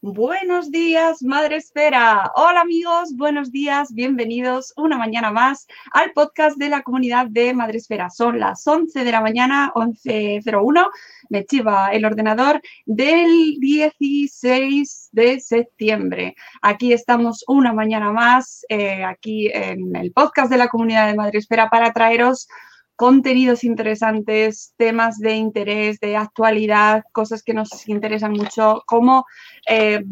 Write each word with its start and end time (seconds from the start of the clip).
Buenos 0.00 0.70
días, 0.70 1.24
Madre 1.24 1.56
Esfera. 1.56 2.30
Hola 2.36 2.60
amigos, 2.60 3.16
buenos 3.16 3.50
días, 3.50 3.92
bienvenidos 3.92 4.72
una 4.76 4.96
mañana 4.96 5.32
más 5.32 5.66
al 5.90 6.12
podcast 6.12 6.56
de 6.56 6.68
la 6.68 6.82
comunidad 6.82 7.26
de 7.26 7.52
Madre 7.52 7.78
Esfera. 7.78 8.08
Son 8.08 8.38
las 8.38 8.64
11 8.64 9.02
de 9.02 9.10
la 9.10 9.20
mañana, 9.20 9.72
11.01, 9.74 10.88
me 11.30 11.44
chiva 11.46 11.88
el 11.88 12.04
ordenador 12.04 12.62
del 12.86 13.56
16 13.58 15.08
de 15.10 15.40
septiembre. 15.40 16.36
Aquí 16.62 16.92
estamos 16.92 17.44
una 17.48 17.72
mañana 17.72 18.12
más, 18.12 18.64
eh, 18.68 19.02
aquí 19.02 19.50
en 19.52 19.96
el 19.96 20.12
podcast 20.12 20.48
de 20.48 20.58
la 20.58 20.68
comunidad 20.68 21.08
de 21.08 21.16
Madre 21.16 21.40
Esfera 21.40 21.70
para 21.70 21.92
traeros 21.92 22.46
contenidos 22.98 23.62
interesantes, 23.62 24.74
temas 24.76 25.20
de 25.20 25.36
interés, 25.36 26.00
de 26.00 26.16
actualidad, 26.16 27.04
cosas 27.12 27.44
que 27.44 27.54
nos 27.54 27.88
interesan 27.88 28.32
mucho 28.32 28.82
como 28.86 29.24
eh, 29.68 30.02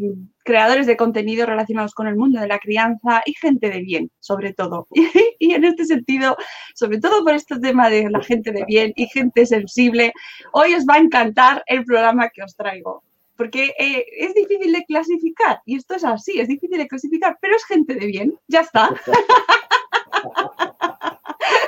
creadores 0.44 0.86
de 0.86 0.96
contenido 0.96 1.46
relacionados 1.46 1.94
con 1.94 2.06
el 2.06 2.14
mundo 2.14 2.40
de 2.40 2.46
la 2.46 2.60
crianza 2.60 3.22
y 3.26 3.34
gente 3.34 3.70
de 3.70 3.80
bien, 3.80 4.08
sobre 4.20 4.52
todo. 4.52 4.86
y 5.40 5.52
en 5.52 5.64
este 5.64 5.84
sentido, 5.84 6.36
sobre 6.76 7.00
todo 7.00 7.24
por 7.24 7.34
este 7.34 7.58
tema 7.58 7.90
de 7.90 8.08
la 8.08 8.22
gente 8.22 8.52
de 8.52 8.64
bien 8.64 8.92
y 8.94 9.08
gente 9.08 9.44
sensible, 9.46 10.12
hoy 10.52 10.74
os 10.74 10.84
va 10.84 10.94
a 10.94 10.98
encantar 10.98 11.64
el 11.66 11.84
programa 11.84 12.28
que 12.28 12.44
os 12.44 12.54
traigo. 12.54 13.02
Porque 13.36 13.74
eh, 13.80 14.04
es 14.16 14.32
difícil 14.32 14.72
de 14.72 14.84
clasificar, 14.84 15.60
y 15.66 15.74
esto 15.76 15.96
es 15.96 16.04
así, 16.04 16.38
es 16.38 16.46
difícil 16.46 16.78
de 16.78 16.86
clasificar, 16.86 17.36
pero 17.40 17.56
es 17.56 17.64
gente 17.64 17.96
de 17.96 18.06
bien, 18.06 18.38
ya 18.46 18.60
está. 18.60 18.90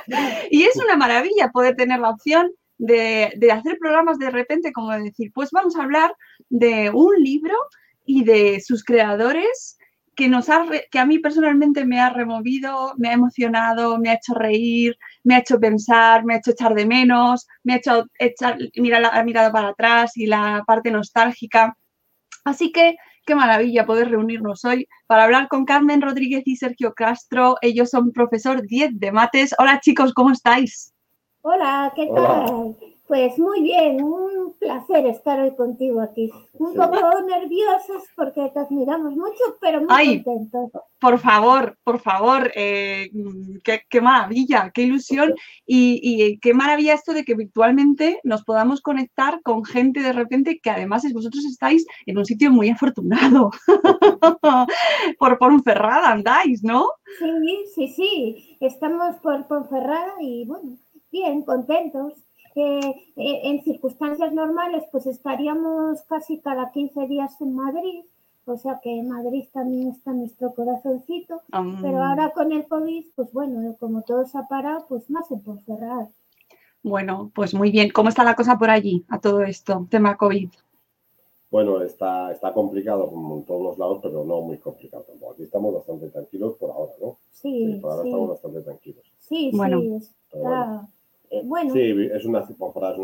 y 0.51 0.63
es 0.65 0.77
una 0.77 0.97
maravilla 0.97 1.51
poder 1.53 1.77
tener 1.77 2.01
la 2.01 2.11
opción 2.11 2.51
de, 2.79 3.51
hacer 3.53 3.79
programas 3.79 4.19
de 4.19 4.31
repente, 4.31 4.73
como 4.73 4.93
decir, 4.93 5.33
pues 5.35 5.51
vamos 5.51 5.77
a 5.77 5.83
hablar 5.83 6.15
de 6.49 6.91
un 6.91 7.15
libro 7.23 7.55
y 8.07 8.25
de 8.25 8.61
sus 8.61 8.85
creadores 8.85 9.77
que, 10.15 10.29
nos 10.29 10.49
ha, 10.49 10.65
que 10.91 10.99
a 10.99 11.07
mí 11.07 11.19
personalmente 11.19 11.85
me 11.85 12.01
ha 12.01 12.11
removido, 12.11 12.95
me 12.97 13.09
ha 13.09 13.13
emocionado, 13.13 13.99
me 13.99 14.11
ha 14.11 14.15
hecho 14.15 14.35
reír, 14.35 14.97
me 15.23 15.35
ha 15.35 15.39
hecho 15.39 15.61
pensar, 15.61 16.25
me 16.25 16.35
ha 16.35 16.39
hecho 16.39 16.53
echar 16.53 16.75
de 16.75 16.87
menos, 16.87 17.47
me 17.63 17.75
ha 17.75 17.77
hecho 17.77 18.05
echar, 18.19 18.59
mirar 18.77 19.03
la 19.03 19.23
mirada 19.25 19.53
para 19.53 19.69
atrás 19.69 20.17
y 20.17 20.27
la 20.27 20.65
parte 20.67 20.91
nostálgica. 20.91 21.77
Así 22.45 22.73
que 22.73 22.97
qué 23.29 23.35
maravilla 23.35 23.85
poder 23.85 24.09
reunirnos 24.09 24.65
hoy 24.65 24.89
para 25.07 25.25
hablar 25.25 25.49
con 25.49 25.67
Carmen 25.67 26.01
Rodríguez 26.01 26.45
y 26.47 26.57
Sergio 26.57 26.95
Castro. 26.95 27.57
Ellos 27.61 27.91
son 27.91 28.11
profesor 28.11 28.63
10 28.63 28.99
de 28.99 29.13
mates. 29.13 29.55
Hola 29.59 29.81
chicos, 29.81 30.15
¿cómo 30.15 30.33
estáis? 30.33 30.95
Hola, 31.43 31.93
¿qué 31.95 32.07
tal? 32.07 32.75
Pues 33.09 33.39
muy 33.39 33.63
bien, 33.63 34.03
un 34.03 34.53
placer 34.59 35.07
estar 35.07 35.41
hoy 35.41 35.57
contigo 35.57 36.03
aquí. 36.03 36.31
Un 36.53 36.75
poco 36.75 37.23
nerviosos 37.27 38.03
porque 38.15 38.51
te 38.53 38.59
admiramos 38.59 39.17
mucho, 39.17 39.57
pero 39.63 39.81
muy 39.81 40.23
contentos. 40.23 40.83
Por 41.01 41.19
favor, 41.19 41.79
por 41.85 42.01
favor, 42.01 42.53
eh, 42.55 43.09
qué, 43.65 44.01
maravilla, 44.03 44.71
qué 44.75 44.83
ilusión 44.83 45.35
y, 45.65 46.39
qué 46.41 46.53
maravilla 46.53 46.93
esto 46.93 47.15
de 47.15 47.25
que 47.25 47.35
virtualmente 47.35 48.21
nos 48.25 48.45
podamos 48.45 48.83
conectar 48.83 49.41
con 49.43 49.65
gente 49.65 50.01
de 50.01 50.13
repente 50.13 50.61
que 50.63 50.69
además 50.69 51.11
vosotros 51.11 51.47
estáis 51.47 51.87
en 52.05 52.19
un 52.19 52.27
sitio 52.27 52.51
muy 52.51 52.69
afortunado. 52.69 53.51
por 55.19 55.39
Ponferrada 55.39 56.13
andáis, 56.13 56.63
¿no? 56.63 56.91
Sí, 57.19 57.65
sí, 57.75 57.89
sí, 57.89 58.57
estamos 58.61 59.17
por 59.23 59.47
Ponferrada 59.47 60.13
y 60.21 60.45
bueno, 60.45 60.77
bien, 61.11 61.43
contentos 61.43 62.28
eh, 62.55 63.03
en 63.17 63.63
circunstancias 63.63 64.33
normales 64.33 64.85
pues 64.91 65.07
estaríamos 65.07 66.03
casi 66.03 66.41
cada 66.41 66.71
15 66.71 67.07
días 67.07 67.41
en 67.41 67.55
Madrid, 67.55 68.05
o 68.47 68.57
sea 68.57 68.81
que 68.83 69.03
Madrid 69.03 69.45
también 69.53 69.89
está 69.89 70.11
en 70.11 70.21
nuestro 70.21 70.55
corazoncito, 70.55 71.43
pero 71.83 72.03
ahora 72.03 72.31
con 72.31 72.53
el 72.53 72.67
COVID, 72.67 73.07
pues 73.15 73.33
bueno, 73.33 73.77
como 73.79 74.03
todo 74.03 74.27
se 74.27 74.39
ha 74.39 74.49
parado, 74.49 74.87
pues 74.89 75.11
más 75.11 75.29
se 75.29 75.37
puede 75.37 75.61
cerrar. 75.63 76.09
Bueno, 76.83 77.31
pues 77.35 77.55
muy 77.55 77.71
bien. 77.71 77.91
¿Cómo 77.91 78.09
está 78.09 78.25
la 78.25 78.37
cosa 78.37 78.59
por 78.59 78.71
allí 78.71 79.05
a 79.09 79.21
todo 79.21 79.43
esto, 79.43 79.87
tema 79.91 80.17
COVID? 80.17 80.49
Bueno, 81.51 81.83
está, 81.83 82.31
está 82.31 82.53
complicado 82.53 83.09
como 83.09 83.39
en 83.39 83.45
todos 83.45 83.63
los 83.63 83.79
lados, 83.79 84.01
pero 84.03 84.25
no 84.25 84.41
muy 84.43 84.59
complicado 84.59 85.05
tampoco. 85.05 85.33
Aquí 85.33 85.45
estamos 85.45 85.75
bastante 85.75 86.09
tranquilos 86.11 86.57
por 86.57 86.71
ahora, 86.71 86.93
¿no? 87.01 87.19
Sí. 87.31 87.79
por 87.81 87.93
ahora 87.93 88.05
estamos 88.05 88.29
bastante 88.29 88.61
tranquilos. 88.63 89.05
Sí, 89.19 89.51
bueno. 89.55 89.81
sí, 89.81 90.09
está... 90.33 90.89
Eh, 91.31 91.43
bueno. 91.45 91.73
Sí, 91.73 92.09
es 92.13 92.25
una 92.25 92.47
temporada 92.47 92.95
de 92.95 92.99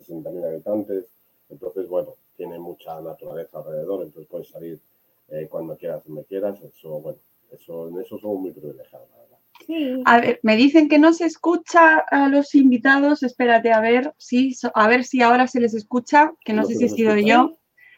60.000 0.00 0.44
habitantes, 0.44 1.06
entonces, 1.48 1.88
bueno, 1.88 2.14
tiene 2.36 2.58
mucha 2.58 3.00
naturaleza 3.00 3.58
alrededor, 3.58 4.04
entonces 4.04 4.28
puedes 4.30 4.48
salir 4.48 4.80
eh, 5.28 5.46
cuando 5.50 5.76
quieras, 5.76 6.02
donde 6.04 6.24
quieras, 6.24 6.58
eso, 6.62 7.00
bueno, 7.00 7.18
eso, 7.52 7.88
en 7.88 8.00
eso 8.00 8.18
somos 8.18 8.40
muy 8.40 8.50
privilegiados, 8.52 9.08
la 9.10 9.18
verdad. 9.18 9.38
Sí. 9.66 10.02
A 10.04 10.20
ver, 10.20 10.40
me 10.42 10.56
dicen 10.56 10.88
que 10.88 10.98
no 10.98 11.12
se 11.12 11.26
escucha 11.26 11.98
a 11.98 12.28
los 12.28 12.54
invitados, 12.54 13.22
espérate 13.22 13.72
a 13.72 13.80
ver 13.80 14.12
si, 14.18 14.54
a 14.74 14.88
ver 14.88 15.04
si 15.04 15.22
ahora 15.22 15.46
se 15.46 15.60
les 15.60 15.74
escucha, 15.74 16.32
que 16.44 16.52
no, 16.52 16.64
sé 16.64 16.74
si 16.74 16.84
he 16.84 16.88
sido 16.88 17.16
yo, 17.16 17.56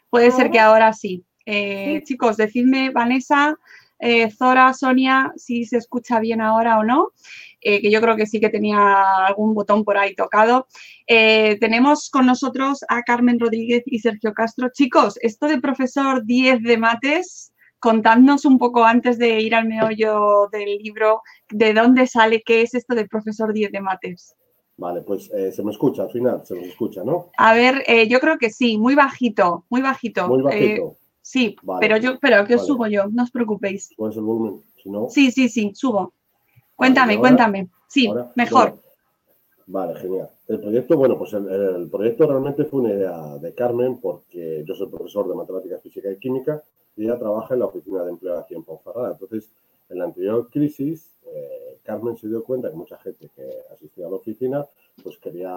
puede 0.09 0.31
ser 0.31 0.51
que 0.51 0.59
ahora 0.59 0.93
sí. 0.93 1.25
Eh, 1.45 2.03
chicos, 2.03 2.37
decidme, 2.37 2.91
Vanessa, 2.91 3.57
Zora, 4.37 4.73
Sonia, 4.73 5.33
si 5.35 5.65
se 5.65 5.77
escucha 5.77 6.19
bien 6.19 6.41
ahora 6.41 6.77
o 6.77 6.83
no. 6.83 7.11
Eh, 7.61 7.81
que 7.81 7.89
yo 7.91 7.99
creo 8.01 8.15
que 8.15 8.25
sí 8.27 8.39
que 8.39 8.49
tenía 8.49 9.25
algún 9.25 9.53
botón 9.53 9.83
por 9.83 9.97
ahí 9.97 10.13
tocado. 10.15 10.67
Eh, 11.07 11.57
tenemos 11.59 12.09
con 12.09 12.25
nosotros 12.25 12.79
a 12.87 13.01
Carmen 13.03 13.39
Rodríguez 13.39 13.83
y 13.85 13.99
Sergio 13.99 14.33
Castro. 14.33 14.69
Chicos, 14.71 15.17
esto 15.21 15.47
de 15.47 15.59
profesor 15.59 16.23
10 16.23 16.61
de 16.61 16.77
mates, 16.77 17.53
contadnos 17.79 18.45
un 18.45 18.57
poco 18.59 18.83
antes 18.83 19.17
de 19.17 19.39
ir 19.41 19.55
al 19.55 19.67
meollo 19.67 20.47
del 20.51 20.77
libro, 20.77 21.21
de 21.49 21.73
dónde 21.73 22.05
sale, 22.07 22.43
qué 22.45 22.61
es 22.61 22.73
esto 22.75 22.93
del 22.95 23.07
profesor 23.07 23.53
10 23.53 23.71
de 23.71 23.81
mates. 23.81 24.35
Vale, 24.79 25.01
pues 25.01 25.31
eh, 25.33 25.51
se 25.51 25.63
me 25.63 25.71
escucha 25.71 26.03
al 26.03 26.11
final, 26.11 26.45
se 26.45 26.53
me 26.53 26.67
escucha, 26.67 27.03
¿no? 27.03 27.31
A 27.37 27.55
ver, 27.55 27.83
eh, 27.87 28.07
yo 28.07 28.19
creo 28.19 28.37
que 28.37 28.51
sí, 28.51 28.77
muy 28.77 28.93
bajito, 28.93 29.65
muy 29.69 29.81
bajito. 29.81 30.27
Muy 30.27 30.39
Eh, 30.41 30.43
bajito. 30.43 30.95
sí, 31.23 31.55
Vale. 31.63 31.79
pero 31.79 31.97
yo, 31.97 32.19
pero 32.19 32.45
que 32.45 32.55
os 32.55 32.67
subo 32.67 32.85
yo, 32.85 33.05
no 33.11 33.23
os 33.23 33.31
preocupéis. 33.31 33.89
¿Cuál 33.97 34.11
es 34.11 34.17
el 34.17 34.23
volumen? 34.23 34.61
Si 34.83 34.89
no, 34.91 35.09
Sí, 35.09 35.31
sí, 35.31 35.49
sí, 35.49 35.71
subo. 35.73 36.13
Cuéntame, 36.77 37.13
ahora- 37.15 37.21
cuéntame. 37.21 37.69
Sí, 37.87 38.07
ahora, 38.07 38.31
mejor. 38.35 38.69
bueno, 38.69 38.81
vale, 39.67 39.95
genial. 39.99 40.29
El 40.47 40.61
proyecto, 40.61 40.95
bueno, 40.97 41.17
pues 41.17 41.33
el, 41.33 41.47
el 41.49 41.89
proyecto 41.89 42.25
realmente 42.27 42.63
fue 42.65 42.81
una 42.81 42.93
idea 42.93 43.37
de 43.37 43.53
Carmen 43.53 43.99
porque 43.99 44.63
yo 44.65 44.75
soy 44.75 44.87
profesor 44.87 45.27
de 45.27 45.35
matemáticas, 45.35 45.81
física 45.81 46.09
y 46.09 46.17
química 46.17 46.63
y 46.95 47.03
ella 47.05 47.17
trabaja 47.19 47.53
en 47.53 47.59
la 47.61 47.65
oficina 47.65 48.03
de 48.03 48.11
empleo 48.11 48.37
aquí 48.39 48.55
en 48.55 48.63
Ponferrada. 48.63 49.11
Entonces, 49.11 49.49
en 49.89 49.99
la 49.99 50.05
anterior 50.05 50.49
crisis, 50.49 51.11
eh, 51.25 51.79
Carmen 51.83 52.17
se 52.17 52.27
dio 52.27 52.43
cuenta 52.43 52.69
que 52.69 52.75
mucha 52.77 52.97
gente 52.99 53.29
que 53.35 53.43
asistía 53.73 54.07
a 54.07 54.09
la 54.09 54.15
oficina, 54.17 54.65
pues 55.03 55.17
quería, 55.17 55.53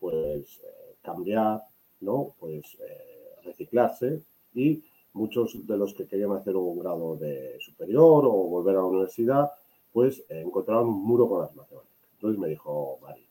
pues, 0.00 0.60
eh, 0.64 0.94
cambiar, 1.02 1.62
¿no? 2.00 2.34
Pues, 2.38 2.64
eh, 2.80 3.34
reciclarse 3.44 4.22
y 4.54 4.82
muchos 5.12 5.66
de 5.66 5.76
los 5.78 5.94
que 5.94 6.06
querían 6.06 6.32
hacer 6.32 6.56
un 6.56 6.78
grado 6.78 7.16
de 7.16 7.56
superior 7.60 8.24
o 8.26 8.32
volver 8.32 8.74
a 8.76 8.80
la 8.80 8.84
universidad, 8.86 9.50
pues 9.96 10.22
eh, 10.28 10.42
encontraron 10.44 10.88
un 10.88 11.06
muro 11.06 11.26
con 11.26 11.40
las 11.40 11.56
matemáticas. 11.56 11.96
Entonces 12.12 12.38
me 12.38 12.48
dijo 12.48 12.98
Mari, 13.00 13.26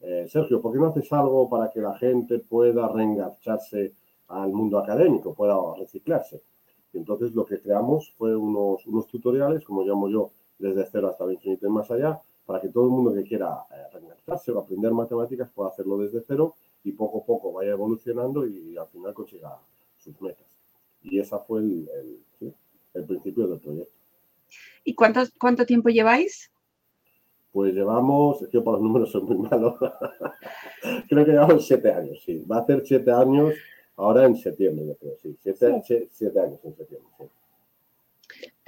eh, 0.00 0.26
Sergio, 0.28 0.60
¿por 0.60 0.70
qué 0.70 0.78
no 0.78 0.88
haces 0.88 1.10
algo 1.14 1.48
para 1.48 1.70
que 1.70 1.80
la 1.80 1.96
gente 1.96 2.40
pueda 2.40 2.88
reengancharse 2.88 3.94
al 4.28 4.52
mundo 4.52 4.78
académico, 4.78 5.32
pueda 5.32 5.56
reciclarse? 5.78 6.42
Y 6.92 6.98
entonces 6.98 7.34
lo 7.34 7.46
que 7.46 7.58
creamos 7.58 8.12
fue 8.18 8.36
unos, 8.36 8.86
unos 8.86 9.06
tutoriales, 9.06 9.64
como 9.64 9.82
llamo 9.82 10.10
yo, 10.10 10.30
desde 10.58 10.86
cero 10.92 11.08
hasta 11.08 11.24
el 11.24 11.32
infinito 11.32 11.66
y 11.66 11.70
más 11.70 11.90
allá, 11.90 12.20
para 12.44 12.60
que 12.60 12.68
todo 12.68 12.84
el 12.84 12.90
mundo 12.90 13.14
que 13.14 13.22
quiera 13.22 13.64
eh, 13.70 14.52
o 14.52 14.58
aprender 14.58 14.92
matemáticas 14.92 15.48
pueda 15.48 15.70
hacerlo 15.70 15.96
desde 15.96 16.20
cero 16.20 16.54
y 16.84 16.92
poco 16.92 17.20
a 17.20 17.24
poco 17.24 17.50
vaya 17.54 17.70
evolucionando 17.70 18.46
y 18.46 18.76
al 18.76 18.88
final 18.88 19.14
consiga 19.14 19.58
sus 19.96 20.20
metas. 20.20 20.48
Y 21.02 21.18
esa 21.18 21.38
fue 21.38 21.60
el, 21.60 21.88
el 22.92 23.04
principio 23.06 23.46
del 23.46 23.58
proyecto. 23.58 23.99
¿Y 24.84 24.94
cuántos, 24.94 25.30
cuánto 25.38 25.66
tiempo 25.66 25.88
lleváis? 25.88 26.50
Pues 27.52 27.74
llevamos, 27.74 28.48
yo 28.52 28.62
para 28.62 28.76
los 28.76 28.82
números 28.82 29.10
soy 29.10 29.22
muy 29.22 29.36
malo, 29.38 29.76
creo 31.08 31.24
que 31.24 31.32
llevamos 31.32 31.66
siete 31.66 31.92
años, 31.92 32.22
sí. 32.24 32.44
Va 32.50 32.58
a 32.58 32.60
hacer 32.60 32.82
siete 32.86 33.10
años 33.10 33.54
ahora 33.96 34.24
en 34.26 34.36
septiembre, 34.36 34.86
yo 34.86 34.96
creo, 34.96 35.16
sí. 35.20 35.36
Siete, 35.42 35.82
sie- 35.86 36.08
siete 36.12 36.40
años 36.40 36.60
en 36.64 36.76
septiembre, 36.76 37.10
sí. 37.18 37.24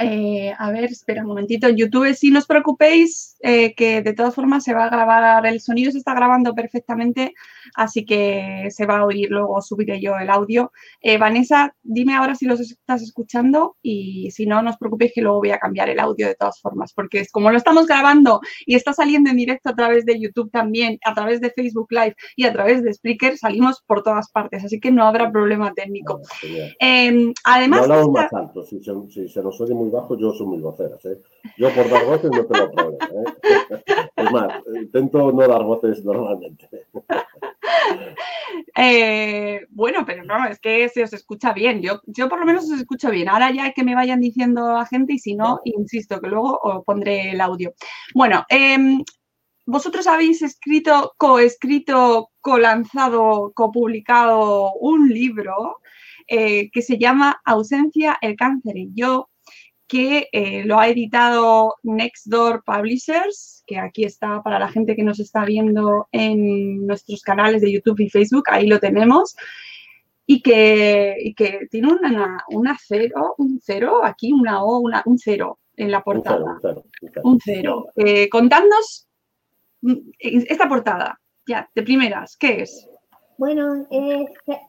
Eh, 0.02 0.52
a 0.58 0.70
ver, 0.70 0.84
espera 0.84 1.22
un 1.22 1.28
momentito. 1.28 1.66
En 1.66 1.76
YouTube, 1.76 2.14
si 2.14 2.30
no 2.30 2.38
os 2.40 2.46
preocupéis, 2.46 3.36
eh, 3.40 3.74
que 3.74 4.02
de 4.02 4.12
todas 4.12 4.34
formas 4.34 4.64
se 4.64 4.74
va 4.74 4.84
a 4.84 4.90
grabar, 4.90 5.46
el 5.46 5.60
sonido 5.60 5.90
se 5.92 5.98
está 5.98 6.14
grabando 6.14 6.54
perfectamente, 6.54 7.34
así 7.74 8.04
que 8.04 8.68
se 8.70 8.86
va 8.86 8.98
a 8.98 9.06
oír, 9.06 9.28
luego 9.30 9.60
subiré 9.62 10.00
yo 10.00 10.16
el 10.18 10.30
audio. 10.30 10.72
Eh, 11.00 11.18
Vanessa, 11.18 11.74
dime 11.82 12.14
ahora 12.14 12.34
si 12.34 12.46
los 12.46 12.60
estás 12.60 13.02
escuchando 13.02 13.76
y 13.82 14.30
si 14.30 14.46
no, 14.46 14.62
no 14.62 14.70
os 14.70 14.76
preocupéis 14.76 15.12
que 15.14 15.22
luego 15.22 15.38
voy 15.38 15.50
a 15.50 15.58
cambiar 15.58 15.88
el 15.88 16.00
audio 16.00 16.26
de 16.26 16.34
todas 16.34 16.60
formas, 16.60 16.92
porque 16.92 17.20
es 17.20 17.30
como 17.30 17.50
lo 17.50 17.56
estamos 17.56 17.86
grabando 17.86 18.40
y 18.66 18.74
está 18.74 18.92
saliendo 18.92 19.30
en 19.30 19.36
directo 19.36 19.70
a 19.70 19.74
través 19.74 20.04
de 20.04 20.18
YouTube 20.20 20.50
también, 20.50 20.98
a 21.04 21.14
través 21.14 21.40
de 21.40 21.50
Facebook 21.50 21.88
Live 21.90 22.16
y 22.36 22.44
a 22.44 22.52
través 22.52 22.82
de 22.82 22.92
Spreaker, 22.92 23.38
salimos 23.38 23.82
por 23.86 24.02
todas 24.02 24.30
partes, 24.30 24.64
así 24.64 24.80
que 24.80 24.90
no 24.90 25.04
habrá 25.04 25.30
problema 25.30 25.72
técnico. 25.74 26.18
No 26.18 27.32
además, 27.44 27.82
hablamos 27.82 28.06
esta- 28.08 28.22
más 28.22 28.32
alto, 28.32 28.64
si 28.64 28.82
se, 28.82 28.92
si 29.10 29.28
se 29.28 29.42
nos 29.42 29.60
oye 29.60 29.74
muy 29.74 29.90
bajo, 29.92 30.18
yo 30.18 30.32
soy 30.32 30.46
muy 30.46 30.60
voceras, 30.60 31.04
¿eh? 31.04 31.18
Yo 31.56 31.72
por 31.74 31.88
dar 31.88 32.04
voces 32.06 32.30
no 32.32 32.44
tengo 32.44 32.70
problema, 32.72 33.06
¿eh? 33.06 33.82
Es 34.16 34.32
más, 34.32 34.62
intento 34.74 35.32
no 35.32 35.48
dar 35.48 35.62
voces 35.62 36.04
normalmente. 36.04 36.68
Eh, 38.74 39.66
bueno, 39.70 40.04
pero 40.06 40.24
no, 40.24 40.46
es 40.46 40.58
que 40.58 40.88
se 40.88 41.02
os 41.02 41.12
escucha 41.12 41.52
bien. 41.52 41.82
Yo, 41.82 42.00
yo 42.06 42.28
por 42.28 42.38
lo 42.38 42.46
menos 42.46 42.64
os 42.64 42.80
escucho 42.80 43.10
bien. 43.10 43.28
Ahora 43.28 43.50
ya 43.50 43.72
que 43.72 43.84
me 43.84 43.94
vayan 43.94 44.20
diciendo 44.20 44.72
la 44.72 44.86
gente 44.86 45.14
y 45.14 45.18
si 45.18 45.34
no, 45.34 45.60
insisto 45.64 46.20
que 46.20 46.28
luego 46.28 46.58
os 46.62 46.84
pondré 46.84 47.30
el 47.30 47.40
audio. 47.40 47.74
Bueno, 48.14 48.44
em, 48.48 49.02
vosotros 49.66 50.06
habéis 50.06 50.42
escrito, 50.42 51.14
coescrito, 51.18 52.30
colanzado, 52.40 53.52
copublicado 53.54 54.72
un 54.80 55.08
libro 55.08 55.78
eh, 56.26 56.70
que 56.70 56.82
se 56.82 56.98
llama 56.98 57.40
Ausencia, 57.44 58.18
el 58.20 58.36
cáncer 58.36 58.76
y 58.76 58.90
yo, 58.94 59.28
que 59.92 60.30
eh, 60.32 60.64
lo 60.64 60.80
ha 60.80 60.88
editado 60.88 61.74
Nextdoor 61.82 62.64
Publishers, 62.64 63.62
que 63.66 63.78
aquí 63.78 64.04
está 64.04 64.42
para 64.42 64.58
la 64.58 64.70
gente 64.70 64.96
que 64.96 65.02
nos 65.02 65.20
está 65.20 65.44
viendo 65.44 66.08
en 66.12 66.86
nuestros 66.86 67.20
canales 67.20 67.60
de 67.60 67.70
YouTube 67.70 68.00
y 68.00 68.08
Facebook, 68.08 68.44
ahí 68.46 68.66
lo 68.66 68.80
tenemos. 68.80 69.36
Y 70.24 70.40
que, 70.40 71.14
y 71.20 71.34
que 71.34 71.68
tiene 71.70 71.92
una, 71.92 72.42
una 72.48 72.78
cero, 72.82 73.34
un 73.36 73.60
cero, 73.62 74.02
aquí 74.02 74.32
una 74.32 74.64
O, 74.64 74.78
una, 74.78 75.02
un 75.04 75.18
cero 75.18 75.58
en 75.76 75.90
la 75.90 75.98
Un 75.98 76.04
portada. 76.04 76.58
cero, 76.62 76.84
un 76.84 76.90
cero, 76.98 77.02
un 77.02 77.10
cero. 77.10 77.22
Un 77.24 77.40
cero. 77.44 77.86
Eh, 77.94 78.30
contadnos 78.30 79.08
mm, 79.82 79.96
esta 80.18 80.70
portada, 80.70 81.20
ya, 81.46 81.68
de 81.74 81.82
primeras, 81.82 82.38
¿qué 82.38 82.62
es? 82.62 82.88
Bueno, 83.42 83.64
eh, 83.90 84.24
eh, 84.46 84.60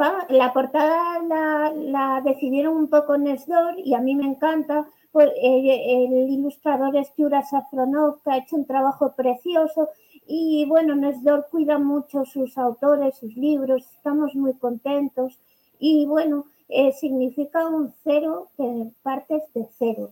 va- 0.00 0.26
la 0.28 0.52
portada 0.52 1.22
la, 1.32 1.72
la 1.94 2.20
decidieron 2.24 2.76
un 2.76 2.88
poco 2.88 3.16
Nesdor 3.16 3.74
y 3.78 3.94
a 3.94 4.00
mí 4.00 4.14
me 4.14 4.26
encanta. 4.26 4.86
Pues, 5.12 5.30
eh, 5.42 6.04
el 6.04 6.12
ilustrador 6.36 6.94
es 6.96 7.08
Yura 7.16 7.42
Safronov, 7.42 8.22
que 8.22 8.30
ha 8.30 8.36
hecho 8.38 8.56
un 8.56 8.66
trabajo 8.66 9.14
precioso. 9.16 9.88
Y 10.26 10.66
bueno, 10.68 10.94
Nesdor 10.94 11.46
cuida 11.50 11.78
mucho 11.78 12.24
sus 12.26 12.58
autores, 12.58 13.16
sus 13.16 13.34
libros, 13.36 13.82
estamos 13.96 14.34
muy 14.34 14.52
contentos. 14.54 15.38
Y 15.78 16.04
bueno, 16.06 16.44
eh, 16.68 16.92
significa 16.92 17.66
un 17.68 17.94
cero 18.04 18.48
que 18.56 18.90
partes 19.02 19.42
de 19.54 19.66
cero. 19.78 20.10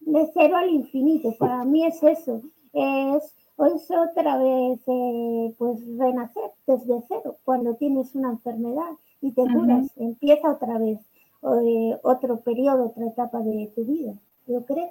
De 0.00 0.30
cero 0.34 0.56
al 0.58 0.68
infinito, 0.68 1.34
para 1.38 1.64
mí 1.64 1.86
es 1.86 2.02
eso. 2.02 2.42
Es, 2.74 3.34
es 3.58 3.90
otra 3.90 4.38
vez, 4.38 4.80
eh, 4.86 5.54
pues 5.58 5.78
renacer 5.98 6.50
desde 6.66 7.02
cero, 7.08 7.36
cuando 7.44 7.74
tienes 7.74 8.14
una 8.14 8.30
enfermedad 8.30 8.90
y 9.20 9.32
te 9.32 9.42
curas, 9.42 9.86
empieza 9.96 10.52
otra 10.52 10.78
vez 10.78 10.98
eh, 11.42 11.98
otro 12.02 12.40
periodo, 12.40 12.86
otra 12.86 13.06
etapa 13.06 13.40
de 13.40 13.70
tu 13.74 13.84
vida, 13.84 14.14
yo 14.46 14.64
creo. 14.64 14.90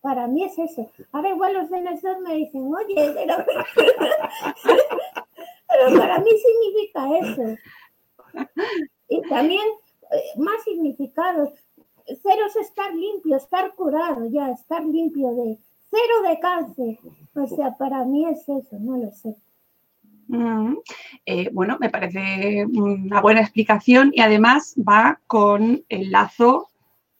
Para 0.00 0.26
mí 0.26 0.44
es 0.44 0.58
eso. 0.58 0.90
Ahora 1.12 1.30
igual 1.30 1.54
los 1.54 1.70
Nestor 1.70 2.20
me 2.20 2.34
dicen, 2.34 2.74
oye, 2.74 3.12
pero, 3.14 3.36
pero 5.68 5.98
para 5.98 6.18
mí 6.18 6.30
significa 6.30 7.18
eso. 7.18 7.56
Y 9.08 9.22
también 9.28 9.62
eh, 10.10 10.38
más 10.38 10.62
significados. 10.64 11.50
Cero 12.06 12.46
es 12.48 12.56
estar 12.56 12.92
limpio, 12.94 13.36
estar 13.36 13.72
curado 13.74 14.26
ya, 14.26 14.50
estar 14.50 14.84
limpio 14.84 15.34
de 15.34 15.58
cero 15.92 16.28
de 16.28 16.40
cáncer. 16.40 16.98
O 17.34 17.46
sea, 17.46 17.76
para 17.76 18.04
mí 18.04 18.26
es 18.26 18.40
eso, 18.48 18.78
no 18.80 18.96
lo 18.96 19.10
sé. 19.12 19.36
Mm, 20.28 20.76
eh, 21.26 21.50
bueno, 21.52 21.76
me 21.80 21.90
parece 21.90 22.64
una 22.66 23.20
buena 23.20 23.40
explicación 23.40 24.10
y 24.14 24.20
además 24.20 24.74
va 24.78 25.20
con 25.26 25.84
el 25.88 26.10
lazo 26.10 26.68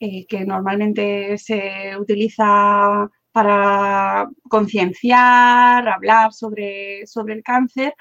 eh, 0.01 0.25
que 0.27 0.45
normalmente 0.45 1.37
se 1.39 1.97
utiliza 1.99 3.09
para 3.33 4.29
concienciar, 4.49 5.89
hablar 5.89 6.33
sobre, 6.33 7.07
sobre 7.07 7.35
el 7.35 7.43
cáncer, 7.43 7.95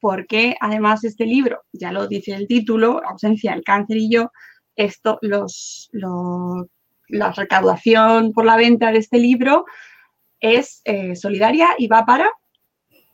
porque 0.00 0.56
además 0.60 1.04
este 1.04 1.26
libro, 1.26 1.62
ya 1.72 1.92
lo 1.92 2.06
dice 2.06 2.32
el 2.34 2.46
título, 2.46 3.00
Ausencia, 3.04 3.54
el 3.54 3.64
cáncer 3.64 3.96
y 3.98 4.10
yo, 4.10 4.30
esto, 4.76 5.18
los- 5.22 5.90
la 7.08 7.32
recaudación 7.32 8.32
por 8.32 8.44
la 8.44 8.56
venta 8.56 8.90
de 8.92 8.98
este 8.98 9.18
libro 9.18 9.64
es 10.40 10.82
eh, 10.84 11.16
solidaria 11.16 11.68
y 11.78 11.86
va 11.88 12.04
para 12.04 12.30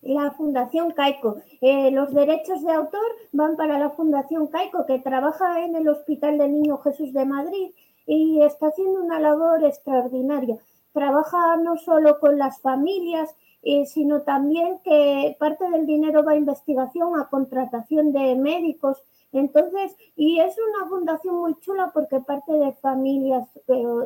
La 0.01 0.33
Fundación 0.33 0.93
Caico. 0.93 1.37
Eh, 1.61 1.91
los 1.93 2.13
derechos 2.13 2.63
de 2.65 2.73
autor 2.73 3.07
van 3.33 3.57
para 3.57 3.79
la 3.79 3.91
Fundación 3.91 4.49
Caico, 4.49 4.87
que 4.87 4.99
trabaja 4.99 5.65
en 5.65 5.77
el 5.77 5.89
Hospital 5.89 6.39
del 6.39 6.53
Niño 6.53 6.79
Jesús 6.79 7.13
de 7.13 7.25
Madrid 7.25 7.71
y 8.07 8.43
está 8.43 8.69
haciendo 8.69 9.01
una 9.01 9.21
labor 9.21 9.65
extraordinaria. 9.65 10.59
Trabaja 10.93 11.57
no 11.57 11.77
solo 11.77 12.19
con 12.19 12.37
las 12.39 12.61
familias, 12.61 13.31
eh, 13.63 13.87
sino 13.87 14.23
también 14.23 14.81
que 14.83 15.37
parte 15.39 15.71
del 15.71 15.87
dinero 15.87 16.25
va 16.25 16.33
a 16.33 16.37
investigación, 16.37 17.19
a 17.21 17.29
contratación 17.29 18.13
de 18.13 18.35
médicos. 18.35 18.99
Entonces, 19.31 19.97
y 20.17 20.41
es 20.41 20.55
una 20.59 20.89
fundación 20.89 21.37
muy 21.37 21.55
chula 21.61 21.91
porque 21.95 22.21
parte 22.21 22.53
de 22.53 22.73
familias, 22.73 23.49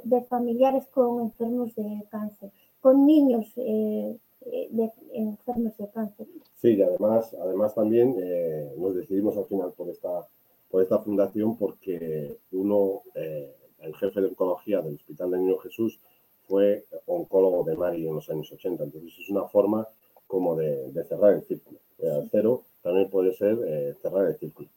de 0.05 0.23
familiares 0.25 0.87
con 0.89 1.23
enfermos 1.23 1.75
de 1.75 2.05
cáncer, 2.11 2.53
con 2.81 3.07
niños 3.07 3.47
eh, 3.57 4.19
eh, 4.53 4.69
de, 4.71 4.93
enfermos 5.13 5.77
de 5.77 5.91
cáncer. 5.91 6.27
Sí, 6.55 6.75
y 6.75 6.83
además, 6.83 7.35
además 7.35 7.75
también 7.75 8.15
eh, 8.19 8.73
nos 8.79 8.95
decidimos 8.95 9.37
al 9.37 9.47
final 9.47 9.73
por 9.73 9.89
esta, 9.89 10.29
por 10.71 10.83
esta 10.83 10.99
fundación 11.01 11.57
porque 11.57 12.39
uno, 12.53 13.03
eh, 13.15 13.55
en 13.81 13.95
jefe 13.95 14.21
de 14.21 14.29
oncología 14.29 14.81
del 14.83 14.95
Hospital 14.95 15.33
del 15.33 15.41
Niño 15.41 15.59
Jesús 15.59 16.01
fue 16.47 16.87
oncólogo 17.07 17.65
de 17.65 17.77
Mari 17.77 18.07
en 18.07 18.15
los 18.15 18.31
años 18.31 18.51
80. 18.53 18.85
Entonces 18.85 19.19
es 19.19 19.31
una 19.31 19.45
forma 19.49 19.87
como 20.27 20.55
de, 20.55 20.93
cerrar 21.09 21.35
el 21.35 21.43
círculo. 21.43 21.81
El 21.99 22.29
cero 22.31 22.63
también 22.83 23.11
puede 23.11 23.35
ser 23.35 23.59
eh, 23.67 23.95
cerrar 24.01 24.27
el 24.27 24.37
círculo. 24.37 24.69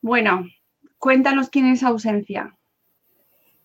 Bueno, 0.00 0.44
cuéntanos 0.98 1.48
quién 1.48 1.66
es 1.66 1.82
ausencia. 1.82 2.56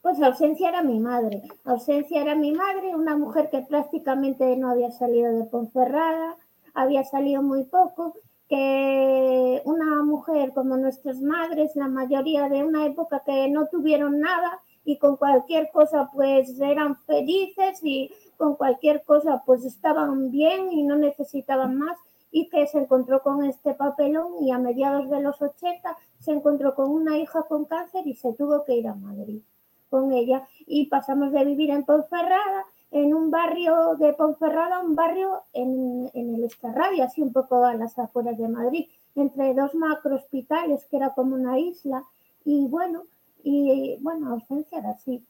Pues 0.07 0.21
ausencia 0.21 0.69
era 0.69 0.83
mi 0.83 0.99
madre. 0.99 1.43
Ausencia 1.65 2.21
era 2.21 2.33
mi 2.33 2.53
madre, 2.53 2.95
una 2.95 3.17
mujer 3.17 3.49
que 3.49 3.59
prácticamente 3.63 4.55
no 4.55 4.69
había 4.69 4.89
salido 4.89 5.33
de 5.33 5.43
Ponferrada, 5.43 6.37
había 6.73 7.03
salido 7.03 7.43
muy 7.43 7.65
poco, 7.65 8.13
que 8.47 9.61
una 9.65 10.01
mujer 10.03 10.53
como 10.53 10.77
nuestras 10.77 11.19
madres, 11.19 11.75
la 11.75 11.89
mayoría 11.89 12.47
de 12.47 12.63
una 12.63 12.85
época 12.85 13.21
que 13.25 13.49
no 13.49 13.67
tuvieron 13.67 14.21
nada 14.21 14.61
y 14.85 14.97
con 14.97 15.17
cualquier 15.17 15.71
cosa 15.73 16.09
pues 16.13 16.57
eran 16.57 16.95
felices 17.01 17.81
y 17.83 18.09
con 18.37 18.55
cualquier 18.55 19.03
cosa 19.03 19.43
pues 19.45 19.65
estaban 19.65 20.31
bien 20.31 20.71
y 20.71 20.83
no 20.83 20.95
necesitaban 20.95 21.75
más 21.75 21.97
y 22.31 22.47
que 22.47 22.65
se 22.67 22.79
encontró 22.79 23.21
con 23.21 23.43
este 23.43 23.73
papelón 23.73 24.41
y 24.41 24.51
a 24.51 24.57
mediados 24.57 25.09
de 25.09 25.19
los 25.19 25.41
80 25.41 25.97
se 26.21 26.31
encontró 26.31 26.75
con 26.75 26.91
una 26.91 27.17
hija 27.17 27.43
con 27.43 27.65
cáncer 27.65 28.07
y 28.07 28.15
se 28.15 28.31
tuvo 28.31 28.63
que 28.63 28.75
ir 28.75 28.87
a 28.87 28.95
Madrid 28.95 29.41
con 29.89 30.11
ella 30.13 30.47
y 30.65 30.87
pasamos 30.87 31.31
de 31.31 31.45
vivir 31.45 31.71
en 31.71 31.83
Ponferrada, 31.83 32.65
en 32.91 33.13
un 33.13 33.31
barrio 33.31 33.95
de 33.95 34.13
Ponferrada, 34.13 34.79
un 34.79 34.95
barrio 34.95 35.43
en, 35.53 36.09
en 36.13 36.35
el 36.35 36.43
Estarrabia, 36.45 37.05
así 37.05 37.21
un 37.21 37.33
poco 37.33 37.63
a 37.65 37.73
las 37.73 37.97
afueras 37.99 38.37
de 38.37 38.47
Madrid, 38.47 38.87
entre 39.15 39.53
dos 39.53 39.73
macro 39.75 40.15
hospitales 40.15 40.85
que 40.89 40.97
era 40.97 41.13
como 41.13 41.35
una 41.35 41.59
isla. 41.59 42.03
Y 42.45 42.67
bueno, 42.67 43.03
y 43.43 43.97
bueno, 44.01 44.31
ausencia 44.31 44.79
era 44.79 44.91
así, 44.91 45.25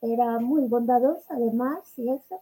era 0.00 0.38
muy 0.40 0.66
bondadosa 0.68 1.34
además 1.34 1.80
y 1.96 2.10
eso. 2.10 2.40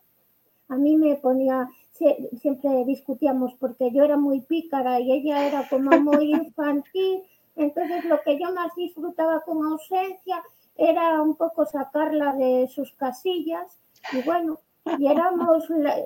A 0.68 0.76
mí 0.76 0.96
me 0.96 1.16
ponía, 1.16 1.68
siempre 1.92 2.84
discutíamos 2.86 3.54
porque 3.54 3.90
yo 3.92 4.04
era 4.04 4.16
muy 4.16 4.40
pícara 4.40 5.00
y 5.00 5.12
ella 5.12 5.46
era 5.46 5.68
como 5.68 5.90
muy 6.00 6.32
infantil, 6.46 7.22
entonces 7.56 8.04
lo 8.04 8.20
que 8.22 8.38
yo 8.38 8.54
más 8.54 8.74
disfrutaba 8.76 9.40
con 9.40 9.64
ausencia 9.64 10.42
era 10.80 11.20
un 11.20 11.36
poco 11.36 11.66
sacarla 11.66 12.32
de 12.32 12.66
sus 12.68 12.92
casillas 12.92 13.78
y 14.12 14.22
bueno, 14.22 14.58
y 14.98 15.08
éramos 15.08 15.70
eh, 15.70 16.04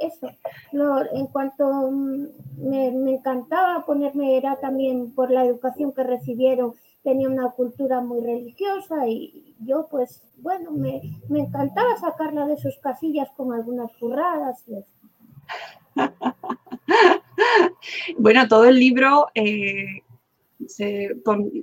eso, 0.00 0.30
en 0.72 1.26
cuanto 1.26 1.90
me, 1.90 2.88
encantaba 2.88 3.84
ponerme, 3.84 4.38
era 4.38 4.56
también 4.56 5.14
por 5.14 5.30
la 5.30 5.44
educación 5.44 5.92
que 5.92 6.04
recibieron, 6.04 6.74
tenía 7.02 7.28
una 7.28 7.50
cultura 7.50 8.00
muy 8.00 8.20
religiosa 8.20 9.06
y 9.06 9.54
yo 9.60 9.88
pues 9.90 10.22
bueno, 10.38 10.70
me, 10.70 11.02
encantaba 11.28 11.98
sacarla 11.98 12.46
de 12.46 12.56
sus 12.56 12.78
casillas 12.78 13.28
con 13.36 13.52
algunas 13.52 13.92
curradas 14.00 14.64
y 14.66 14.76
eso. 14.76 14.88
bueno, 18.18 18.48
todo 18.48 18.64
el 18.64 18.78
libro 18.78 19.26
eh, 19.34 20.02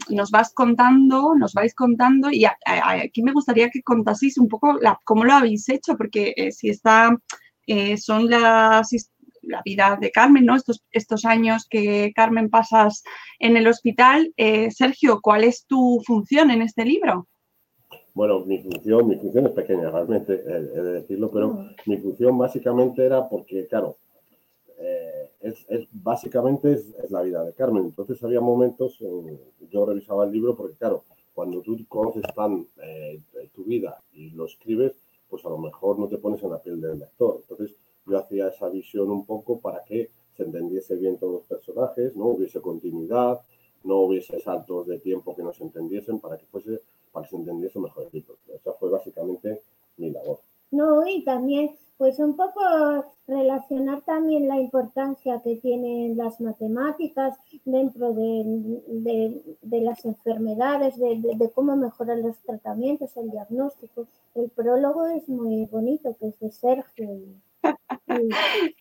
nos 0.10 0.31
vas 0.31 0.53
contando, 0.53 1.36
nos 1.36 1.53
vais 1.53 1.74
contando 1.74 2.29
y 2.31 2.45
aquí 2.45 3.22
me 3.24 3.33
gustaría 3.33 3.69
que 3.69 3.83
contaseis 3.83 4.38
un 4.38 4.48
poco 4.48 4.79
cómo 5.03 5.24
lo 5.24 5.33
habéis 5.33 5.67
hecho, 5.69 5.95
porque 5.98 6.33
eh, 6.36 6.51
si 6.51 6.69
está, 6.69 7.17
eh, 7.67 7.98
son 7.98 8.29
las, 8.29 8.89
la 9.41 9.62
vida 9.63 9.98
de 10.00 10.12
Carmen, 10.12 10.45
¿no? 10.45 10.55
Estos, 10.55 10.83
estos 10.91 11.25
años 11.25 11.67
que 11.69 12.12
Carmen 12.15 12.50
pasas 12.50 13.03
en 13.39 13.57
el 13.57 13.67
hospital. 13.67 14.33
Eh, 14.38 14.72
Sergio, 14.72 15.19
¿cuál 15.22 15.43
es 15.43 15.65
tu 15.65 16.01
función 16.05 16.51
en 16.51 16.62
este 16.62 16.86
libro? 16.86 17.27
Bueno, 18.13 18.41
mi 18.45 18.60
función, 18.60 19.07
mi 19.07 19.15
función 19.15 19.48
es 19.48 19.53
pequeña, 19.53 19.89
realmente, 19.89 20.33
he 20.33 20.81
de 20.81 20.93
decirlo, 21.01 21.31
pero 21.31 21.50
mm. 21.50 21.69
mi 21.88 21.98
función 21.98 22.38
básicamente 22.38 23.05
era 23.05 23.27
porque, 23.27 23.67
claro, 23.67 23.98
es, 25.43 25.88
básicamente 25.91 26.73
es, 26.73 27.12
la 27.12 27.21
vida 27.21 27.43
de 27.43 27.53
Carmen. 27.53 27.85
Entonces 27.85 28.23
había 28.23 28.41
momentos, 28.41 29.00
en, 29.01 29.39
yo 29.69 29.85
revisaba 29.85 30.25
el 30.25 30.31
libro 30.31 30.55
porque 30.55 30.75
claro, 30.75 31.03
cuando 31.33 31.62
tú 31.62 31.77
conoces 31.88 32.23
tan 32.35 32.65
eh, 32.81 33.19
tu 33.53 33.63
vida 33.63 34.01
y 34.13 34.31
lo 34.31 34.45
escribes, 34.45 34.93
pues 35.29 35.45
a 35.45 35.50
lo 35.50 35.57
mejor 35.57 36.00
no 36.00 36.07
te 36.07 36.17
pones 36.17 36.41
en 36.43 36.51
la 36.51 36.62
piel 36.62 36.79
del 36.79 37.00
lector. 37.00 37.38
Entonces 37.41 37.75
yo 38.05 38.17
hacía 38.17 38.47
esa 38.47 38.69
visión 38.69 39.09
un 39.12 39.25
poco 39.25 39.59
para 39.59 39.83
que 39.83 40.09
se 40.35 40.43
entendiese 40.43 40.95
bien 40.95 41.17
todos 41.17 41.33
los 41.33 41.43
personajes, 41.43 42.15
no 42.15 42.27
hubiese 42.27 42.62
continuidad, 42.62 43.41
no 43.83 43.97
hubiese 43.97 44.39
saltos 44.39 44.88
de 44.88 45.00
tiempo 45.00 45.35
que 45.35 45.43
no 45.43 45.53
se 45.53 45.63
entendiesen 45.63 46.19
para 46.19 46.38
que 46.38 46.45
fuese, 46.45 46.81
para 47.12 47.25
que 47.25 47.31
se 47.31 47.35
entendiese 47.35 47.79
mejor 47.79 48.05
el 48.05 48.09
libro. 48.13 48.38
Esa 48.47 48.73
fue 48.73 48.89
básicamente 48.89 49.62
mi 49.97 50.09
labor. 50.09 50.39
No, 50.73 51.07
y 51.07 51.23
también 51.23 51.75
pues 51.97 52.17
un 52.17 52.35
poco 52.35 52.59
relacionar 53.27 54.01
también 54.01 54.47
la 54.47 54.59
importancia 54.59 55.39
que 55.43 55.57
tienen 55.57 56.17
las 56.17 56.41
matemáticas 56.41 57.37
dentro 57.63 58.11
de, 58.11 59.39
las 59.81 60.03
enfermedades, 60.03 60.97
de, 60.97 61.51
cómo 61.53 61.75
mejorar 61.75 62.17
los 62.17 62.35
tratamientos, 62.39 63.15
el 63.17 63.29
diagnóstico. 63.29 64.07
El 64.33 64.49
prólogo 64.49 65.05
es 65.05 65.29
muy 65.29 65.65
bonito, 65.67 66.17
que 66.19 66.29
es 66.29 66.39
de 66.39 66.51
Sergio. 66.51 67.09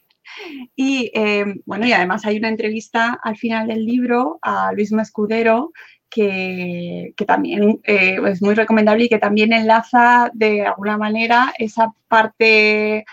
Y, 0.77 1.11
eh, 1.15 1.45
bueno, 1.67 1.87
y 1.87 1.93
además 1.93 2.25
hay 2.25 2.39
una 2.39 2.49
entrevista 2.49 3.19
al 3.23 3.37
final 3.37 3.67
del 3.67 3.85
libro 3.85 4.39
a 4.41 4.73
Luis 4.73 4.91
Mascudero 4.93 5.73
que, 6.13 7.15
también 7.27 7.81
eh, 7.85 8.19
es 8.27 8.43
muy 8.43 8.55
recomendable 8.55 9.05
y 9.05 9.09
que 9.09 9.19
también 9.19 9.53
enlaza 9.53 10.31
de 10.35 10.67
alguna 10.67 10.99
manera 10.99 11.55
esa 11.59 11.93
parte 12.09 13.05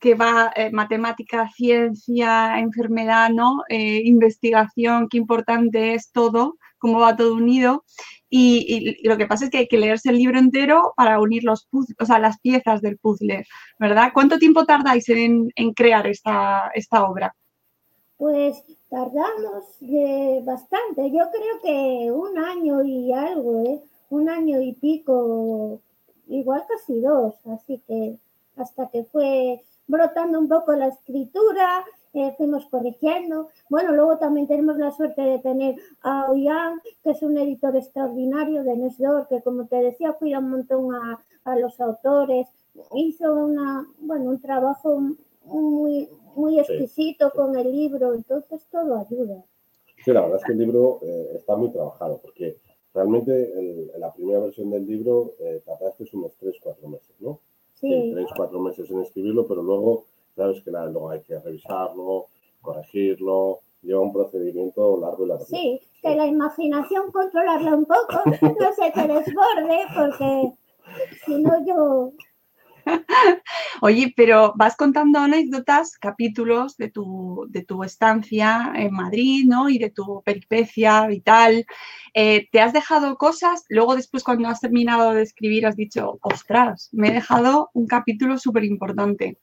que 0.00 0.14
va 0.14 0.50
eh, 0.56 0.70
matemática, 0.72 1.48
ciencia, 1.54 2.58
enfermedad, 2.58 3.30
¿no? 3.30 3.62
Eh, 3.68 4.00
investigación, 4.04 5.08
qué 5.08 5.18
importante 5.18 5.94
es 5.94 6.10
todo, 6.10 6.56
cómo 6.78 7.00
va 7.00 7.16
todo 7.16 7.34
unido. 7.34 7.84
Y, 8.30 9.06
lo 9.06 9.16
que 9.16 9.26
pasa 9.26 9.44
es 9.44 9.50
que 9.50 9.58
hay 9.58 9.68
que 9.68 9.78
leerse 9.78 10.10
el 10.10 10.16
libro 10.16 10.38
entero 10.38 10.94
para 10.96 11.20
unir 11.20 11.44
los 11.44 11.68
o 11.72 12.06
sea, 12.06 12.18
las 12.18 12.40
piezas 12.40 12.80
del 12.80 12.96
puzzle, 12.96 13.44
¿verdad? 13.78 14.10
¿Cuánto 14.14 14.38
tiempo 14.38 14.64
tardáis 14.64 15.08
en, 15.08 15.50
en 15.54 15.74
crear 15.74 16.06
esta, 16.06 16.70
esta 16.74 17.04
obra? 17.04 17.34
Pues 18.16 18.62
tardamos 18.90 19.64
eh, 19.82 20.42
bastante, 20.44 21.10
yo 21.10 21.24
creo 21.30 21.60
que 21.62 22.10
un 22.10 22.36
año 22.38 22.82
y 22.82 23.12
algo, 23.12 23.60
¿eh? 23.64 23.80
un 24.10 24.28
año 24.28 24.60
y 24.60 24.72
pico, 24.74 25.80
igual 26.26 26.64
casi 26.68 27.00
dos, 27.00 27.34
así 27.46 27.80
que 27.86 28.18
hasta 28.56 28.88
que 28.88 29.04
fue 29.04 29.62
brotando 29.86 30.38
un 30.40 30.48
poco 30.48 30.72
la 30.72 30.88
escritura, 30.88 31.84
eh, 32.12 32.34
fuimos 32.36 32.66
corrigiendo. 32.66 33.48
Bueno, 33.68 33.92
luego 33.92 34.18
también 34.18 34.48
tenemos 34.48 34.76
la 34.76 34.90
suerte 34.90 35.22
de 35.22 35.38
tener 35.38 35.76
a 36.02 36.28
Oyan, 36.30 36.80
que 37.04 37.10
es 37.10 37.22
un 37.22 37.38
editor 37.38 37.76
extraordinario 37.76 38.64
de 38.64 38.76
Nesdor, 38.76 39.28
que 39.28 39.40
como 39.42 39.66
te 39.66 39.76
decía, 39.76 40.12
cuida 40.14 40.40
un 40.40 40.50
montón 40.50 40.92
a, 40.94 41.20
a 41.44 41.56
los 41.56 41.80
autores, 41.80 42.48
hizo 42.94 43.34
una, 43.34 43.86
bueno, 44.00 44.30
un 44.30 44.40
trabajo 44.40 45.00
muy, 45.44 46.08
muy 46.36 46.58
exquisito 46.58 47.30
con 47.30 47.56
el 47.56 47.70
libro, 47.70 48.14
entonces 48.14 48.60
todo 48.70 48.96
ayuda. 48.96 49.44
Sí, 50.04 50.12
la 50.12 50.22
verdad 50.22 50.38
es 50.38 50.44
que 50.44 50.52
el 50.52 50.58
libro 50.58 51.00
eh, 51.02 51.32
está 51.36 51.56
muy 51.56 51.70
trabajado, 51.70 52.18
porque 52.22 52.56
realmente 52.94 53.52
en, 53.58 54.00
la 54.00 54.12
primera 54.12 54.40
versión 54.40 54.70
del 54.70 54.86
libro 54.86 55.34
eh, 55.40 55.62
tardaste 55.64 56.04
unos 56.14 56.32
3-4 56.40 56.86
meses, 56.88 57.14
¿no? 57.20 57.38
Sí. 57.74 58.12
3-4 58.14 58.60
meses 58.60 58.90
en 58.90 59.00
escribirlo, 59.00 59.46
pero 59.46 59.62
luego, 59.62 60.04
sabes 60.36 60.62
que 60.62 60.70
luego 60.70 61.10
hay 61.10 61.20
que 61.20 61.38
revisarlo, 61.38 62.26
corregirlo, 62.62 63.60
lleva 63.82 64.00
un 64.00 64.12
procedimiento 64.12 64.98
largo 65.00 65.24
y 65.24 65.28
largo. 65.28 65.44
Sí, 65.44 65.80
que 66.02 66.14
la 66.14 66.26
imaginación 66.26 67.10
controlarla 67.10 67.74
un 67.74 67.84
poco, 67.84 68.22
no 68.60 68.72
se 68.72 68.90
te 68.90 69.00
desborde, 69.00 69.84
porque 69.94 70.52
si 71.24 71.42
no 71.42 71.66
yo 71.66 72.12
Oye, 73.82 74.12
pero 74.16 74.52
vas 74.56 74.76
contando 74.76 75.18
anécdotas, 75.18 75.96
capítulos 75.98 76.76
de 76.76 76.90
tu, 76.90 77.46
de 77.48 77.64
tu 77.64 77.84
estancia 77.84 78.72
en 78.74 78.92
Madrid, 78.92 79.44
¿no? 79.46 79.68
Y 79.68 79.78
de 79.78 79.90
tu 79.90 80.22
peripecia 80.22 81.06
vital. 81.06 81.66
Eh, 82.14 82.48
¿Te 82.50 82.60
has 82.60 82.72
dejado 82.72 83.16
cosas? 83.16 83.64
Luego 83.68 83.96
después 83.96 84.24
cuando 84.24 84.48
has 84.48 84.60
terminado 84.60 85.12
de 85.12 85.22
escribir 85.22 85.66
has 85.66 85.76
dicho, 85.76 86.18
ostras, 86.22 86.88
me 86.92 87.08
he 87.08 87.12
dejado 87.12 87.70
un 87.74 87.86
capítulo 87.86 88.38
súper 88.38 88.64
importante. 88.64 89.38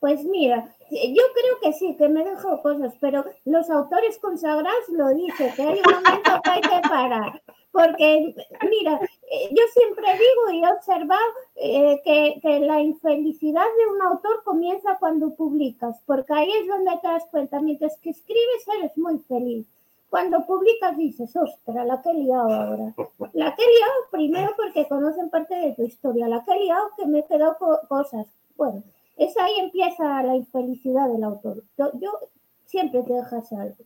Pues 0.00 0.22
mira, 0.24 0.64
yo 0.90 1.22
creo 1.34 1.60
que 1.60 1.72
sí, 1.72 1.96
que 1.96 2.08
me 2.08 2.24
dejado 2.24 2.62
cosas, 2.62 2.94
pero 3.00 3.24
los 3.44 3.68
autores 3.68 4.18
consagrados 4.18 4.88
lo 4.90 5.08
dicen, 5.08 5.52
que 5.56 5.62
hay 5.62 5.80
un 5.84 5.92
momento 5.92 6.40
que 6.44 6.50
hay 6.50 6.60
que 6.60 6.88
parar. 6.88 7.42
Porque, 7.78 8.34
mira, 8.68 9.00
eh, 9.30 9.48
yo 9.52 9.62
siempre 9.72 10.06
digo 10.14 10.52
y 10.52 10.64
he 10.64 10.72
observado 10.72 11.22
eh, 11.54 12.00
que, 12.04 12.58
la 12.58 12.80
infelicidad 12.80 13.66
de 13.78 13.86
un 13.94 14.02
autor 14.02 14.42
comienza 14.42 14.96
cuando 14.98 15.34
publicas, 15.34 15.96
porque 16.04 16.32
ahí 16.32 16.50
es 16.60 16.66
donde 16.66 16.90
te 17.00 17.06
das 17.06 17.24
cuenta, 17.30 17.60
mientras 17.60 17.96
que 17.98 18.10
escribes 18.10 18.66
eres 18.78 18.98
muy 18.98 19.18
feliz, 19.20 19.66
cuando 20.10 20.44
publicas 20.44 20.96
dices, 20.96 21.36
ostra, 21.36 21.84
la 21.84 22.02
que 22.02 22.10
he 22.10 22.14
liado 22.14 22.50
ahora. 22.52 22.94
La 23.34 23.54
que 23.54 23.62
he 23.62 23.78
liado 23.78 23.92
primero 24.10 24.52
porque 24.56 24.88
conocen 24.88 25.30
parte 25.30 25.54
de 25.54 25.72
tu 25.74 25.82
historia, 25.82 26.26
la 26.26 26.44
que 26.44 26.52
he 26.52 26.64
liado 26.64 26.90
que 26.96 27.06
me 27.06 27.20
he 27.20 27.26
quedado 27.26 27.56
cosas. 27.88 28.26
Bueno, 28.56 28.82
es 29.16 29.36
ahí 29.36 29.52
empieza 29.60 30.22
la 30.24 30.34
infelicidad 30.34 31.08
del 31.08 31.22
autor. 31.22 31.62
Yo, 31.76 32.10
siempre 32.64 33.02
te 33.02 33.12
dejas 33.12 33.52
algo. 33.52 33.84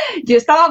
Yo 0.24 0.36
estaba, 0.36 0.68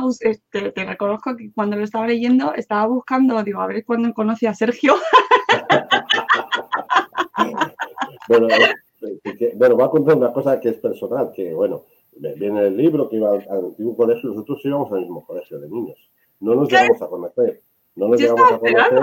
te, 0.52 0.72
te, 0.72 0.86
reconozco 0.86 1.36
que 1.36 1.52
cuando 1.54 1.76
lo 1.76 1.84
estaba 1.84 2.08
leyendo, 2.08 2.54
estaba 2.54 2.88
buscando, 2.88 3.42
digo, 3.44 3.62
a 3.62 3.68
ver 3.68 3.86
cuándo 3.86 4.14
conocí 4.14 4.46
a 4.46 4.54
Sergio. 4.54 4.96
bueno, 8.28 8.48
eh, 8.50 9.54
bueno, 9.56 9.76
voy 9.76 9.86
a 9.86 9.90
contar 9.90 10.18
una 10.18 10.34
cosa 10.34 10.60
que 10.60 10.70
es 10.70 10.78
personal, 10.78 11.32
que 11.34 11.54
bueno, 11.54 11.86
viene 12.14 12.68
el 12.68 12.78
libro 12.78 13.10
que 13.10 13.18
iba 13.18 13.32
al, 13.32 13.48
antiguo 13.50 13.96
colegio, 13.96 14.30
nosotros 14.30 14.60
íbamos 14.64 14.92
al 14.92 15.02
mismo 15.02 15.26
colegio 15.26 15.60
de 15.60 15.70
niños. 15.70 16.10
No 16.40 16.56
nos 16.56 16.70
llegamos 16.70 17.02
a 17.02 17.08
conocer. 17.08 17.62
No 17.96 18.08
nos 18.08 18.20
llegamos 18.20 18.52
a 18.52 18.60
conocer. 18.60 19.02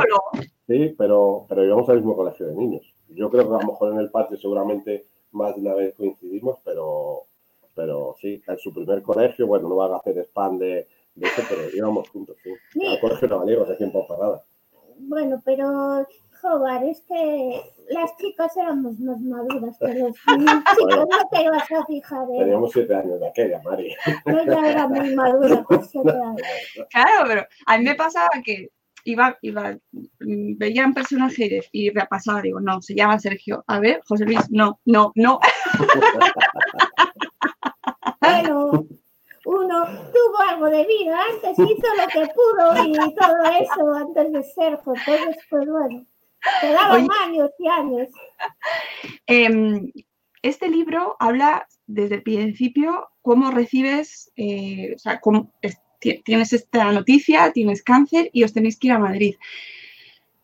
Sí, 0.67 0.95
pero, 0.97 1.47
pero 1.49 1.65
íbamos 1.65 1.89
al 1.89 1.97
mismo 1.97 2.17
colegio 2.17 2.47
de 2.47 2.55
niños. 2.55 2.95
Yo 3.09 3.31
creo 3.31 3.49
que 3.49 3.55
a 3.55 3.59
lo 3.59 3.67
mejor 3.67 3.93
en 3.93 4.01
el 4.01 4.11
patio 4.11 4.37
seguramente 4.37 5.07
más 5.33 5.55
de 5.55 5.61
una 5.61 5.75
vez 5.75 5.95
coincidimos, 5.95 6.59
pero, 6.65 7.27
pero 7.77 8.17
sí, 8.21 8.43
en 8.47 8.59
su 8.59 8.73
primer 8.73 9.03
colegio, 9.03 9.47
bueno, 9.47 9.69
no 9.69 9.77
va 9.77 9.95
a 9.95 9.99
hacer 9.99 10.19
spam 10.25 10.59
de, 10.59 10.89
de 11.15 11.27
eso, 11.27 11.43
pero 11.49 11.63
íbamos 11.73 12.09
juntos, 12.09 12.37
sí. 12.43 12.51
Al 12.85 12.99
colegio 12.99 13.29
de 13.29 13.35
Vallegos, 13.35 13.71
aquí 13.71 13.85
en 13.85 13.93
Ponferrada. 13.93 14.43
Bueno, 14.99 15.43
pero 15.45 16.07
Jobar, 16.41 16.85
es 16.85 17.03
que 17.03 17.61
las 17.91 18.17
chicas 18.17 18.57
éramos 18.57 18.99
más 18.99 19.21
maduras 19.21 19.79
que 19.79 19.95
los 19.95 20.13
chicos, 20.15 20.39
no 20.39 20.63
te 21.31 21.43
ibas 21.43 21.73
a 21.73 21.87
fijar. 21.87 22.27
¿eh? 22.33 22.39
Teníamos 22.39 22.73
siete 22.73 22.95
años 22.95 23.21
de 23.21 23.29
aquella, 23.29 23.61
Mari. 23.63 23.95
Yo 24.27 24.45
ya 24.45 24.71
era 24.71 24.89
muy 24.89 25.15
madura 25.15 25.63
con 25.65 25.85
siete 25.89 26.11
años. 26.11 26.43
Claro, 26.91 27.25
pero 27.27 27.47
a 27.67 27.79
mí 27.79 27.85
me 27.85 27.95
pasaba 27.95 28.31
que 28.45 28.71
iba, 29.05 29.39
iba, 29.41 29.79
veía 30.19 30.87
un 30.87 30.95
personaje 30.95 31.63
y 31.73 31.91
repasaba, 31.91 32.43
digo, 32.43 32.61
no, 32.61 32.83
se 32.83 32.95
llama 32.95 33.19
Sergio. 33.19 33.65
A 33.67 33.81
ver, 33.81 34.01
José 34.07 34.25
Luis, 34.25 34.51
no, 34.51 34.81
no, 34.85 35.13
no. 35.15 35.39
Bueno, 38.27 38.87
uno 39.45 39.85
tuvo 39.85 40.39
algo 40.49 40.67
de 40.67 40.85
vida, 40.87 41.19
antes 41.33 41.59
hizo 41.59 41.67
lo 41.67 42.07
que 42.13 42.33
pudo 42.33 42.85
y 42.85 43.15
todo 43.15 43.45
eso 43.61 43.95
antes 43.95 44.33
de 44.33 44.43
ser 44.43 44.73
Entonces, 44.73 45.37
pues 45.49 45.69
bueno, 45.69 46.05
quedaban 46.61 47.09
años 47.25 47.51
y 47.59 47.69
años. 47.69 48.09
Em, 49.27 49.93
este 50.43 50.69
libro 50.69 51.17
habla 51.19 51.67
desde 51.87 52.17
el 52.17 52.23
principio 52.23 53.09
cómo 53.23 53.51
recibes, 53.51 54.33
eh, 54.37 54.93
o 54.95 54.99
sea, 54.99 55.21
cómo 55.21 55.53
tienes 56.25 56.53
esta 56.53 56.93
noticia, 56.93 57.53
tienes 57.53 57.83
cáncer 57.83 58.31
y 58.33 58.45
os 58.45 58.53
tenéis 58.53 58.79
que 58.79 58.89
ir 58.89 58.93
a 58.93 58.99
Madrid. 58.99 59.35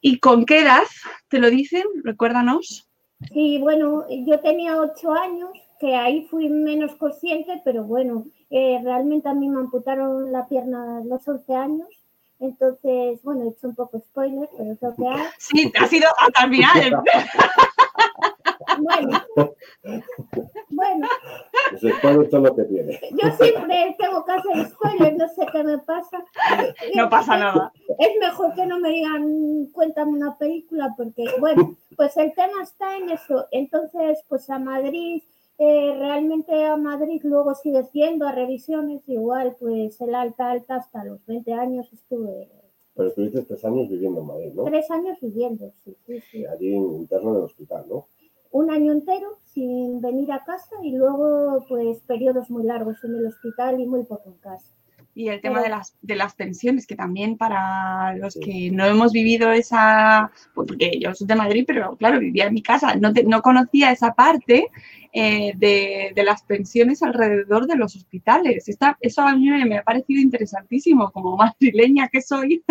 ¿Y 0.01 0.19
con 0.19 0.45
qué 0.45 0.61
edad 0.61 0.83
te 1.29 1.39
lo 1.39 1.51
dicen? 1.51 1.85
Recuérdanos. 2.03 2.89
Sí, 3.33 3.59
bueno, 3.61 4.05
yo 4.27 4.41
tenía 4.41 4.77
ocho 4.81 5.12
años, 5.12 5.51
que 5.83 5.97
ahí 5.97 6.29
fui 6.31 6.49
menos 6.49 6.95
consciente, 6.95 7.61
pero 7.65 7.83
bueno, 7.83 8.25
eh, 8.51 8.81
realmente 8.85 9.29
a 9.29 9.35
mí 9.35 9.49
me 9.49 9.59
amputaron 9.59 10.31
la 10.31 10.47
pierna 10.47 10.99
a 10.99 11.05
los 11.05 11.27
11 11.27 11.57
años. 11.57 11.89
Entonces, 12.39 13.21
bueno, 13.25 13.43
he 13.43 13.49
hecho 13.49 13.67
un 13.67 13.75
poco 13.75 13.99
spoiler, 13.99 14.49
pero 14.57 14.73
es 14.75 14.81
lo 14.81 14.95
que 14.95 15.09
hay. 15.09 15.27
Sí, 15.39 15.73
ha 15.81 15.87
sido 15.89 16.09
hasta 16.21 16.45
el 16.45 16.51
final. 16.53 17.03
bueno, 18.79 19.25
bueno. 20.71 21.09
Los 21.73 21.97
spoilers 21.97 22.31
son 22.31 22.43
lo 22.45 22.55
que 22.55 22.62
tiene. 22.62 23.01
Yo 23.21 23.33
siempre 23.33 23.97
tengo 23.99 24.25
que 24.25 24.33
hacer 24.33 24.71
spoilers, 24.71 25.17
no 25.17 25.29
sé 25.31 25.47
qué 25.51 25.65
me 25.65 25.79
pasa. 25.79 26.25
No 26.95 27.11
pasa 27.11 27.37
nada. 27.37 27.73
Es 27.99 28.11
mejor 28.21 28.55
que 28.55 28.67
no 28.67 28.79
me 28.79 28.91
digan, 28.91 29.67
cuéntame 29.73 30.12
una 30.12 30.39
película, 30.39 30.95
porque, 30.97 31.25
bueno, 31.41 31.77
pues 31.97 32.17
el 32.19 32.33
tema 32.35 32.62
está 32.62 32.97
en 32.97 33.11
eso. 33.11 33.49
Entonces, 33.51 34.23
pues 34.29 34.49
a 34.49 34.61
Madrid 34.61 35.25
realmente 35.59 36.65
a 36.65 36.77
Madrid 36.77 37.21
luego 37.25 37.55
sigue 37.55 37.85
siendo 37.85 38.27
a 38.27 38.33
revisiones, 38.33 39.09
igual 39.09 39.57
pues 39.59 40.01
el 40.01 40.15
alta, 40.15 40.51
alta 40.51 40.77
hasta 40.77 41.05
los 41.05 41.25
20 41.27 41.53
años 41.53 41.93
estuve. 41.93 42.49
Pero 42.95 43.09
estuviste 43.09 43.43
tres 43.43 43.65
años 43.65 43.88
viviendo 43.88 44.21
en 44.21 44.27
Madrid, 44.27 44.53
¿no? 44.55 44.65
Tres 44.65 44.91
años 44.91 45.19
viviendo, 45.21 45.73
sí, 45.85 45.97
sí, 46.07 46.21
sí. 46.31 46.47
Allí 46.47 46.75
interno 46.75 47.31
en 47.31 47.37
el 47.37 47.43
hospital, 47.43 47.87
¿no? 47.88 48.09
Un 48.51 48.71
año 48.71 48.93
entero 48.93 49.38
sin 49.45 50.01
venir 50.03 50.31
a 50.33 50.45
casa 50.45 50.77
y 50.83 50.93
luego 50.93 51.65
pues 51.69 52.01
periodos 52.01 52.51
muy 52.51 52.65
largos 52.65 53.03
en 53.05 53.15
el 53.15 53.27
hospital 53.27 53.81
y 53.81 53.87
muy 53.87 54.05
poco 54.05 54.29
en 54.29 54.38
casa. 54.38 54.75
Y 55.14 55.29
el 55.29 55.42
tema 55.42 55.61
de 55.61 55.68
las, 55.68 55.94
de 56.01 56.16
las 56.16 56.35
pensiones, 56.35 56.87
que 56.87 56.96
también 56.96 57.37
para 57.37 58.16
los 58.16 58.38
que 58.42 58.70
no 58.70 58.87
hemos 58.87 59.12
vivido 59.12 59.53
esa, 59.53 60.31
pues, 60.55 60.66
porque 60.68 60.98
yo 60.98 61.14
soy 61.14 61.27
de 61.27 61.35
Madrid, 61.35 61.64
pero 61.66 61.96
claro, 61.96 62.18
vivía 62.18 62.46
en 62.46 62.55
mi 62.55 62.62
casa, 62.62 62.94
no, 62.94 63.12
no 63.27 63.42
conocía 63.42 63.92
esa 63.92 64.14
parte 64.14 64.68
eh, 65.12 65.53
de, 65.57 66.12
de, 66.14 66.22
las 66.25 66.42
pensiones 66.44 67.03
alrededor 67.03 67.66
de 67.66 67.77
los 67.77 67.94
hospitales. 67.94 68.68
Esta, 68.68 68.96
eso 69.03 69.20
a 69.20 69.37
mí 69.37 69.51
me 69.51 69.79
ha 69.79 69.83
parecido 69.83 70.20
interesantísimo, 70.20 71.11
como 71.11 71.37
madrileña 71.37 72.09
que 72.09 72.22
soy. 72.22 72.64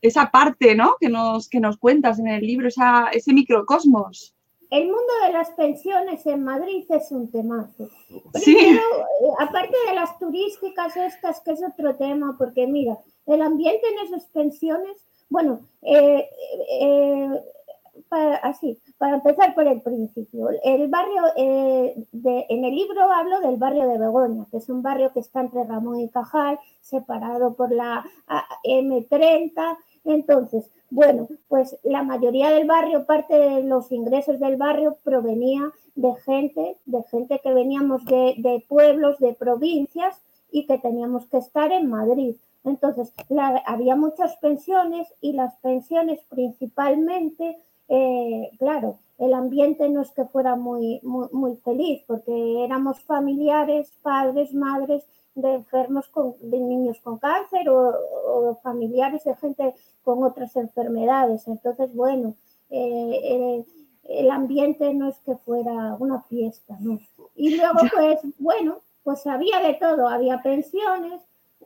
esa 0.00 0.30
parte, 0.30 0.74
¿no? 0.74 0.96
Que 1.00 1.08
nos, 1.08 1.48
que 1.48 1.60
nos 1.60 1.76
cuentas 1.78 2.18
en 2.18 2.28
el 2.28 2.46
libro, 2.46 2.68
esa, 2.68 3.08
ese 3.12 3.32
microcosmos. 3.32 4.34
El 4.70 4.84
mundo 4.84 5.12
de 5.24 5.32
las 5.32 5.50
pensiones 5.52 6.26
en 6.26 6.44
Madrid 6.44 6.84
es 6.90 7.10
un 7.10 7.30
temazo. 7.30 7.88
Primero, 8.32 8.82
eh, 8.82 9.30
aparte 9.38 9.74
de 9.88 9.94
las 9.94 10.18
turísticas 10.18 10.94
estas, 10.96 11.40
que 11.40 11.52
es 11.52 11.62
otro 11.62 11.96
tema, 11.96 12.34
porque 12.36 12.66
mira, 12.66 12.98
el 13.26 13.40
ambiente 13.40 13.86
en 13.88 14.06
esas 14.06 14.26
pensiones, 14.26 14.98
bueno, 15.30 15.60
eh, 15.80 16.28
eh, 16.80 17.42
así, 18.42 18.78
para 18.98 19.16
empezar 19.16 19.54
por 19.54 19.66
el 19.66 19.80
principio, 19.80 20.50
el 20.62 20.88
barrio, 20.88 21.22
de, 22.12 22.46
en 22.48 22.64
el 22.64 22.74
libro 22.74 23.10
hablo 23.10 23.40
del 23.40 23.56
barrio 23.56 23.88
de 23.88 23.98
Begoña, 23.98 24.46
que 24.50 24.58
es 24.58 24.68
un 24.68 24.82
barrio 24.82 25.12
que 25.12 25.20
está 25.20 25.40
entre 25.40 25.64
Ramón 25.64 26.00
y 26.00 26.08
Cajal, 26.10 26.58
separado 26.80 27.54
por 27.54 27.70
la 27.72 28.04
M30, 28.64 29.76
entonces, 30.04 30.70
bueno, 30.90 31.28
pues 31.48 31.76
la 31.82 32.02
mayoría 32.02 32.50
del 32.50 32.66
barrio, 32.66 33.04
parte 33.04 33.38
de 33.38 33.62
los 33.62 33.92
ingresos 33.92 34.40
del 34.40 34.56
barrio 34.56 34.96
provenía 35.04 35.72
de 35.94 36.14
gente, 36.24 36.76
de 36.86 37.02
gente 37.04 37.40
que 37.42 37.52
veníamos 37.52 38.04
de, 38.04 38.64
pueblos, 38.68 39.18
de 39.18 39.34
provincias 39.34 40.16
y 40.50 40.66
que 40.66 40.78
teníamos 40.78 41.26
que 41.26 41.38
estar 41.38 41.72
en 41.72 41.90
Madrid. 41.90 42.36
Entonces, 42.64 43.12
había 43.66 43.96
muchas 43.96 44.36
pensiones 44.36 45.08
y 45.20 45.32
las 45.32 45.56
pensiones 45.56 46.20
principalmente, 46.28 47.58
eh, 47.88 48.50
claro, 48.58 48.98
el 49.18 49.34
ambiente 49.34 49.88
no 49.88 50.02
es 50.02 50.10
que 50.12 50.24
fuera 50.24 50.56
muy, 50.56 51.00
muy 51.02 51.56
feliz 51.56 52.02
porque 52.06 52.64
éramos 52.64 53.00
familiares, 53.00 53.92
padres, 54.02 54.54
madres 54.54 55.04
de 55.40 55.54
enfermos, 55.54 56.08
con, 56.08 56.34
de 56.40 56.58
niños 56.58 56.98
con 57.02 57.18
cáncer 57.18 57.68
o, 57.68 58.58
familiares 58.62 59.24
de 59.24 59.34
gente 59.36 59.74
con 60.02 60.22
otras 60.22 60.54
enfermedades. 60.56 61.46
Entonces, 61.48 61.94
bueno, 61.94 62.34
eh, 62.70 63.20
eh, 63.22 63.64
el 64.04 64.30
ambiente 64.30 64.92
no 64.94 65.08
es 65.08 65.18
que 65.18 65.36
fuera 65.36 65.96
una 65.98 66.22
fiesta, 66.22 66.76
¿no? 66.80 66.98
Y 67.34 67.56
luego, 67.56 67.78
pues, 67.94 68.20
bueno, 68.38 68.80
pues 69.04 69.26
había 69.26 69.60
de 69.60 69.74
todo, 69.74 70.08
había 70.08 70.42
pensiones 70.42 71.22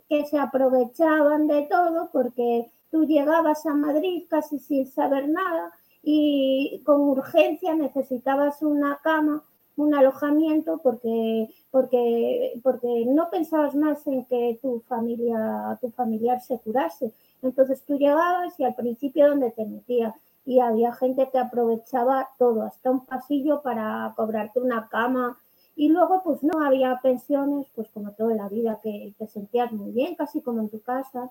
que 0.09 0.27
se 0.27 0.39
aprovechaban 0.39 1.47
de 1.47 1.63
todo 1.63 2.11
porque 2.13 2.71
tú 2.91 3.05
llegabas 3.05 3.65
a 3.67 3.75
Madrid 3.75 4.25
casi 4.29 4.59
sin 4.59 4.87
saber 4.87 5.29
nada 5.29 5.73
y 6.03 6.83
con 6.85 7.01
urgencia 7.01 7.75
necesitabas 7.75 8.63
una 8.63 8.99
cama 9.03 9.43
un 9.77 9.95
alojamiento 9.95 10.79
porque, 10.83 11.49
porque, 11.71 12.61
porque 12.63 13.07
no 13.07 13.31
pensabas 13.31 13.75
más 13.75 14.07
en 14.07 14.25
que 14.27 14.59
tu 14.61 14.81
familia, 14.81 15.79
tu 15.81 15.91
familiar 15.91 16.41
se 16.41 16.59
curase. 16.59 17.13
Entonces 17.43 17.83
tú 17.87 17.97
llegabas 17.97 18.59
y 18.59 18.65
al 18.65 18.75
principio 18.75 19.29
donde 19.29 19.51
te 19.51 19.65
metías 19.65 20.15
y 20.45 20.61
había 20.61 20.93
gente 20.93 21.29
que 21.31 21.39
aprovechaba 21.39 22.29
todo, 22.39 22.63
hasta 22.63 22.91
un 22.91 23.07
pasillo 23.07 23.63
para 23.63 24.13
cobrarte 24.17 24.61
una 24.61 24.89
cama. 24.89 25.39
Y 25.75 25.89
luego, 25.89 26.21
pues 26.23 26.43
no 26.43 26.65
había 26.65 27.01
pensiones, 27.03 27.67
pues 27.75 27.89
como 27.91 28.13
toda 28.13 28.35
la 28.35 28.49
vida, 28.49 28.79
que 28.83 29.15
te 29.19 29.27
sentías 29.27 29.73
muy 29.73 29.93
bien, 29.93 30.15
casi 30.17 30.43
como 30.43 30.61
en 30.61 30.69
tu 30.69 30.81
casa. 30.83 31.31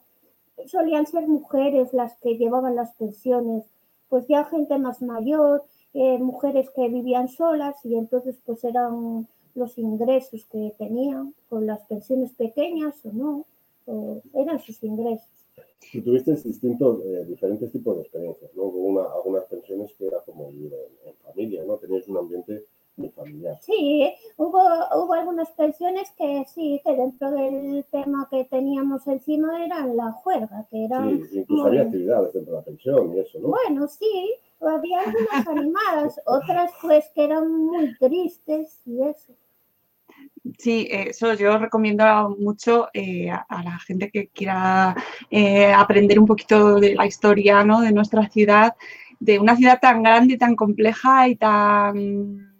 Solían 0.65 1.05
ser 1.05 1.27
mujeres 1.27 1.93
las 1.93 2.17
que 2.17 2.37
llevaban 2.37 2.75
las 2.75 2.93
pensiones, 2.95 3.65
pues 4.09 4.27
ya 4.27 4.45
gente 4.45 4.77
más 4.77 5.01
mayor, 5.01 5.63
eh, 5.93 6.17
mujeres 6.19 6.69
que 6.75 6.87
vivían 6.87 7.27
solas 7.27 7.75
y 7.85 7.95
entonces 7.95 8.35
pues 8.45 8.63
eran 8.63 9.27
los 9.55 9.77
ingresos 9.77 10.45
que 10.51 10.73
tenían 10.77 11.33
con 11.49 11.65
las 11.67 11.81
pensiones 11.87 12.31
pequeñas 12.31 12.95
o 13.05 13.11
no, 13.11 13.45
eran 14.33 14.59
sus 14.59 14.81
ingresos. 14.83 15.27
Tú 15.91 16.01
tuviste 16.01 16.33
distintos, 16.35 17.03
eh, 17.03 17.25
diferentes 17.25 17.71
tipos 17.71 17.95
de 17.97 18.03
experiencias, 18.03 18.53
¿no? 18.55 18.63
Hubo 18.63 18.79
una, 18.79 19.03
algunas 19.13 19.45
pensiones 19.45 19.91
que 19.97 20.07
era 20.07 20.21
como 20.21 20.49
vivir 20.49 20.73
en, 21.05 21.13
familia, 21.15 21.63
¿no? 21.65 21.77
Tenías 21.77 22.07
un 22.07 22.17
ambiente 22.17 22.65
familiar. 23.15 23.57
Sí, 23.61 24.13
hubo, 24.37 24.61
hubo 24.95 25.13
algunas 25.13 25.49
pensiones 25.51 26.11
que 26.17 26.45
sí, 26.53 26.81
que 26.83 26.95
dentro 26.95 27.31
del 27.31 27.85
tema 27.91 28.27
que 28.29 28.45
teníamos 28.45 29.07
encima 29.07 29.63
eran 29.63 29.95
la 29.95 30.11
juerga, 30.11 30.67
que 30.69 30.85
eran... 30.85 31.23
Sí, 31.27 31.39
incluso 31.39 31.67
había 31.67 31.81
actividades 31.83 32.33
dentro 32.33 32.53
de 32.53 32.59
la 32.59 32.65
pensión 32.65 33.15
y 33.15 33.19
eso, 33.19 33.39
¿no? 33.39 33.49
Bueno, 33.49 33.87
sí, 33.87 34.33
había 34.61 35.01
algunas 35.01 35.47
animadas, 35.47 36.21
otras 36.25 36.71
pues 36.81 37.05
que 37.15 37.23
eran 37.23 37.51
muy 37.51 37.95
tristes 37.97 38.79
y 38.85 39.01
eso. 39.03 39.33
Sí, 40.57 40.87
eso 40.89 41.33
yo 41.33 41.57
recomiendo 41.57 42.35
mucho 42.37 42.89
eh, 42.93 43.29
a, 43.29 43.45
a 43.47 43.63
la 43.63 43.79
gente 43.79 44.09
que 44.11 44.27
quiera 44.27 44.95
eh, 45.29 45.71
aprender 45.71 46.19
un 46.19 46.25
poquito 46.25 46.75
de 46.75 46.95
la 46.95 47.05
historia 47.05 47.63
¿no? 47.63 47.81
de 47.81 47.91
nuestra 47.91 48.27
ciudad, 48.29 48.75
de 49.19 49.39
una 49.39 49.55
ciudad 49.55 49.79
tan 49.79 50.03
grande, 50.03 50.37
tan 50.37 50.55
compleja 50.55 51.27
y 51.29 51.35
tan 51.35 52.50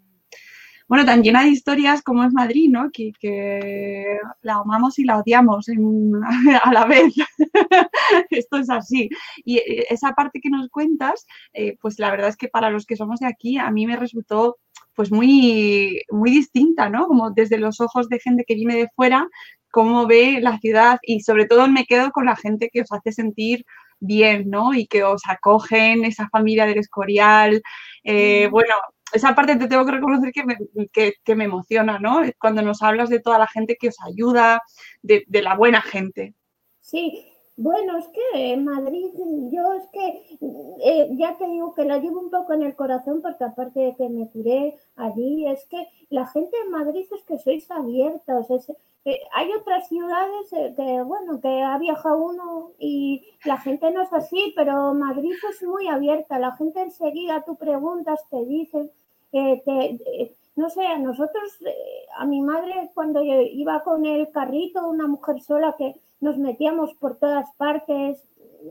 bueno, 0.92 1.06
tan 1.06 1.22
llena 1.22 1.42
de 1.42 1.48
historias 1.48 2.02
como 2.02 2.22
es 2.22 2.34
Madrid, 2.34 2.68
¿no? 2.70 2.90
Que, 2.92 3.12
que 3.18 4.18
la 4.42 4.56
amamos 4.56 4.98
y 4.98 5.04
la 5.04 5.16
odiamos 5.16 5.66
en- 5.70 6.12
a 6.64 6.70
la 6.70 6.84
vez. 6.84 7.14
Esto 8.30 8.58
es 8.58 8.68
así. 8.68 9.08
Y 9.42 9.56
eh, 9.56 9.86
esa 9.88 10.12
parte 10.12 10.38
que 10.42 10.50
nos 10.50 10.68
cuentas, 10.68 11.24
eh, 11.54 11.78
pues 11.80 11.98
la 11.98 12.10
verdad 12.10 12.28
es 12.28 12.36
que 12.36 12.48
para 12.48 12.68
los 12.68 12.84
que 12.84 12.96
somos 12.96 13.20
de 13.20 13.26
aquí, 13.26 13.56
a 13.56 13.70
mí 13.70 13.86
me 13.86 13.96
resultó 13.96 14.58
pues 14.94 15.10
muy, 15.10 16.02
muy 16.10 16.30
distinta, 16.30 16.90
¿no? 16.90 17.06
Como 17.06 17.30
desde 17.30 17.56
los 17.56 17.80
ojos 17.80 18.10
de 18.10 18.18
gente 18.20 18.44
que 18.46 18.54
viene 18.54 18.76
de 18.76 18.88
fuera, 18.94 19.26
cómo 19.70 20.06
ve 20.06 20.40
la 20.42 20.58
ciudad 20.58 20.98
y 21.00 21.20
sobre 21.20 21.46
todo 21.46 21.68
me 21.68 21.86
quedo 21.86 22.10
con 22.10 22.26
la 22.26 22.36
gente 22.36 22.68
que 22.70 22.82
os 22.82 22.92
hace 22.92 23.12
sentir 23.12 23.64
bien, 23.98 24.50
¿no? 24.50 24.74
Y 24.74 24.86
que 24.88 25.04
os 25.04 25.22
acogen, 25.26 26.04
esa 26.04 26.28
familia 26.28 26.66
del 26.66 26.80
Escorial. 26.80 27.62
Eh, 28.04 28.48
bueno, 28.50 28.74
esa 29.12 29.34
parte 29.34 29.56
te 29.56 29.68
tengo 29.68 29.84
que 29.86 29.92
reconocer 29.92 30.32
que 30.32 30.44
me, 30.44 30.56
que, 30.92 31.34
me 31.34 31.44
emociona, 31.44 31.98
¿no? 31.98 32.20
Cuando 32.40 32.62
nos 32.62 32.82
hablas 32.82 33.08
de 33.10 33.20
toda 33.20 33.38
la 33.38 33.46
gente 33.46 33.76
que 33.78 33.88
os 33.88 33.96
ayuda, 34.04 34.60
de, 35.02 35.24
de 35.28 35.42
la 35.42 35.56
buena 35.56 35.82
gente. 35.82 36.34
Sí, 36.80 37.24
bueno, 37.56 37.96
es 37.98 38.06
que 38.08 38.56
Madrid, 38.56 39.10
yo 39.52 39.72
es 39.74 39.86
que 39.92 40.38
eh, 40.84 41.08
ya 41.18 41.36
te 41.38 41.46
digo 41.46 41.74
que 41.74 41.84
lo 41.84 41.98
llevo 42.00 42.20
un 42.20 42.30
poco 42.30 42.52
en 42.54 42.62
el 42.62 42.74
corazón 42.76 43.20
porque 43.22 43.44
aparte 43.44 43.80
de 43.80 43.94
que 43.96 44.08
me 44.08 44.28
curé 44.30 44.76
allí, 44.96 45.46
es 45.46 45.64
que 45.68 45.86
la 46.10 46.26
gente 46.26 46.56
en 46.64 46.70
Madrid 46.70 47.06
es 47.14 47.22
que 47.24 47.38
sois 47.38 47.70
abiertos. 47.70 48.50
es- 48.50 48.72
eh, 49.04 49.18
hay 49.34 49.50
otras 49.52 49.88
ciudades 49.88 50.52
eh, 50.52 50.74
que, 50.76 51.02
bueno, 51.02 51.40
que 51.40 51.62
ha 51.62 51.76
viajado 51.78 52.18
uno 52.24 52.70
y 52.78 53.24
la 53.44 53.58
gente 53.58 53.90
no 53.90 54.02
es 54.02 54.12
así, 54.12 54.52
pero 54.54 54.94
Madrid 54.94 55.32
es 55.50 55.62
muy 55.66 55.88
abierta. 55.88 56.38
La 56.38 56.52
gente 56.56 56.80
enseguida 56.82 57.42
tú 57.44 57.56
preguntas, 57.56 58.20
te 58.30 58.44
dicen, 58.44 58.90
eh, 59.32 59.62
te- 59.64 60.22
eh, 60.22 60.36
no 60.56 60.68
sé, 60.70 60.84
a 60.86 60.98
nosotros, 60.98 61.50
eh, 61.66 61.74
a 62.16 62.24
mi 62.26 62.40
madre 62.42 62.90
cuando 62.94 63.22
iba 63.22 63.82
con 63.84 64.04
el 64.06 64.30
carrito, 64.30 64.86
una 64.88 65.06
mujer 65.06 65.40
sola 65.40 65.74
que 65.78 65.94
nos 66.20 66.36
metíamos 66.38 66.94
por 66.94 67.16
todas 67.16 67.50
partes, 67.56 68.22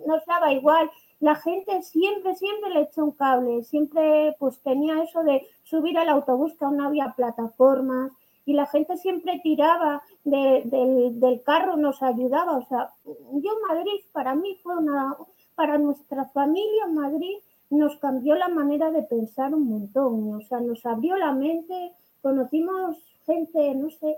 nos 0.08 0.26
daba 0.26 0.54
igual. 0.54 0.89
La 1.19 1.36
gente 1.36 1.82
siempre, 1.84 2.36
siempre 2.36 2.69
le 2.71 2.82
echó 2.82 3.04
un 3.04 3.12
cable, 3.12 3.63
siempre 3.63 4.36
pues 4.39 4.60
tenía 4.62 5.04
eso 5.04 5.24
de 5.24 5.45
subir 5.63 5.97
al 5.97 6.10
autobús 6.10 6.54
que 6.58 6.65
aún 6.65 6.78
no 6.78 6.86
había 6.88 7.13
plataformas 7.15 8.12
y 8.45 8.54
la 8.54 8.65
gente 8.67 8.97
siempre 8.97 9.39
tiraba 9.43 10.02
de- 10.24 10.62
del, 10.65 11.19
del 11.19 11.43
carro, 11.43 11.78
nos 11.78 12.02
ayudaba. 12.02 12.58
O 12.58 12.65
sea, 12.67 12.91
yo 13.06 13.52
Madrid 13.67 14.00
para 14.12 14.34
mí 14.36 14.58
fue 14.63 14.78
una, 14.78 15.15
para 15.56 15.78
nuestra 15.78 16.26
familia 16.26 16.88
Madrid 16.88 17.38
nos 17.71 17.97
cambió 17.97 18.36
la 18.36 18.49
manera 18.49 18.91
de 18.91 19.01
pensar 19.01 19.55
un 19.55 19.67
montón, 19.67 20.36
o 20.36 20.41
sea, 20.41 20.60
nos 20.60 20.86
abrió 20.86 21.17
la 21.17 21.31
mente, 21.31 21.93
conocimos 22.21 22.97
gente, 23.25 23.73
no 23.75 23.89
sé, 23.89 24.17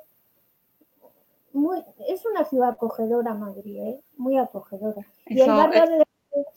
muy, 1.53 1.79
es 2.09 2.25
una 2.25 2.43
ciudad 2.45 2.69
acogedora 2.69 3.35
Madrid, 3.35 3.79
¿eh? 3.79 4.01
muy 4.17 4.37
acogedora. 4.37 5.05
Y 5.27 5.39
el 5.39 5.41
Eso 5.41 5.55
barrio 5.55 5.85
de, 5.85 6.05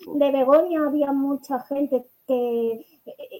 de 0.07 0.33
Begoña 0.33 0.87
había 0.87 1.13
mucha 1.13 1.61
gente 1.61 2.07
que 2.27 2.85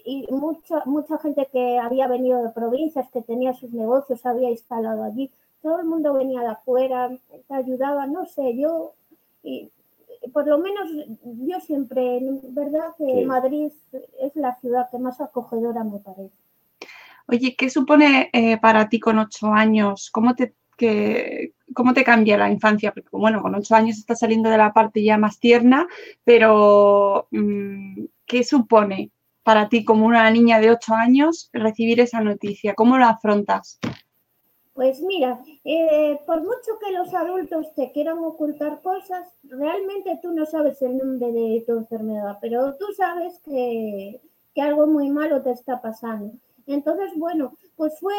y 0.05 0.25
mucha 0.29 0.83
mucha 0.85 1.17
gente 1.17 1.49
que 1.51 1.77
había 1.77 2.07
venido 2.07 2.41
de 2.43 2.51
provincias, 2.51 3.09
que 3.11 3.21
tenía 3.21 3.53
sus 3.53 3.73
negocios, 3.73 4.25
había 4.25 4.51
instalado 4.51 5.03
allí. 5.03 5.31
Todo 5.61 5.79
el 5.79 5.85
mundo 5.85 6.13
venía 6.13 6.41
de 6.41 6.47
afuera, 6.47 7.09
te 7.47 7.53
ayudaba, 7.53 8.05
no 8.05 8.25
sé, 8.27 8.55
yo 8.55 8.93
y 9.43 9.71
por 10.33 10.47
lo 10.47 10.57
menos 10.59 10.89
yo 11.23 11.59
siempre, 11.59 12.19
verdad 12.49 12.95
que 12.97 13.05
Sí. 13.21 13.25
Madrid 13.25 13.71
es 14.21 14.35
la 14.35 14.55
ciudad 14.59 14.89
que 14.89 14.99
más 14.99 15.19
acogedora 15.21 15.83
me 15.83 15.99
parece. 15.99 16.33
Oye, 17.27 17.55
¿qué 17.57 17.69
supone 17.69 18.29
eh, 18.33 18.57
para 18.57 18.87
ti 18.89 18.99
con 18.99 19.19
ocho 19.19 19.47
años? 19.53 20.09
¿Cómo 20.11 20.33
te, 20.35 20.53
que- 20.77 21.53
¿Cómo 21.73 21.93
te 21.93 22.03
cambia 22.03 22.37
la 22.37 22.49
infancia? 22.49 22.93
Porque, 22.93 23.09
bueno, 23.11 23.41
con 23.41 23.53
ocho 23.55 23.75
años 23.75 23.97
estás 23.97 24.19
saliendo 24.19 24.49
de 24.49 24.57
la 24.57 24.71
parte 24.73 25.03
ya 25.03 25.17
más 25.17 25.39
tierna, 25.39 25.87
pero 26.23 27.27
mm, 27.31 28.05
¿qué 28.25 28.43
supone 28.43 29.11
para 29.43 29.67
ti 29.69 29.83
como 29.83 30.05
una 30.05 30.29
niña 30.31 30.59
de 30.59 30.71
ocho 30.71 30.93
años 30.93 31.49
recibir 31.53 31.99
esa 31.99 32.21
noticia? 32.21 32.73
¿Cómo 32.75 32.97
lo 32.97 33.05
afrontas? 33.05 33.79
Pues 34.77 35.01
mira, 35.01 35.43
eh, 35.65 36.19
por 36.27 36.41
mucho 36.41 36.77
que 36.79 36.91
los 36.91 37.11
adultos 37.11 37.73
te 37.73 37.91
quieran 37.91 38.19
ocultar 38.19 38.79
cosas, 38.83 39.27
realmente 39.41 40.19
tú 40.21 40.31
no 40.33 40.45
sabes 40.45 40.79
el 40.83 40.99
nombre 40.99 41.31
de 41.31 41.63
tu 41.65 41.79
enfermedad, 41.79 42.37
pero 42.39 42.75
tú 42.75 42.85
sabes 42.95 43.39
que, 43.39 44.21
que 44.53 44.61
algo 44.61 44.85
muy 44.85 45.09
malo 45.09 45.41
te 45.41 45.49
está 45.49 45.81
pasando. 45.81 46.31
Entonces, 46.67 47.09
bueno, 47.15 47.53
pues 47.75 47.99
fue, 47.99 48.13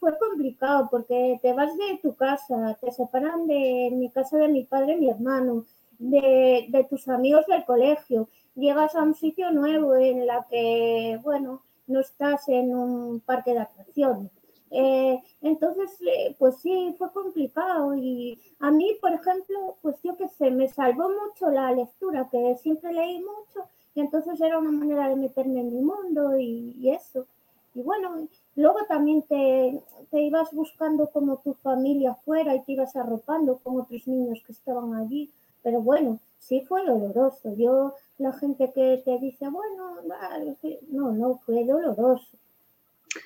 fue 0.00 0.18
complicado 0.18 0.88
porque 0.90 1.38
te 1.42 1.52
vas 1.52 1.70
de 1.78 2.00
tu 2.02 2.16
casa, 2.16 2.76
te 2.80 2.90
separan 2.90 3.46
de 3.46 3.90
mi 3.92 4.10
casa 4.10 4.36
de 4.36 4.48
mi 4.48 4.64
padre 4.64 4.96
mi 4.96 5.10
hermano, 5.10 5.64
de, 6.00 6.66
de 6.70 6.84
tus 6.90 7.06
amigos 7.06 7.46
del 7.46 7.64
colegio, 7.64 8.28
llegas 8.56 8.96
a 8.96 9.04
un 9.04 9.14
sitio 9.14 9.52
nuevo 9.52 9.94
en 9.94 10.26
la 10.26 10.44
que, 10.50 11.20
bueno, 11.22 11.62
no 11.86 12.00
estás 12.00 12.48
en 12.48 12.74
un 12.74 13.20
parque 13.20 13.52
de 13.52 13.60
atracciones. 13.60 14.39
Eh, 14.70 15.20
entonces, 15.42 15.90
eh, 16.02 16.34
pues 16.38 16.56
sí, 16.60 16.94
fue 16.98 17.12
complicado 17.12 17.94
y 17.94 18.38
a 18.60 18.70
mí, 18.70 18.96
por 19.00 19.12
ejemplo, 19.12 19.76
pues 19.82 19.96
yo 20.02 20.16
qué 20.16 20.28
sé, 20.28 20.50
me 20.50 20.68
salvó 20.68 21.08
mucho 21.08 21.50
la 21.50 21.72
lectura, 21.72 22.28
que 22.30 22.56
siempre 22.56 22.92
leí 22.92 23.18
mucho 23.18 23.68
y 23.94 24.00
entonces 24.00 24.40
era 24.40 24.58
una 24.58 24.70
manera 24.70 25.08
de 25.08 25.16
meterme 25.16 25.60
en 25.60 25.74
mi 25.74 25.82
mundo 25.82 26.38
y, 26.38 26.76
y 26.78 26.90
eso. 26.90 27.26
Y 27.74 27.82
bueno, 27.82 28.28
luego 28.56 28.78
también 28.88 29.22
te, 29.22 29.80
te 30.10 30.20
ibas 30.22 30.52
buscando 30.52 31.08
como 31.10 31.38
tu 31.38 31.54
familia 31.54 32.14
fuera 32.24 32.54
y 32.54 32.62
te 32.62 32.72
ibas 32.72 32.94
arropando 32.96 33.58
con 33.58 33.80
otros 33.80 34.06
niños 34.06 34.42
que 34.46 34.52
estaban 34.52 34.94
allí. 34.94 35.30
Pero 35.62 35.80
bueno, 35.82 36.18
sí 36.38 36.60
fue 36.62 36.84
doloroso. 36.86 37.54
Yo, 37.56 37.94
la 38.18 38.32
gente 38.32 38.70
que 38.72 39.02
te 39.04 39.18
dice, 39.18 39.48
bueno, 39.48 39.96
vale, 40.06 40.56
sí", 40.62 40.78
no, 40.90 41.12
no, 41.12 41.38
fue 41.38 41.64
doloroso. 41.64 42.36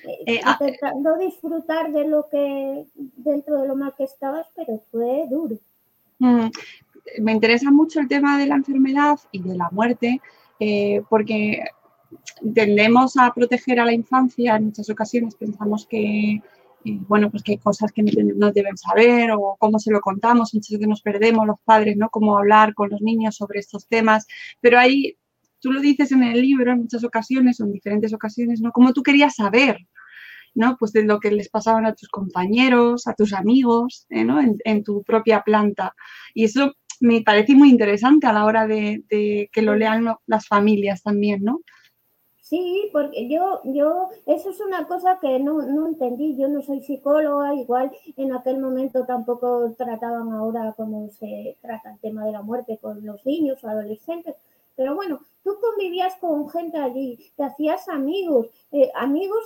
Eh, 0.07 0.25
Eh, 0.27 0.41
intentando 0.47 1.19
disfrutar 1.19 1.93
de 1.93 2.09
lo 2.09 2.29
que, 2.29 2.87
dentro 2.95 3.61
de 3.61 3.69
lo 3.69 3.77
mal 3.77 3.95
que 3.97 4.05
estabas, 4.05 4.47
pero 4.55 4.83
fue 4.91 5.27
duro. 5.29 5.57
Mm, 6.19 6.49
me 7.21 7.33
interesa 7.33 7.71
mucho 7.71 8.01
el 8.01 8.09
tema 8.09 8.39
de 8.39 8.47
la 8.47 8.57
enfermedad 8.57 9.19
y 9.33 9.43
de 9.43 9.57
la 9.57 9.69
muerte, 9.71 10.21
eh, 10.59 11.03
porque 11.09 11.63
tendemos 12.55 13.17
a 13.17 13.33
proteger 13.33 13.81
a 13.81 13.85
la 13.85 13.93
infancia 13.93 14.57
en 14.57 14.67
muchas 14.67 14.89
ocasiones, 14.91 15.35
pensamos 15.35 15.87
que, 15.87 16.41
eh, 16.85 16.99
bueno, 17.09 17.31
pues 17.31 17.43
que 17.43 17.53
hay 17.53 17.59
cosas 17.59 17.93
que 17.93 18.03
no, 18.03 18.53
deben 18.53 18.77
saber 18.77 19.33
o 19.33 19.57
cómo 19.59 19.79
se 19.79 19.91
lo 19.91 20.01
contamos, 20.01 20.55
muchas 20.55 20.73
veces 20.73 20.89
nos 20.89 21.03
perdemos 21.03 21.47
los 21.47 21.59
padres, 21.65 21.97
¿no? 21.97 22.09
Cómo 22.11 22.39
hablar 22.39 22.75
con 22.75 22.91
los 22.91 23.01
niños 23.01 23.37
sobre 23.37 23.61
estos 23.61 23.87
temas, 23.87 24.27
pero 24.61 24.79
ahí, 24.79 25.17
tú 25.65 25.73
lo 25.73 25.81
dices 25.81 26.13
en 26.13 26.23
el 26.23 26.43
libro 26.43 26.71
en 26.73 26.81
muchas 26.81 27.05
ocasiones 27.05 27.59
o 27.59 27.65
en 27.65 27.73
diferentes 27.73 28.13
ocasiones, 28.13 28.61
¿no? 28.61 28.71
Cómo 28.71 28.93
tú 28.93 29.03
querías 29.03 29.37
saber, 29.37 29.79
¿no? 30.55 30.77
Pues 30.79 30.93
de 30.93 31.05
lo 31.05 31.21
que 31.21 31.31
les 31.31 31.49
pasaban 31.49 31.87
a 31.87 31.95
tus 31.95 32.11
compañeros, 32.11 33.07
a 33.07 33.15
tus 33.15 33.33
amigos, 33.33 34.05
eh, 34.11 34.25
¿no? 34.25 34.39
En, 34.43 34.85
tu 34.85 35.03
propia 35.05 35.41
planta. 35.41 35.95
Y 36.35 36.45
eso 36.45 36.75
me 37.01 37.23
parece 37.23 37.55
muy 37.55 37.71
interesante 37.71 38.27
a 38.27 38.35
la 38.35 38.45
hora 38.45 38.67
de, 38.67 39.05
que 39.51 39.63
lo 39.63 39.75
lean 39.75 40.15
las 40.27 40.47
familias 40.47 41.03
también, 41.03 41.43
¿no? 41.43 41.63
Sí, 42.43 42.91
porque 42.93 43.27
yo, 43.31 43.63
yo, 43.65 44.11
eso 44.27 44.51
es 44.51 44.61
una 44.61 44.87
cosa 44.87 45.19
que 45.19 45.39
no, 45.39 45.63
no 45.63 45.87
entendí. 45.87 46.37
Yo 46.37 46.47
no 46.47 46.61
soy 46.61 46.83
psicóloga, 46.83 47.55
igual 47.55 47.91
en 48.19 48.35
aquel 48.35 48.59
momento 48.59 49.07
tampoco 49.07 49.75
trataban 49.79 50.31
ahora 50.31 50.75
como 50.77 51.09
se 51.09 51.57
trata 51.63 51.93
el 51.93 52.01
tema 52.01 52.27
de 52.27 52.33
la 52.33 52.43
muerte 52.43 52.79
con 52.83 53.03
los 53.07 53.25
niños 53.25 53.65
o 53.65 53.69
adolescentes. 53.69 54.35
Pero 54.77 54.95
bueno, 54.95 55.21
tú 55.43 55.57
convivías 55.61 56.15
con 56.17 56.49
gente 56.49 56.79
allí, 56.79 57.19
te 57.37 57.45
hacías 57.45 57.89
amigos, 57.89 58.49
eh, 58.73 58.91
amigos 58.95 59.45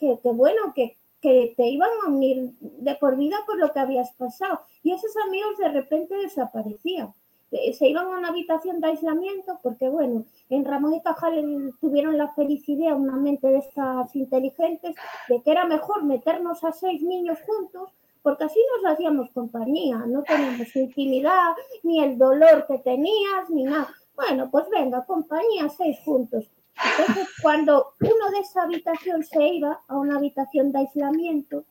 que, 0.00 0.18
bueno, 0.24 0.72
que, 0.74 0.96
que 1.20 1.54
te 1.56 1.66
iban 1.66 1.90
a 2.04 2.08
unir 2.08 2.52
de 2.60 2.94
por 2.96 3.16
vida 3.16 3.36
por 3.46 3.58
lo 3.58 3.72
que 3.72 3.80
habías 3.80 4.12
pasado. 4.12 4.60
Y 4.82 4.92
esos 4.92 5.16
amigos 5.26 5.58
de 5.58 5.68
repente 5.68 6.14
desaparecían. 6.16 7.12
eh, 7.50 7.72
se 7.72 7.88
iban 7.88 8.06
a 8.06 8.18
una 8.18 8.28
habitación 8.28 8.80
de 8.80 8.88
aislamiento 8.88 9.58
porque, 9.62 9.88
bueno, 9.88 10.26
en 10.50 10.64
Ramón 10.64 10.94
y 10.94 11.02
Cajal 11.02 11.74
tuvieron 11.80 12.18
la 12.18 12.28
feliz 12.34 12.68
idea, 12.68 12.94
una 12.94 13.16
mente 13.16 13.48
de 13.48 13.58
estas 13.58 14.14
inteligentes, 14.14 14.94
de 15.28 15.42
que 15.42 15.50
era 15.50 15.64
mejor 15.66 16.04
meternos 16.04 16.62
a 16.64 16.72
seis 16.72 17.02
niños 17.02 17.38
juntos 17.46 17.90
porque 18.22 18.44
así 18.44 18.58
nos 18.76 18.92
hacíamos 18.92 19.30
compañía, 19.30 20.04
no 20.06 20.22
teníamos 20.22 20.74
intimidad, 20.76 21.52
ni 21.82 22.02
el 22.02 22.18
dolor 22.18 22.66
que 22.66 22.78
tenías, 22.78 23.48
ni 23.48 23.64
nada. 23.64 23.88
Bueno, 24.18 24.50
pues 24.50 24.68
venga, 24.68 25.04
compañía, 25.04 25.68
seis 25.68 25.96
juntos. 26.04 26.50
Entonces, 26.98 27.28
cuando 27.40 27.92
uno 28.00 28.30
de 28.32 28.40
esa 28.40 28.64
habitación 28.64 29.22
se 29.22 29.46
iba 29.46 29.80
a 29.86 29.96
una 29.96 30.16
habitación 30.16 30.72
de 30.72 30.80
aislamiento, 30.80 31.64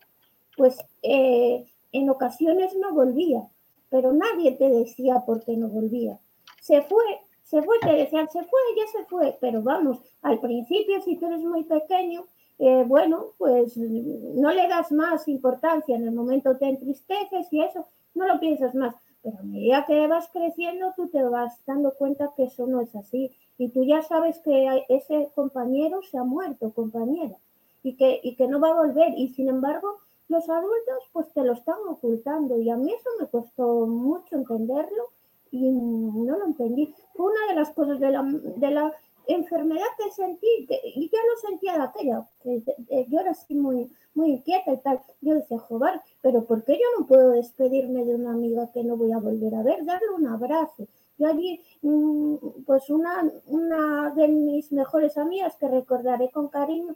pues 0.55 0.77
eh, 1.03 1.65
en 1.91 2.09
ocasiones 2.09 2.73
no 2.75 2.93
volvía, 2.93 3.41
pero 3.89 4.13
nadie 4.13 4.53
te 4.53 4.69
decía 4.69 5.23
por 5.25 5.43
qué 5.43 5.57
no 5.57 5.67
volvía. 5.67 6.19
Se 6.61 6.81
fue, 6.83 7.03
se 7.43 7.61
fue, 7.61 7.79
te 7.81 7.91
decían, 7.91 8.29
se 8.29 8.39
fue, 8.45 8.59
ya 8.77 8.87
se 8.97 9.05
fue, 9.07 9.37
pero 9.41 9.61
vamos, 9.61 9.99
al 10.21 10.39
principio 10.39 11.01
si 11.01 11.17
tú 11.17 11.25
eres 11.25 11.41
muy 11.41 11.65
pequeño, 11.65 12.23
eh, 12.59 12.85
bueno, 12.87 13.33
pues 13.37 13.75
no 13.75 14.51
le 14.53 14.69
das 14.69 14.93
más 14.93 15.27
importancia, 15.27 15.97
en 15.97 16.07
el 16.07 16.13
momento 16.13 16.57
te 16.57 16.69
entristeces 16.69 17.51
y 17.51 17.61
eso, 17.61 17.85
no 18.15 18.25
lo 18.25 18.39
piensas 18.39 18.73
más, 18.73 18.95
pero 19.27 19.39
a 19.39 19.43
medida 19.43 19.85
que 19.85 20.07
vas 20.07 20.29
creciendo 20.31 20.93
tú 20.95 21.09
te 21.09 21.21
vas 21.21 21.53
dando 21.65 21.93
cuenta 21.95 22.31
que 22.37 22.45
eso 22.45 22.65
no 22.65 22.79
es 22.79 22.95
así. 22.95 23.29
Y 23.57 23.67
tú 23.69 23.83
ya 23.83 24.01
sabes 24.01 24.39
que 24.39 24.85
ese 24.87 25.29
compañero 25.35 26.01
se 26.09 26.17
ha 26.17 26.23
muerto, 26.23 26.71
compañera, 26.71 27.35
y 27.83 27.97
que, 27.97 28.21
y 28.23 28.37
que 28.37 28.47
no 28.47 28.61
va 28.61 28.69
a 28.69 28.85
volver. 28.85 29.13
Y 29.17 29.27
sin 29.33 29.49
embargo 29.49 29.97
los 30.29 30.49
adultos 30.49 31.09
pues 31.11 31.27
te 31.33 31.43
lo 31.43 31.53
están 31.53 31.75
ocultando. 31.89 32.57
Y 32.57 32.69
a 32.69 32.77
mí 32.77 32.89
eso 32.93 33.09
me 33.19 33.27
costó 33.27 33.85
mucho 33.85 34.37
entenderlo 34.37 35.09
y 35.51 35.71
no 35.71 36.37
lo 36.37 36.45
entendí. 36.45 36.95
Una 37.15 37.47
de 37.49 37.55
las 37.55 37.71
cosas 37.71 37.99
de 37.99 38.11
la, 38.11 38.23
de 38.23 38.71
la 38.71 38.93
enfermedad 39.27 39.85
que 39.97 40.11
sentí, 40.11 40.65
que, 40.67 40.79
y 40.95 41.09
ya 41.09 41.19
no 41.19 41.49
sentía 41.49 41.73
de 41.77 41.83
aquella, 41.83 42.27
que, 42.43 43.05
yo 43.09 43.19
era 43.19 43.31
así 43.31 43.55
muy, 43.55 43.89
muy 44.13 44.31
inquieta 44.31 44.73
y 44.73 44.77
tal. 44.77 45.01
Yo 45.21 45.35
decía, 45.35 45.57
joder, 45.59 46.01
pero 46.21 46.45
¿por 46.45 46.63
qué 46.63 46.73
yo 46.73 46.99
no 46.99 47.05
puedo 47.05 47.31
despedirme 47.31 48.05
de 48.05 48.15
una 48.15 48.31
amiga 48.31 48.71
que 48.73 48.83
no 48.83 48.97
voy 48.97 49.11
a 49.11 49.19
volver 49.19 49.55
a 49.55 49.63
ver? 49.63 49.85
Darle 49.85 50.09
un 50.15 50.27
abrazo. 50.27 50.87
Yo 51.17 51.27
allí, 51.27 51.61
mm, 51.81 52.35
pues 52.65 52.89
una, 52.89 53.31
una 53.45 54.11
de 54.11 54.27
mis 54.27 54.71
mejores 54.71 55.17
amigas 55.17 55.55
que 55.55 55.67
recordaré 55.67 56.29
con 56.29 56.47
cariño, 56.49 56.95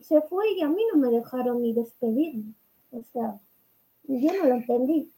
se 0.00 0.20
fue 0.22 0.52
y 0.52 0.62
a 0.62 0.68
mí 0.68 0.82
no 0.92 0.98
me 0.98 1.08
dejaron 1.08 1.62
ni 1.62 1.72
despedirme. 1.72 2.52
O 2.90 3.02
sea, 3.12 3.40
yo 4.04 4.32
no 4.34 4.44
lo 4.44 4.54
entendí. 4.54 5.10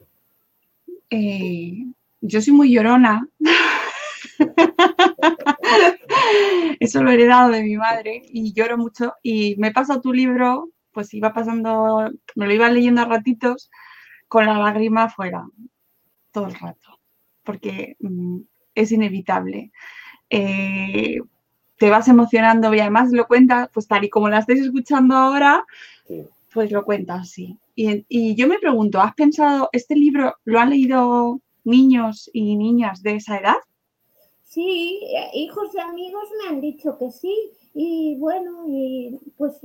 Eh, 1.10 1.86
yo 2.20 2.40
soy 2.40 2.52
muy 2.52 2.72
llorona. 2.72 3.28
Eso 6.84 7.02
lo 7.02 7.10
he 7.10 7.14
heredado 7.14 7.50
de 7.50 7.62
mi 7.62 7.76
madre 7.76 8.22
y 8.26 8.52
lloro 8.52 8.76
mucho. 8.76 9.14
Y 9.22 9.56
me 9.56 9.68
he 9.68 9.72
pasado 9.72 10.00
tu 10.00 10.12
libro, 10.12 10.70
pues 10.92 11.12
iba 11.14 11.32
pasando, 11.32 12.10
me 12.34 12.46
lo 12.46 12.52
iba 12.52 12.70
leyendo 12.70 13.02
a 13.02 13.06
ratitos 13.06 13.70
con 14.28 14.46
la 14.46 14.58
lágrima 14.58 15.04
afuera, 15.04 15.46
todo 16.30 16.46
el 16.46 16.54
rato, 16.54 17.00
porque 17.42 17.96
mm, 18.00 18.40
es 18.74 18.92
inevitable. 18.92 19.70
Eh, 20.28 21.20
te 21.78 21.90
vas 21.90 22.08
emocionando 22.08 22.72
y 22.74 22.80
además 22.80 23.12
lo 23.12 23.26
cuentas, 23.26 23.68
pues 23.72 23.86
tal 23.86 24.04
y 24.04 24.10
como 24.10 24.28
la 24.28 24.38
estáis 24.38 24.60
escuchando 24.60 25.16
ahora, 25.16 25.64
pues 26.52 26.70
lo 26.70 26.84
cuentas, 26.84 27.30
sí. 27.30 27.58
Y, 27.74 28.04
y, 28.08 28.34
yo 28.36 28.46
me 28.46 28.58
pregunto, 28.58 29.00
¿has 29.00 29.14
pensado, 29.14 29.68
este 29.72 29.96
libro 29.96 30.36
lo 30.44 30.60
han 30.60 30.70
leído 30.70 31.40
niños 31.64 32.30
y 32.32 32.56
niñas 32.56 33.02
de 33.02 33.16
esa 33.16 33.38
edad? 33.38 33.56
Sí, 34.54 35.00
hijos 35.32 35.72
de 35.72 35.80
amigos 35.80 36.28
me 36.40 36.48
han 36.48 36.60
dicho 36.60 36.96
que 36.96 37.10
sí. 37.10 37.50
Y 37.74 38.16
bueno, 38.20 38.62
y 38.68 39.18
pues 39.36 39.60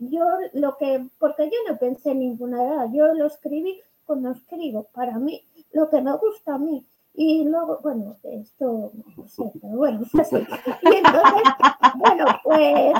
yo 0.00 0.24
lo 0.54 0.78
que, 0.78 1.06
porque 1.18 1.44
yo 1.44 1.70
no 1.70 1.78
pensé 1.78 2.12
en 2.12 2.20
ninguna 2.20 2.64
edad, 2.64 2.86
yo 2.90 3.12
lo 3.12 3.26
escribí 3.26 3.82
como 4.06 4.30
escribo, 4.30 4.84
para 4.94 5.18
mí, 5.18 5.44
lo 5.72 5.90
que 5.90 6.00
me 6.00 6.16
gusta 6.16 6.54
a 6.54 6.58
mí. 6.58 6.86
Y 7.16 7.44
luego, 7.44 7.78
bueno, 7.82 8.16
esto, 8.24 8.92
no 9.16 9.28
sé, 9.28 9.52
pero 9.60 9.76
bueno. 9.76 10.00
Y 10.82 10.96
entonces, 10.96 11.42
bueno, 11.96 12.24
pues, 12.42 12.94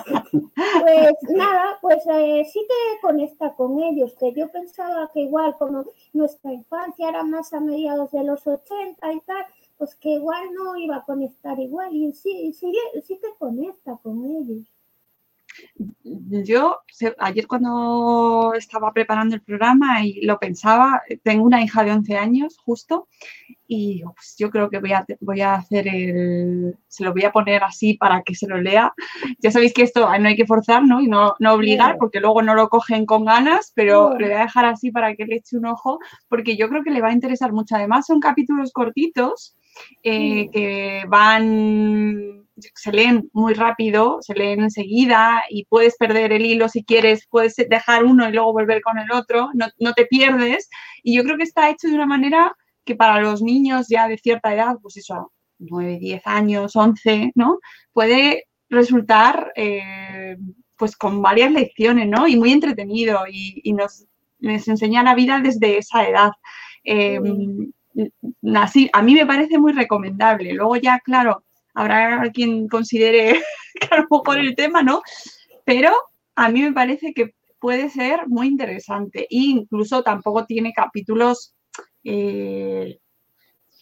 pues 0.82 1.12
nada, 1.30 1.78
pues 1.80 2.06
eh, 2.06 2.46
sí 2.52 2.60
que 2.60 3.00
conecta 3.00 3.54
con 3.54 3.80
ellos, 3.80 4.14
que 4.20 4.32
yo 4.34 4.52
pensaba 4.52 5.10
que 5.12 5.22
igual 5.22 5.56
como 5.58 5.86
nuestra 6.12 6.52
infancia 6.52 7.08
era 7.08 7.24
más 7.24 7.52
a 7.54 7.60
mediados 7.60 8.12
de 8.12 8.24
los 8.24 8.46
80 8.46 9.12
y 9.12 9.20
tal, 9.20 9.44
pues 9.76 9.94
que 9.96 10.10
igual 10.10 10.52
no 10.54 10.76
iba 10.76 10.96
a 10.96 11.04
conectar 11.04 11.58
igual 11.58 11.94
y 11.94 12.12
sí, 12.12 12.52
sí, 12.52 12.72
sí 13.04 13.18
que 13.20 13.34
conecta 13.38 13.96
con 14.02 14.24
ellos. 14.24 14.73
Yo 16.04 16.78
ayer 17.18 17.46
cuando 17.46 18.52
estaba 18.56 18.92
preparando 18.92 19.34
el 19.34 19.42
programa 19.42 20.04
y 20.04 20.20
lo 20.22 20.38
pensaba, 20.38 21.02
tengo 21.22 21.44
una 21.44 21.62
hija 21.62 21.84
de 21.84 21.92
11 21.92 22.16
años 22.16 22.58
justo 22.58 23.08
y 23.66 24.02
pues, 24.02 24.36
yo 24.38 24.50
creo 24.50 24.68
que 24.68 24.78
voy 24.78 24.92
a, 24.92 25.04
voy 25.20 25.40
a 25.40 25.54
hacer 25.54 25.88
el, 25.88 26.76
se 26.86 27.04
lo 27.04 27.12
voy 27.12 27.24
a 27.24 27.32
poner 27.32 27.64
así 27.64 27.94
para 27.94 28.22
que 28.22 28.34
se 28.34 28.46
lo 28.46 28.60
lea. 28.60 28.92
Ya 29.38 29.50
sabéis 29.50 29.72
que 29.72 29.82
esto 29.82 30.06
no 30.18 30.28
hay 30.28 30.36
que 30.36 30.46
forzar 30.46 30.84
¿no? 30.84 31.00
y 31.00 31.08
no, 31.08 31.34
no 31.38 31.52
obligar 31.52 31.96
porque 31.98 32.20
luego 32.20 32.42
no 32.42 32.54
lo 32.54 32.68
cogen 32.68 33.06
con 33.06 33.24
ganas, 33.24 33.72
pero 33.74 34.16
le 34.18 34.26
voy 34.26 34.36
a 34.36 34.42
dejar 34.42 34.66
así 34.66 34.90
para 34.90 35.14
que 35.14 35.26
le 35.26 35.36
eche 35.36 35.56
un 35.56 35.66
ojo 35.66 35.98
porque 36.28 36.56
yo 36.56 36.68
creo 36.68 36.82
que 36.82 36.90
le 36.90 37.00
va 37.00 37.08
a 37.08 37.12
interesar 37.12 37.52
mucho. 37.52 37.76
Además 37.76 38.06
son 38.06 38.20
capítulos 38.20 38.72
cortitos 38.72 39.56
eh, 40.02 40.48
que 40.50 41.04
van, 41.08 42.43
se 42.56 42.92
leen 42.92 43.28
muy 43.32 43.54
rápido, 43.54 44.18
se 44.20 44.34
leen 44.34 44.60
enseguida 44.60 45.42
y 45.50 45.64
puedes 45.64 45.96
perder 45.96 46.32
el 46.32 46.46
hilo 46.46 46.68
si 46.68 46.84
quieres, 46.84 47.26
puedes 47.28 47.56
dejar 47.56 48.04
uno 48.04 48.28
y 48.28 48.32
luego 48.32 48.52
volver 48.52 48.80
con 48.82 48.98
el 48.98 49.10
otro, 49.12 49.50
no, 49.54 49.66
no 49.78 49.92
te 49.92 50.06
pierdes. 50.06 50.68
Y 51.02 51.16
yo 51.16 51.24
creo 51.24 51.36
que 51.36 51.42
está 51.42 51.70
hecho 51.70 51.88
de 51.88 51.94
una 51.94 52.06
manera 52.06 52.54
que 52.84 52.94
para 52.94 53.20
los 53.20 53.42
niños 53.42 53.86
ya 53.88 54.08
de 54.08 54.18
cierta 54.18 54.54
edad, 54.54 54.76
pues 54.80 54.96
eso, 54.96 55.32
9, 55.58 55.98
10 55.98 56.26
años, 56.26 56.76
11, 56.76 57.32
¿no? 57.34 57.58
Puede 57.92 58.44
resultar 58.68 59.52
eh, 59.56 60.36
pues 60.76 60.96
con 60.96 61.22
varias 61.22 61.52
lecciones, 61.52 62.08
¿no? 62.08 62.26
Y 62.26 62.36
muy 62.36 62.52
entretenido 62.52 63.20
y, 63.30 63.72
nos, 63.72 64.06
enseña 64.40 65.02
la 65.02 65.14
vida 65.14 65.40
desde 65.40 65.78
esa 65.78 66.06
edad. 66.08 66.32
Eh, 66.84 67.20
así, 68.54 68.90
a 68.92 69.02
mí 69.02 69.14
me 69.14 69.26
parece 69.26 69.58
muy 69.58 69.72
recomendable. 69.72 70.52
Luego 70.52 70.76
ya, 70.76 70.98
claro, 71.00 71.44
habrá 71.74 72.30
quien 72.32 72.68
considere 72.68 73.42
que 73.80 73.88
a 73.90 74.00
lo 74.00 74.06
mejor 74.10 74.38
el 74.38 74.54
tema, 74.54 74.82
¿no? 74.82 75.02
Pero 75.64 75.92
a 76.34 76.48
mí 76.48 76.62
me 76.62 76.72
parece 76.72 77.12
que 77.12 77.34
puede 77.58 77.88
ser 77.90 78.28
muy 78.28 78.48
interesante 78.48 79.22
e 79.22 79.26
incluso 79.30 80.02
tampoco 80.02 80.44
tiene 80.44 80.72
capítulos 80.72 81.54
eh, 82.04 82.98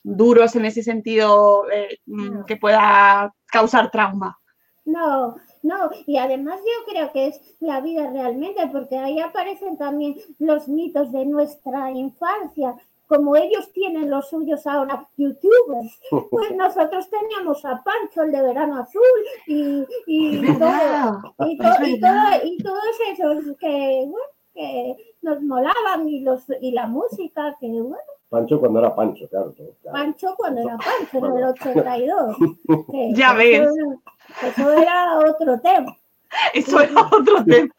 duros 0.02 0.54
en 0.56 0.64
ese 0.64 0.82
sentido 0.82 1.70
eh, 1.70 1.98
mm, 2.06 2.44
que 2.44 2.56
pueda 2.56 3.32
causar 3.46 3.90
trauma. 3.90 4.38
No, 4.84 5.36
no, 5.62 5.90
y 6.06 6.16
además 6.16 6.58
yo 6.60 6.92
creo 6.92 7.12
que 7.12 7.28
es 7.28 7.56
la 7.60 7.80
vida 7.80 8.10
realmente, 8.10 8.68
porque 8.72 8.98
ahí 8.98 9.20
aparecen 9.20 9.76
también 9.76 10.16
los 10.38 10.66
mitos 10.66 11.12
de 11.12 11.24
nuestra 11.24 11.90
infancia, 11.92 12.74
como 13.12 13.36
ellos 13.36 13.70
tienen 13.72 14.08
los 14.08 14.30
suyos 14.30 14.66
ahora, 14.66 15.06
youtubers, 15.18 16.00
pues 16.30 16.56
nosotros 16.56 17.10
teníamos 17.10 17.62
a 17.66 17.82
Pancho, 17.82 18.22
el 18.22 18.32
de 18.32 18.40
verano 18.40 18.80
azul, 18.80 19.02
y, 19.46 19.84
y, 20.06 20.58
todo, 20.58 21.34
y, 21.46 21.52
y, 21.52 22.58
todos 22.62 22.82
esos 23.10 23.56
que, 23.58 24.06
bueno, 24.06 24.26
que 24.54 24.96
nos 25.20 25.42
molaban 25.42 26.08
y, 26.08 26.20
los, 26.20 26.44
y 26.62 26.70
la 26.70 26.86
música, 26.86 27.54
que 27.60 27.68
bueno. 27.68 27.98
Pancho 28.30 28.58
cuando 28.58 28.78
era 28.78 28.94
Pancho, 28.94 29.28
claro. 29.28 29.54
Pancho 29.92 30.34
cuando 30.38 30.62
era 30.62 30.78
Pancho, 30.78 31.26
en 31.26 31.36
el 31.36 31.44
82. 31.44 32.36
ya 33.14 33.34
ves. 33.34 33.68
eso 34.42 34.72
era 34.72 35.18
otro 35.18 35.60
tema. 35.60 35.94
Eso 36.54 36.80
era 36.80 37.02
otro 37.02 37.44
tema. 37.44 37.74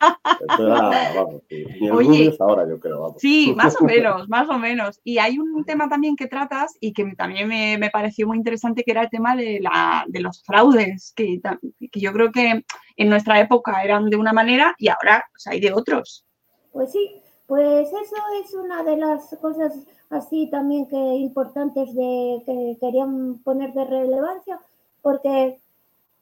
Eso 0.50 0.68
era, 0.68 1.14
vamos, 1.16 1.42
ni 1.50 1.88
el 1.88 1.92
Oye, 1.92 2.38
ahora, 2.40 2.68
yo 2.68 2.80
creo. 2.80 3.02
Vamos. 3.02 3.18
Sí, 3.20 3.54
más 3.58 3.80
o 3.80 3.86
menos, 3.86 4.30
más 4.30 4.50
o 4.50 4.58
menos. 4.58 5.00
Y 5.04 5.18
hay 5.18 5.38
un 5.40 5.64
tema 5.66 5.90
también 5.90 6.16
que 6.16 6.28
tratas 6.28 6.76
y 6.80 6.94
que 6.94 7.06
también 7.16 7.48
me, 7.48 7.78
me 7.78 7.90
pareció 7.90 8.28
muy 8.28 8.38
interesante, 8.38 8.84
que 8.84 8.92
era 8.92 9.02
el 9.02 9.10
tema 9.10 9.36
de, 9.36 9.60
la, 9.62 10.06
de 10.08 10.20
los 10.22 10.44
fraudes, 10.44 11.14
que, 11.16 11.42
que, 11.92 12.00
yo 12.00 12.14
creo 12.14 12.32
que 12.32 12.64
en 12.98 13.10
nuestra 13.10 13.40
época 13.40 13.84
eran 13.84 14.10
de 14.10 14.18
una 14.18 14.34
manera 14.34 14.76
y 14.78 14.90
ahora 14.90 15.24
pues, 15.32 15.48
hay 15.48 15.60
de 15.60 15.74
otros. 15.74 16.26
Pues 16.72 16.92
sí, 16.92 17.22
pues 17.48 17.88
eso 17.88 18.16
es 18.42 18.54
una 18.54 18.84
de 18.84 18.98
las 18.98 19.36
cosas 19.42 19.74
así 20.10 20.50
también 20.50 20.88
que 20.88 20.96
importantes 20.96 21.94
de 21.96 22.44
que 22.46 22.78
querían 22.80 23.40
poner 23.44 23.74
de 23.74 23.86
relevancia, 23.86 24.60
porque 25.02 25.60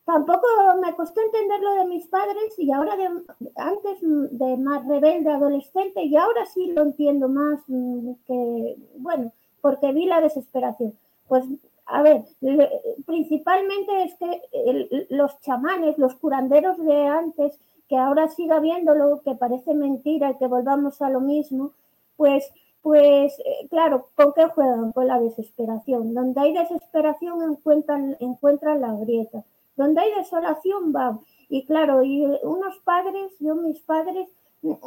tampoco 0.05 0.47
me 0.81 0.95
costó 0.95 1.21
entender 1.21 1.59
lo 1.61 1.73
de 1.75 1.85
mis 1.85 2.07
padres 2.07 2.57
y 2.57 2.71
ahora 2.71 2.95
de, 2.97 3.09
antes 3.55 3.99
de 4.01 4.57
más 4.57 4.85
rebelde 4.87 5.29
adolescente 5.29 6.03
y 6.03 6.15
ahora 6.15 6.45
sí 6.45 6.71
lo 6.71 6.83
entiendo 6.83 7.27
más 7.27 7.59
mm, 7.67 8.13
que 8.27 8.77
bueno 8.97 9.31
porque 9.61 9.91
vi 9.91 10.05
la 10.05 10.21
desesperación 10.21 10.93
pues 11.27 11.45
a 11.91 12.01
ver, 12.03 12.23
principalmente 13.05 14.03
es 14.03 14.15
que 14.15 15.07
los 15.09 15.39
chamanes, 15.41 15.97
los 15.97 16.15
curanderos 16.15 16.77
de 16.77 17.05
antes, 17.05 17.59
que 17.89 17.97
ahora 17.97 18.29
siga 18.29 18.61
viéndolo, 18.61 19.21
que 19.21 19.35
parece 19.35 19.73
mentira 19.73 20.31
y 20.31 20.37
que 20.37 20.47
volvamos 20.47 21.01
a 21.01 21.09
lo 21.09 21.19
mismo, 21.19 21.71
pues, 22.15 22.49
pues 22.81 23.37
eh, 23.39 23.67
claro, 23.69 24.07
¿con 24.15 24.31
qué 24.33 24.45
juegan? 24.45 24.93
Con 24.93 25.07
la 25.07 25.19
desesperación. 25.19 26.13
Donde 26.13 26.39
hay 26.39 26.53
desesperación 26.53 27.41
encuentran, 27.43 28.15
encuentran 28.21 28.79
la 28.79 28.93
grieta. 28.93 29.43
Donde 29.75 30.01
hay 30.01 30.13
desolación 30.15 30.91
van. 30.91 31.19
Y 31.49 31.65
claro, 31.65 32.03
y 32.03 32.25
unos 32.43 32.77
padres, 32.79 33.34
yo 33.39 33.55
mis 33.55 33.79
padres, 33.81 34.29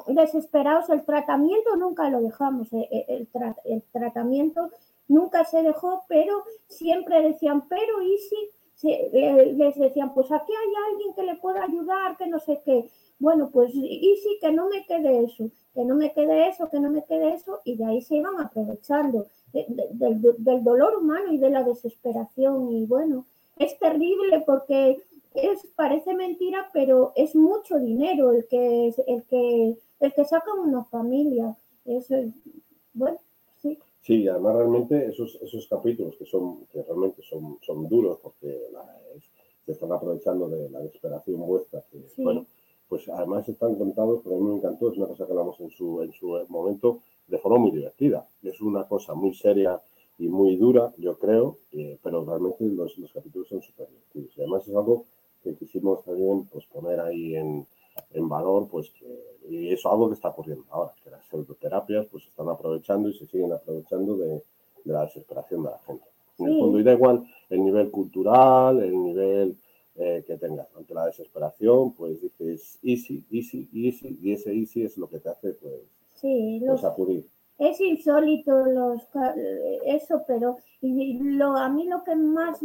desesperados, 0.06 0.88
el 0.90 1.04
tratamiento 1.04 1.76
nunca 1.76 2.08
lo 2.08 2.20
dejamos, 2.20 2.72
eh, 2.72 2.88
eh, 2.92 3.04
el, 3.08 3.28
el 3.64 3.82
tratamiento 3.92 4.70
nunca 5.08 5.44
se 5.44 5.62
dejó, 5.62 6.04
pero 6.08 6.44
siempre 6.68 7.22
decían, 7.22 7.68
pero 7.68 8.00
¿y 8.02 8.16
si 8.18 8.36
les 8.82 9.76
decían, 9.76 10.12
pues 10.14 10.30
aquí 10.30 10.52
hay 10.52 10.92
alguien 10.92 11.14
que 11.14 11.22
le 11.22 11.36
pueda 11.36 11.64
ayudar, 11.64 12.16
que 12.16 12.26
no 12.26 12.38
sé 12.38 12.60
qué. 12.64 12.88
Bueno, 13.18 13.50
pues 13.52 13.74
y 13.74 14.16
sí, 14.22 14.38
que 14.40 14.52
no 14.52 14.68
me 14.68 14.84
quede 14.86 15.24
eso, 15.24 15.50
que 15.72 15.84
no 15.84 15.94
me 15.94 16.12
quede 16.12 16.48
eso, 16.48 16.68
que 16.68 16.80
no 16.80 16.90
me 16.90 17.04
quede 17.04 17.34
eso, 17.34 17.60
y 17.64 17.76
de 17.76 17.84
ahí 17.84 18.02
se 18.02 18.16
iban 18.16 18.38
aprovechando 18.40 19.26
del, 19.52 20.64
dolor 20.64 20.96
humano 20.96 21.32
y 21.32 21.38
de 21.38 21.50
la 21.50 21.62
desesperación. 21.62 22.72
Y 22.72 22.86
bueno, 22.86 23.26
es 23.56 23.78
terrible 23.78 24.42
porque 24.46 25.02
es, 25.34 25.66
parece 25.76 26.14
mentira, 26.14 26.68
pero 26.72 27.12
es 27.16 27.34
mucho 27.34 27.78
dinero 27.78 28.32
el 28.32 28.46
que, 28.46 28.94
el 29.06 29.24
que, 29.24 29.76
el 30.00 30.12
que 30.12 30.24
saca 30.24 30.54
una 30.54 30.84
familia. 30.84 31.56
Eso 31.84 32.14
bueno, 32.94 33.18
Sí, 34.04 34.28
además 34.28 34.56
realmente 34.56 35.06
esos, 35.06 35.38
esos 35.40 35.66
capítulos 35.66 36.14
que 36.16 36.26
son 36.26 36.66
que 36.66 36.82
realmente 36.82 37.22
son, 37.22 37.58
son 37.62 37.88
duros 37.88 38.18
porque 38.22 38.60
se 39.64 39.72
están 39.72 39.92
aprovechando 39.92 40.46
de 40.46 40.68
la 40.68 40.80
desesperación 40.80 41.40
vuestra, 41.46 41.82
bueno, 42.18 42.44
pues 42.86 43.08
además 43.08 43.48
están 43.48 43.76
contados, 43.76 44.20
porque 44.22 44.36
a 44.36 44.40
mí 44.42 44.46
me 44.46 44.56
encantó, 44.56 44.90
es 44.90 44.98
una 44.98 45.06
cosa 45.06 45.24
que 45.24 45.32
hablamos 45.32 45.58
en 45.60 45.70
su, 45.70 46.02
en 46.02 46.12
su 46.12 46.38
momento, 46.50 47.00
de 47.26 47.38
forma 47.38 47.56
muy 47.56 47.70
divertida. 47.70 48.28
Es 48.42 48.60
una 48.60 48.86
cosa 48.86 49.14
muy 49.14 49.34
seria 49.34 49.80
y 50.18 50.28
muy 50.28 50.56
dura, 50.56 50.92
yo 50.98 51.18
creo, 51.18 51.58
eh, 51.72 51.98
pero 52.02 52.24
realmente 52.24 52.64
los, 52.64 52.96
los 52.98 53.12
capítulos 53.12 53.48
son 53.48 53.62
súper 53.62 53.88
divertidos. 53.88 54.36
Y 54.36 54.40
además 54.40 54.68
es 54.68 54.74
algo 54.74 55.04
que 55.42 55.54
quisimos 55.56 56.04
también 56.04 56.44
pues, 56.52 56.66
poner 56.66 57.00
ahí 57.00 57.34
en, 57.34 57.66
en 58.12 58.28
valor, 58.28 58.68
pues 58.68 58.90
que, 58.90 59.06
y 59.48 59.72
eso 59.72 59.88
es 59.88 59.92
algo 59.92 60.08
que 60.08 60.14
está 60.14 60.28
ocurriendo 60.28 60.64
ahora, 60.70 60.92
que 61.02 61.10
las 61.10 61.24
pseudoterapias 61.26 62.06
pues 62.06 62.26
están 62.26 62.48
aprovechando 62.48 63.08
y 63.08 63.14
se 63.14 63.26
siguen 63.26 63.52
aprovechando 63.52 64.16
de, 64.16 64.42
la 64.84 65.02
desesperación 65.02 65.62
de 65.62 65.70
la 65.70 65.78
gente. 65.78 66.04
En 66.38 66.46
el 66.46 66.58
fondo, 66.58 66.80
y 66.80 66.82
da 66.82 66.92
igual 66.92 67.24
el 67.48 67.64
nivel 67.64 67.90
cultural, 67.90 68.82
el 68.82 69.02
nivel 69.02 69.56
eh, 69.96 70.24
que 70.26 70.36
tengas. 70.36 70.68
Ante 70.76 70.92
la 70.92 71.06
desesperación, 71.06 71.92
pues 71.92 72.20
dices 72.20 72.78
easy, 72.82 73.24
easy, 73.30 73.68
easy, 73.72 74.18
y 74.20 74.32
ese 74.32 74.52
easy 74.52 74.82
es 74.82 74.98
lo 74.98 75.08
que 75.08 75.20
te 75.20 75.28
hace, 75.28 75.52
pues, 75.54 75.74
sí, 76.14 76.58
pues, 76.60 76.82
los, 76.82 76.84
acudir. 76.84 77.26
Es 77.58 77.80
insólito 77.80 78.66
los, 78.66 79.02
eso, 79.86 80.24
pero 80.26 80.56
y 80.80 81.18
lo, 81.18 81.56
a 81.56 81.68
mí 81.68 81.86
lo 81.86 82.04
que 82.04 82.14
más 82.16 82.58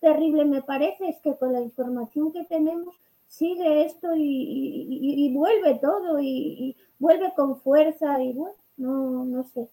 terrible 0.00 0.44
me 0.44 0.62
parece 0.62 1.08
es 1.08 1.16
que 1.22 1.36
con 1.36 1.52
la 1.52 1.62
información 1.62 2.32
que 2.32 2.44
tenemos 2.44 2.94
sigue 3.28 3.84
esto 3.86 4.08
y, 4.14 5.30
vuelve 5.34 5.78
todo 5.80 6.20
y, 6.20 6.76
vuelve 6.98 7.32
con 7.34 7.60
fuerza 7.60 8.22
y 8.22 8.32
bueno, 8.32 8.54
no, 8.76 9.24
no 9.24 9.44
sé. 9.44 9.68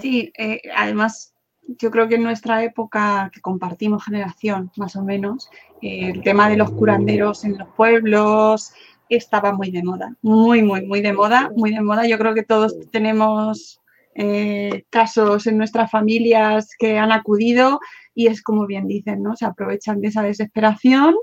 Sí, 0.00 0.32
eh, 0.38 0.62
además 0.74 1.34
yo 1.68 1.90
creo 1.90 2.08
que 2.08 2.14
en 2.14 2.22
nuestra 2.22 2.62
época 2.62 3.30
que 3.32 3.40
compartimos 3.40 4.04
generación, 4.04 4.70
más 4.76 4.96
o 4.96 5.02
menos, 5.02 5.50
eh, 5.82 6.10
el 6.10 6.22
tema 6.22 6.48
de 6.48 6.56
los 6.56 6.70
curanderos 6.70 7.44
en 7.44 7.58
los 7.58 7.68
pueblos 7.68 8.72
estaba 9.08 9.52
muy 9.52 9.70
de 9.70 9.82
moda, 9.82 10.16
muy, 10.22 10.62
muy, 10.62 10.86
muy 10.86 11.00
de 11.00 11.12
moda, 11.12 11.50
muy 11.56 11.72
de 11.72 11.80
moda. 11.80 12.06
Yo 12.06 12.18
creo 12.18 12.34
que 12.34 12.42
todos 12.42 12.76
tenemos 12.90 13.80
eh, 14.14 14.84
casos 14.90 15.46
en 15.46 15.58
nuestras 15.58 15.90
familias 15.90 16.70
que 16.78 16.98
han 16.98 17.12
acudido 17.12 17.80
y 18.14 18.28
es 18.28 18.42
como 18.42 18.66
bien 18.66 18.86
dicen, 18.86 19.22
¿no? 19.22 19.36
Se 19.36 19.44
aprovechan 19.44 20.00
de 20.00 20.08
esa 20.08 20.22
desesperación 20.22 21.14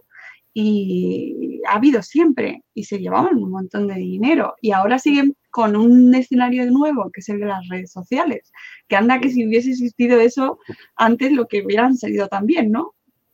y 0.54 1.62
ha 1.68 1.78
habido 1.78 2.04
siempre 2.04 2.64
y 2.76 2.84
se 2.84 3.00
llevaban 3.00 3.38
un 3.38 3.50
montón 3.50 3.88
de 3.88 3.96
dinero 3.96 4.54
y 4.62 4.72
ahora 4.72 5.00
siguen 5.00 5.36
con 5.50 5.76
un 5.76 6.14
escenario 6.14 6.70
nuevo 6.70 7.10
que 7.12 7.22
es 7.22 7.30
el 7.30 7.40
de 7.40 7.48
las 7.48 7.68
redes 7.68 7.92
sociales, 7.92 8.52
que 8.88 8.96
anda 8.96 9.20
que 9.20 9.30
si 9.30 9.48
hubiese 9.48 9.72
existido 9.72 10.20
eso 10.20 10.60
antes 10.96 11.32
lo 11.32 11.48
que 11.48 11.64
hubieran 11.66 11.98
salido 11.98 12.28
también, 12.28 12.72
¿no? 12.72 12.94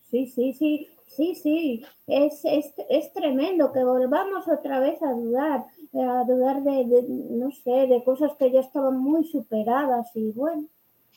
Sí, 0.09 0.27
sí, 0.27 0.53
sí, 0.53 0.87
sí, 1.19 1.35
sí, 1.35 1.85
es, 2.07 2.39
es, 2.45 2.73
es 2.89 3.11
tremendo 3.11 3.73
que 3.73 3.83
volvamos 3.83 4.47
otra 4.47 4.79
vez 4.79 5.01
a 5.03 5.11
dudar, 5.11 5.65
a 5.93 6.23
dudar 6.23 6.63
de, 6.63 7.05
no 7.29 7.51
sé, 7.51 7.87
de 7.87 8.01
cosas 8.05 8.31
que 8.37 8.51
ya 8.51 8.61
estaban 8.61 8.97
muy 8.97 9.25
superadas 9.25 10.15
y 10.15 10.31
bueno. 10.31 10.67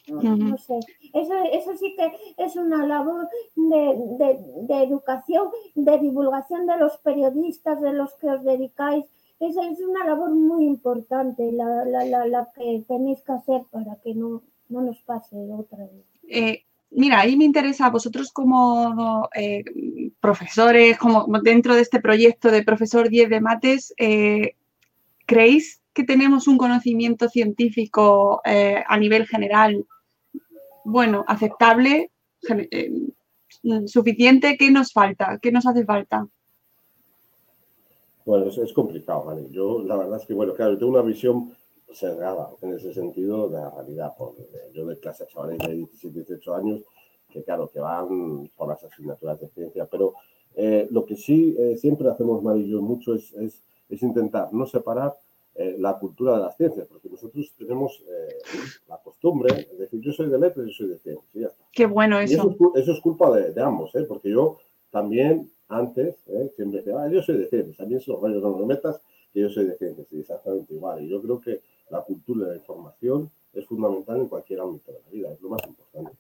No, 0.09 0.59
sé, 0.59 0.81
eso, 1.15 1.33
eso 1.53 1.77
sí 1.77 1.95
que 1.97 2.13
es 2.37 2.57
una 2.57 2.85
labor 2.85 3.29
de, 3.55 4.83
educación, 4.83 5.49
de 5.77 5.99
divulgación 6.01 6.67
de 6.67 6.77
los 6.77 6.97
periodistas, 6.99 7.81
de 7.81 7.93
los 7.93 8.13
que 8.15 8.27
os 8.29 8.43
dedicáis. 8.43 9.05
Esa 9.39 9.65
es 9.71 9.79
una 9.79 10.05
labor 10.05 10.35
muy 10.35 10.65
importante 10.67 11.53
la, 11.53 11.85
la, 11.85 12.27
la, 12.27 12.49
que 12.53 12.85
tenéis 12.89 13.23
que 13.23 13.31
hacer 13.31 13.63
para 13.71 13.95
que 14.03 14.13
no, 14.13 14.43
no 14.69 14.83
nos 14.83 15.01
pase 15.03 15.37
otra 15.53 15.85
vez. 15.85 16.05
Eh, 16.29 16.65
mira, 16.95 17.21
ahí 17.21 17.37
me 17.37 17.45
interesa, 17.45 17.91
vosotros 17.91 18.33
como 18.33 19.29
eh, 19.35 19.65
profesores, 20.21 20.99
como 20.99 21.27
dentro 21.43 21.75
de 21.75 21.83
este 21.83 22.01
proyecto 22.01 22.51
de 22.51 22.63
profesor 22.63 23.09
10 23.09 23.31
de 23.31 23.41
mates, 23.41 23.95
eh, 23.99 24.57
¿creéis 25.27 25.83
que 25.93 26.05
tenemos 26.05 26.49
un 26.49 26.59
conocimiento 26.59 27.29
científico 27.29 28.41
eh, 28.45 28.83
a 28.87 28.99
nivel 28.99 29.27
general, 29.27 29.85
bueno, 30.85 31.25
aceptable, 31.27 32.11
suficiente? 33.87 34.57
¿Qué 34.57 34.71
nos 34.71 34.93
falta? 34.93 35.39
¿Qué 35.41 35.53
nos 35.53 35.67
hace 35.67 35.85
falta? 35.85 36.27
Bueno, 38.25 38.47
es, 38.47 38.73
complicado, 38.73 39.25
¿vale? 39.25 39.49
Yo 39.51 39.83
la 39.83 39.97
verdad 39.97 40.21
es 40.21 40.27
que, 40.27 40.35
bueno, 40.35 40.55
claro, 40.55 40.79
tengo 40.79 40.93
una 40.93 41.03
visión 41.03 41.53
cerrada 41.95 42.51
en 42.61 42.75
ese 42.75 42.93
sentido 42.95 43.49
de 43.49 43.61
la 43.61 43.71
realidad. 43.71 44.15
Porque 44.17 44.43
yo 44.73 44.87
de 44.87 44.99
clase 44.99 45.25
a 45.25 45.27
chavales 45.27 45.59
de 45.59 45.75
17, 45.75 46.15
18 46.15 46.55
años 46.55 46.81
que, 47.31 47.43
claro, 47.43 47.69
que 47.69 47.81
van 47.81 48.51
por 48.57 48.69
las 48.69 48.83
asignaturas 48.85 49.41
de 49.41 49.49
ciencia, 49.49 49.87
pero 49.87 50.15
eh, 50.55 50.87
lo 50.91 51.07
que 51.07 51.17
sí 51.17 51.57
siempre 51.79 52.11
hacemos 52.11 52.43
Mari 52.43 52.61
y 52.61 52.71
yo 52.71 52.83
mucho 52.83 53.15
es, 53.15 53.33
es, 53.33 53.63
es 53.89 54.03
intentar 54.03 54.53
no 54.53 54.67
separar 54.67 55.15
eh, 55.55 55.77
la 55.79 55.99
cultura 55.99 56.37
de 56.37 56.41
las 56.41 56.57
ciencias, 56.57 56.87
porque 56.89 57.11
nosotros 57.11 57.53
tenemos 57.59 58.03
eh, 58.09 58.39
la 58.89 58.97
costumbre 58.97 59.53
de 59.53 59.77
decir 59.77 60.01
yo 60.01 60.11
soy 60.11 60.31
de 60.31 60.39
letras 60.39 60.67
y 60.67 60.71
yo 60.71 60.75
soy 60.75 60.89
de 60.89 60.99
ciencias. 60.99 61.53
Qué 61.71 61.85
bueno 61.85 62.19
eso. 62.19 62.57
eso, 62.75 62.93
es, 62.93 63.01
culpa 63.01 63.31
de, 63.37 63.61
ambos, 63.61 63.95
¿eh? 63.95 64.05
porque 64.09 64.31
yo 64.31 64.57
también 64.91 65.51
antes 65.69 66.17
siempre 66.57 66.79
decía, 66.79 66.95
ah, 66.99 67.09
yo 67.11 67.21
soy 67.21 67.37
de 67.37 67.49
ciencias, 67.49 67.77
también 67.77 68.01
son 68.01 68.15
los 68.15 68.23
rayos 68.23 68.43
no 68.43 68.57
me 68.57 68.65
metas 68.65 69.03
que 69.35 69.41
yo 69.41 69.51
soy 69.51 69.67
de 69.67 69.77
ciencias, 69.77 70.07
y 70.11 70.21
exactamente 70.21 70.73
igual. 70.73 71.05
Y 71.05 71.11
yo 71.11 71.21
creo 71.21 71.39
que 71.39 71.61
la 71.93 72.03
cultura 72.03 72.47
de 72.47 72.53
la 72.53 72.59
información 72.59 73.31
es 73.53 73.67
fundamental 73.67 74.17
en 74.17 74.29
cualquier 74.29 74.61
ámbito 74.61 74.91
de 74.91 74.99
la 74.99 75.11
vida, 75.11 75.33
es 75.33 75.41
lo 75.41 75.51
más 75.51 75.63
importante. 75.67 76.13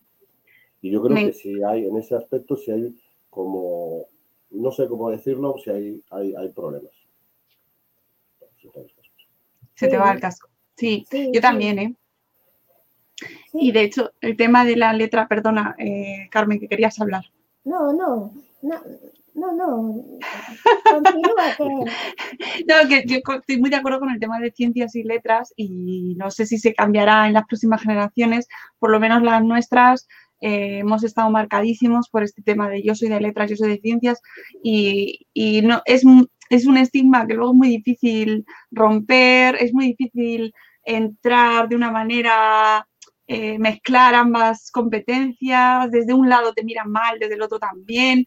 Y 0.80 0.90
yo 0.90 1.02
creo 1.02 1.16
que 1.16 1.32
si 1.32 1.62
hay, 1.62 1.86
en 1.86 1.96
ese 1.96 2.14
aspecto, 2.14 2.56
si 2.56 2.70
hay 2.70 2.94
como, 3.30 4.06
no 4.50 4.70
sé 4.70 4.86
cómo 4.86 5.10
decirlo, 5.10 5.56
si 5.64 5.70
hay, 5.70 6.02
hay, 6.10 6.34
hay 6.34 6.48
problemas 6.50 6.92
se 9.74 9.88
te 9.88 9.98
va 9.98 10.12
el 10.12 10.20
casco. 10.20 10.48
Sí, 10.76 11.06
yo 11.32 11.40
también, 11.40 11.78
¿eh? 11.78 11.94
Y 13.52 13.72
de 13.72 13.82
hecho, 13.82 14.12
el 14.20 14.36
tema 14.36 14.64
de 14.64 14.76
la 14.76 14.92
letra, 14.92 15.28
perdona, 15.28 15.74
eh, 15.78 16.28
Carmen, 16.30 16.58
que 16.58 16.68
querías 16.68 17.00
hablar. 17.00 17.24
No, 17.64 17.92
no, 17.92 18.32
no, 18.62 18.80
no, 19.34 19.52
no. 19.52 20.04
Continúa 20.90 21.44
no, 21.58 22.88
que 22.88 23.04
yo 23.06 23.16
estoy 23.16 23.60
muy 23.60 23.70
de 23.70 23.76
acuerdo 23.76 24.00
con 24.00 24.10
el 24.10 24.20
tema 24.20 24.38
de 24.40 24.52
ciencias 24.52 24.94
y 24.94 25.02
letras 25.02 25.52
y 25.56 26.14
no 26.16 26.30
sé 26.30 26.46
si 26.46 26.58
se 26.58 26.74
cambiará 26.74 27.26
en 27.26 27.34
las 27.34 27.46
próximas 27.46 27.82
generaciones, 27.82 28.46
por 28.78 28.90
lo 28.90 29.00
menos 29.00 29.22
las 29.22 29.42
nuestras. 29.44 30.06
Eh, 30.40 30.80
hemos 30.80 31.04
estado 31.04 31.30
marcadísimos 31.30 32.08
por 32.08 32.24
este 32.24 32.42
tema 32.42 32.68
de 32.68 32.82
yo 32.82 32.96
soy 32.96 33.08
de 33.08 33.20
letras, 33.20 33.48
yo 33.48 33.56
soy 33.56 33.70
de 33.70 33.80
ciencias 33.80 34.20
y, 34.62 35.26
y 35.32 35.62
no 35.62 35.82
es 35.84 36.04
es 36.52 36.66
un 36.66 36.76
estigma 36.76 37.26
que 37.26 37.34
luego 37.34 37.52
es 37.52 37.56
muy 37.56 37.68
difícil 37.68 38.44
romper, 38.70 39.56
es 39.60 39.72
muy 39.72 39.86
difícil 39.86 40.52
entrar 40.84 41.68
de 41.68 41.76
una 41.76 41.90
manera, 41.90 42.86
eh, 43.26 43.58
mezclar 43.58 44.14
ambas 44.14 44.70
competencias, 44.70 45.90
desde 45.90 46.12
un 46.12 46.28
lado 46.28 46.52
te 46.52 46.64
miran 46.64 46.90
mal, 46.90 47.18
desde 47.18 47.34
el 47.34 47.42
otro 47.42 47.58
también. 47.58 48.26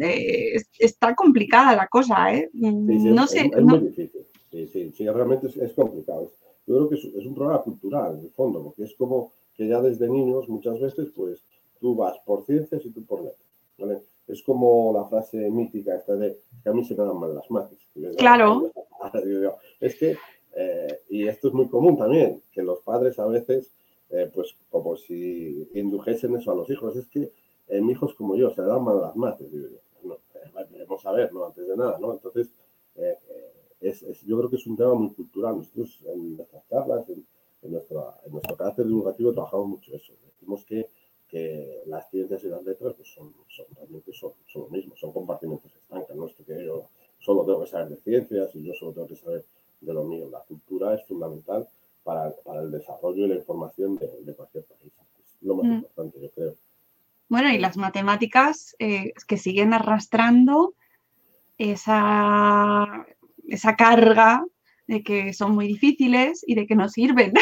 Eh, 0.00 0.56
está 0.78 1.14
complicada 1.14 1.76
la 1.76 1.88
cosa, 1.88 2.34
¿eh? 2.34 2.50
no 2.52 3.26
sé. 3.26 3.50
Es, 3.54 3.62
muy 3.62 3.78
difícil. 3.80 4.22
Sí, 4.50 4.66
sí, 4.68 4.92
sí 4.92 5.08
realmente 5.08 5.46
es, 5.46 5.72
complicado. 5.72 6.30
Yo 6.66 6.76
creo 6.76 6.88
que 6.88 6.94
es, 6.96 7.26
un 7.26 7.34
problema 7.34 7.62
cultural, 7.62 8.18
en 8.18 8.26
el 8.26 8.30
fondo, 8.30 8.62
porque 8.62 8.84
es 8.84 8.94
como 8.96 9.32
que 9.54 9.66
ya 9.66 9.80
desde 9.80 10.08
niños 10.08 10.48
muchas 10.48 10.80
veces, 10.80 11.08
pues 11.14 11.42
tú 11.80 11.96
vas 11.96 12.16
por 12.24 12.44
ciencias 12.44 12.84
y 12.84 12.90
tú 12.90 13.04
por 13.04 13.22
letras. 13.22 13.46
¿vale? 13.78 14.02
Es 14.26 14.42
como 14.42 14.92
la 14.94 15.04
frase 15.06 15.50
mítica 15.50 15.96
esta 15.96 16.14
de 16.16 16.38
que 16.62 16.68
a 16.68 16.72
mí 16.72 16.84
se 16.84 16.94
me 16.94 17.04
dan 17.04 17.18
mal 17.18 17.34
las 17.34 17.50
mates. 17.50 17.78
Claro. 18.16 18.70
Es 19.80 19.96
que, 19.96 20.16
eh, 20.54 21.00
y 21.08 21.26
esto 21.26 21.48
es 21.48 21.54
muy 21.54 21.66
común 21.68 21.98
también, 21.98 22.40
que 22.52 22.62
los 22.62 22.80
padres 22.82 23.18
a 23.18 23.26
veces, 23.26 23.72
eh, 24.10 24.30
pues 24.32 24.54
como 24.70 24.96
si 24.96 25.68
indujesen 25.74 26.36
eso 26.36 26.52
a 26.52 26.54
los 26.54 26.70
hijos, 26.70 26.94
es 26.94 27.08
que 27.08 27.32
eh, 27.68 27.80
mi 27.80 27.92
hijo 27.92 28.06
es 28.06 28.14
como 28.14 28.36
yo, 28.36 28.50
se 28.50 28.62
dan 28.62 28.82
mal 28.82 29.00
las 29.00 29.16
mates. 29.16 29.50
Digo 29.50 29.68
yo, 29.68 30.08
no, 30.08 30.18
debemos 30.70 31.02
saber, 31.02 31.32
¿no? 31.32 31.46
Antes 31.46 31.66
de 31.66 31.76
nada, 31.76 31.98
¿no? 31.98 32.12
Entonces, 32.12 32.52
es, 33.80 34.22
yo 34.22 34.38
creo 34.38 34.50
que 34.50 34.56
es 34.56 34.66
un 34.66 34.76
tema 34.76 34.94
muy 34.94 35.10
cultural. 35.14 35.56
Nosotros 35.56 36.02
en 36.06 36.36
nuestras 36.36 36.66
charlas, 36.68 37.08
en, 37.08 37.24
nuestro, 37.62 38.14
en 38.24 38.32
nuestro 38.32 38.56
carácter 38.56 38.86
divulgativo, 38.86 39.32
trabajamos 39.32 39.68
mucho 39.68 39.94
eso. 39.94 40.12
Decimos 40.24 40.64
que 40.64 40.88
que 41.32 41.82
las 41.86 42.10
ciencias 42.10 42.44
y 42.44 42.48
las 42.48 42.62
letras 42.62 42.92
pues 42.94 43.08
son, 43.08 43.32
son 43.48 43.64
realmente 43.74 44.12
son, 44.12 44.32
son, 44.46 44.64
lo 44.64 44.68
mismo, 44.68 44.94
son 44.96 45.12
compartimentos 45.12 45.74
estancos, 45.74 46.14
no 46.14 46.26
es 46.26 46.34
que 46.34 46.62
yo 46.62 46.90
solo 47.18 47.42
tengo 47.46 47.62
que 47.62 47.70
saber 47.70 47.88
de 47.88 47.96
ciencias 47.96 48.54
y 48.54 48.62
yo 48.62 48.74
solo 48.74 48.92
tengo 48.92 49.06
que 49.06 49.16
saber 49.16 49.42
de 49.80 49.94
lo 49.94 50.04
mío. 50.04 50.28
La 50.28 50.40
cultura 50.40 50.94
es 50.94 51.02
fundamental 51.06 51.66
para, 52.04 52.36
para 52.44 52.60
el 52.60 52.70
desarrollo 52.70 53.24
y 53.24 53.28
la 53.28 53.36
información 53.36 53.96
de, 53.96 54.08
de 54.20 54.34
cualquier 54.34 54.64
país. 54.64 54.92
Es 55.18 55.42
lo 55.42 55.54
más 55.54 55.64
mm. 55.64 55.72
importante, 55.72 56.20
yo 56.20 56.30
creo. 56.32 56.54
Bueno, 57.32 57.48
y 57.48 57.56
las 57.56 57.78
matemáticas 57.78 58.76
eh, 58.78 59.14
que 59.26 59.38
siguen 59.38 59.72
arrastrando 59.72 60.74
esa, 61.56 63.06
esa 63.48 63.74
carga 63.74 64.44
de 64.86 65.02
que 65.02 65.32
son 65.32 65.54
muy 65.54 65.66
difíciles 65.66 66.44
y 66.46 66.54
de 66.54 66.66
que 66.66 66.76
no 66.76 66.90
sirven. 66.90 67.32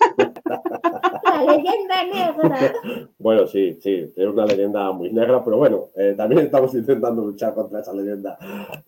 La 1.22 1.44
leyenda 1.44 2.02
negra. 2.02 2.74
Bueno, 3.18 3.46
sí, 3.46 3.78
sí, 3.80 4.12
es 4.16 4.26
una 4.26 4.46
leyenda 4.46 4.90
muy 4.90 5.12
negra, 5.12 5.44
pero 5.44 5.58
bueno, 5.58 5.90
eh, 5.94 6.14
también 6.16 6.44
estamos 6.46 6.74
intentando 6.74 7.24
luchar 7.24 7.54
contra 7.54 7.82
esa 7.82 7.92
leyenda, 7.92 8.36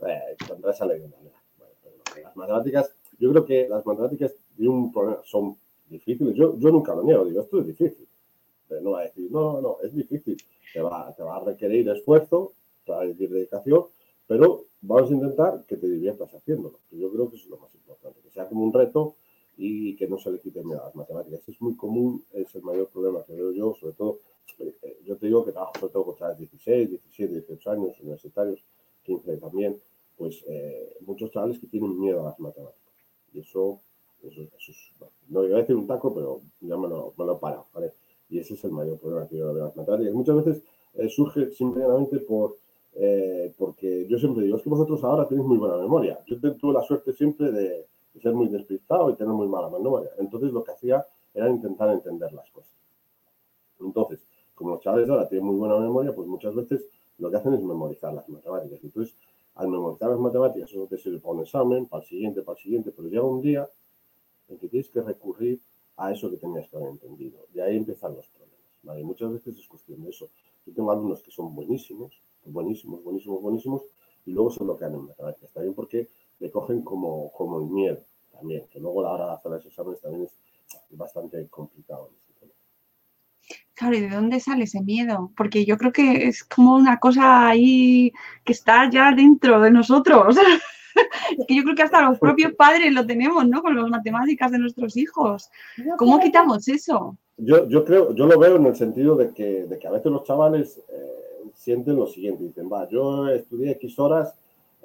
eh, 0.09 0.36
contra 0.44 0.72
esa 0.72 0.86
leyenda 0.86 1.16
las 2.20 2.34
matemáticas, 2.34 2.90
yo 3.16 3.30
creo 3.30 3.46
que 3.46 3.68
las 3.68 3.86
matemáticas 3.86 4.32
un 4.59 4.92
problema, 4.92 5.20
son 5.24 5.56
difíciles. 5.88 6.34
Yo, 6.34 6.59
yo 6.59 6.70
nunca 6.70 6.96
lo 6.96 7.04
niego, 7.04 7.24
digo, 7.24 7.42
esto 7.42 7.61
es 7.61 7.66
difícil. 7.68 8.09
No 8.83 8.93
va 8.93 9.01
a 9.01 9.05
decir, 9.05 9.31
no, 9.31 9.61
no, 9.61 9.79
es 9.83 9.95
difícil. 9.95 10.37
Te 10.73 10.81
va, 10.81 11.14
te 11.16 11.23
va 11.23 11.37
a 11.37 11.45
requerir 11.45 11.89
esfuerzo, 11.89 12.53
te 12.85 12.93
va 12.93 13.01
a 13.01 13.05
requerir 13.05 13.31
dedicación, 13.31 13.87
pero 14.27 14.64
vamos 14.83 15.11
a 15.11 15.14
intentar 15.14 15.64
que 15.66 15.77
te 15.77 15.89
diviertas 15.89 16.33
haciéndolo. 16.35 16.81
Yo 16.91 17.11
creo 17.11 17.31
que 17.31 17.37
eso 17.37 17.45
es 17.47 17.51
lo 17.51 17.59
más 17.59 17.75
importante, 17.75 18.21
que 18.21 18.31
sea 18.31 18.49
como 18.49 18.64
un 18.64 18.73
reto 18.73 19.16
y 19.57 19.97
que 19.97 20.07
no 20.07 20.19
se 20.19 20.31
le 20.31 20.39
quite 20.39 20.62
miedo 20.62 20.81
a 20.83 20.87
las 20.87 20.95
matemáticas. 20.95 21.49
Es 21.49 21.61
muy 21.61 21.77
común, 21.77 22.25
es 22.33 22.55
el 22.55 22.62
mayor 22.62 22.89
problema 22.89 23.25
que 23.25 23.33
veo 23.33 23.53
yo, 23.53 23.75
sobre 23.75 23.95
todo, 23.95 24.21
eh, 24.61 25.01
yo 25.05 25.16
te 25.16 25.27
digo 25.27 25.45
que 25.45 25.53
trabajo 25.53 25.73
sobre 25.81 25.93
todo 25.93 26.05
con 26.05 26.16
chavales 26.16 26.39
16, 26.39 26.91
17, 26.91 27.35
18 27.35 27.71
años, 27.71 28.01
universitarios, 28.01 28.64
15 29.05 29.37
también, 29.39 29.81
pues 30.16 30.45
eh, 30.47 30.97
muchos 31.01 31.31
chavales 31.31 31.59
que 31.59 31.66
tienen 31.66 31.99
miedo 31.99 32.21
a 32.21 32.31
las 32.31 32.41
matemáticas. 32.41 32.93
Y 33.33 33.41
eso, 33.41 33.81
eso, 34.23 34.43
es, 34.43 34.93
no 35.29 35.45
iba 35.45 35.59
a 35.59 35.61
decir 35.61 35.77
un 35.77 35.87
taco, 35.87 36.14
pero 36.14 36.41
ya 36.61 36.77
me 36.77 36.89
lo, 36.89 37.14
me 37.16 37.25
lo 37.25 37.37
he 37.37 37.41
parado, 37.41 37.66
¿vale? 37.73 37.93
Y 38.31 38.39
ese 38.39 38.55
es 38.55 38.64
el 38.64 38.72
mayor 38.72 38.99
problema 38.99 39.26
que 39.26 39.37
veo 39.37 39.55
de 39.55 39.62
las 39.62 39.76
matemáticas. 39.76 40.14
Muchas 40.14 40.45
veces 40.45 40.62
eh, 40.95 41.09
surge 41.09 41.51
simplemente 41.53 42.18
por, 42.20 42.57
porque 43.57 44.07
yo 44.09 44.18
siempre 44.18 44.45
digo, 44.45 44.57
es 44.57 44.62
que 44.62 44.70
vosotros 44.70 45.03
ahora 45.05 45.29
tenéis 45.29 45.47
muy 45.47 45.57
buena 45.57 45.76
memoria. 45.76 46.18
Yo 46.26 46.39
tuve 46.41 46.72
la 46.72 46.83
suerte 46.83 47.12
siempre 47.12 47.53
de 47.53 47.87
ser 48.20 48.35
muy 48.35 48.49
despistado 48.49 49.11
y 49.11 49.14
tener 49.14 49.33
muy 49.33 49.47
mala 49.49 49.68
memoria. 49.68 50.11
Entonces 50.18 50.53
lo 50.53 50.64
que 50.64 50.72
hacía 50.72 51.05
era 51.35 51.49
intentar 51.49 51.91
entender 51.91 52.33
las 52.33 52.51
cosas. 52.51 52.72
Entonces, 53.81 54.20
como 54.55 54.70
los 54.70 54.81
chavales 54.81 55.09
ahora 55.09 55.29
tienen 55.29 55.47
muy 55.47 55.57
buena 55.57 55.79
memoria, 55.79 56.14
pues 56.14 56.26
muchas 56.26 56.55
veces 56.55 56.85
lo 57.18 57.31
que 57.31 57.37
hacen 57.37 57.55
es 57.55 57.62
memorizar 57.62 58.12
las 58.12 58.29
matemáticas. 58.29 58.81
Entonces, 58.83 59.14
al 59.55 59.68
memorizar 59.68 60.11
las 60.11 60.18
matemáticas, 60.18 60.70
eso 60.70 60.87
te 60.87 60.99
sirve 60.99 61.18
para 61.18 61.35
un 61.35 61.41
examen, 61.41 61.87
para 61.87 62.03
el 62.03 62.09
siguiente, 62.09 62.43
para 62.43 62.57
el 62.59 62.62
siguiente, 62.62 62.93
pero 62.95 63.09
llega 63.09 63.22
un 63.22 63.41
día 63.41 63.68
en 64.49 64.59
que 64.59 64.68
tienes 64.68 64.89
que 64.89 65.01
recurrir 65.01 65.61
a 65.99 66.12
eso 66.12 66.30
que 66.30 66.36
tenías 66.36 66.68
que 66.68 66.76
haber 66.76 66.90
entendido. 66.90 67.46
Y 67.55 67.61
ahí 67.61 67.76
empiezan 67.76 68.14
los 68.14 68.26
problemas. 68.28 68.59
¿vale? 68.82 69.05
Muchas 69.05 69.32
veces 69.32 69.59
es 69.59 69.66
cuestión 69.66 70.03
de 70.03 70.11
eso. 70.11 70.30
Yo 70.66 70.72
tengo 70.72 70.90
alumnos 70.90 71.22
que 71.22 71.30
son 71.30 71.55
buenísimos, 71.55 72.22
buenísimos, 72.44 73.03
buenísimos, 73.03 73.42
buenísimos, 73.42 73.82
y 74.24 74.32
luego 74.32 74.51
se 74.51 74.62
bloquean 74.62 74.94
en 74.94 75.07
matemáticas. 75.07 75.53
También 75.53 75.74
porque 75.74 76.09
le 76.38 76.51
cogen 76.51 76.82
como, 76.82 77.30
como 77.32 77.61
el 77.61 77.66
miedo 77.66 77.99
también, 78.32 78.66
que 78.70 78.78
luego 78.78 79.03
la 79.03 79.12
hora 79.12 79.26
de 79.26 79.32
hacer 79.32 79.51
los 79.51 79.66
exámenes 79.66 80.01
también 80.01 80.24
es 80.24 80.32
bastante 80.90 81.46
complicado. 81.49 82.11
Claro, 83.74 83.96
¿y 83.96 84.01
de 84.01 84.09
dónde 84.09 84.40
sale 84.40 84.64
ese 84.64 84.80
miedo? 84.80 85.30
Porque 85.36 85.64
yo 85.64 85.78
creo 85.78 85.92
que 85.92 86.26
es 86.26 86.42
como 86.42 86.74
una 86.74 86.99
cosa 86.99 87.46
ahí 87.46 88.12
que 88.44 88.53
está 88.53 88.90
ya 88.90 89.12
dentro 89.12 89.61
de 89.61 89.70
nosotros. 89.70 90.36
es 91.38 91.46
que 91.46 91.57
yo 91.57 91.62
creo 91.62 91.74
que 91.74 91.82
hasta 91.82 92.09
los 92.09 92.18
propios 92.18 92.53
padres 92.55 92.92
lo 92.92 93.07
tenemos, 93.07 93.46
¿no? 93.46 93.62
Con 93.62 93.76
las 93.76 93.88
matemáticas 93.88 94.51
de 94.51 94.59
nuestros 94.59 94.96
hijos. 94.96 95.51
¿Cómo 95.96 96.18
quitamos 96.20 96.68
eso? 96.68 97.16
Yo, 97.36 97.68
yo 97.68 97.84
creo, 97.84 98.14
yo 98.14 98.26
lo 98.26 98.38
veo 98.38 98.57
en 98.57 98.66
el 98.66 98.76
sentido 98.76 99.16
de 99.16 99.32
que, 99.32 99.66
de 99.66 99.78
que 99.78 99.86
a 99.86 99.92
veces 99.92 100.11
los 100.11 100.24
chavales 100.24 100.80
eh, 100.88 101.28
sienten 101.55 101.96
lo 101.96 102.07
siguiente, 102.07 102.44
dicen, 102.44 102.68
va, 102.72 102.88
yo 102.88 103.28
estudié 103.28 103.72
X 103.72 103.99
horas 103.99 104.34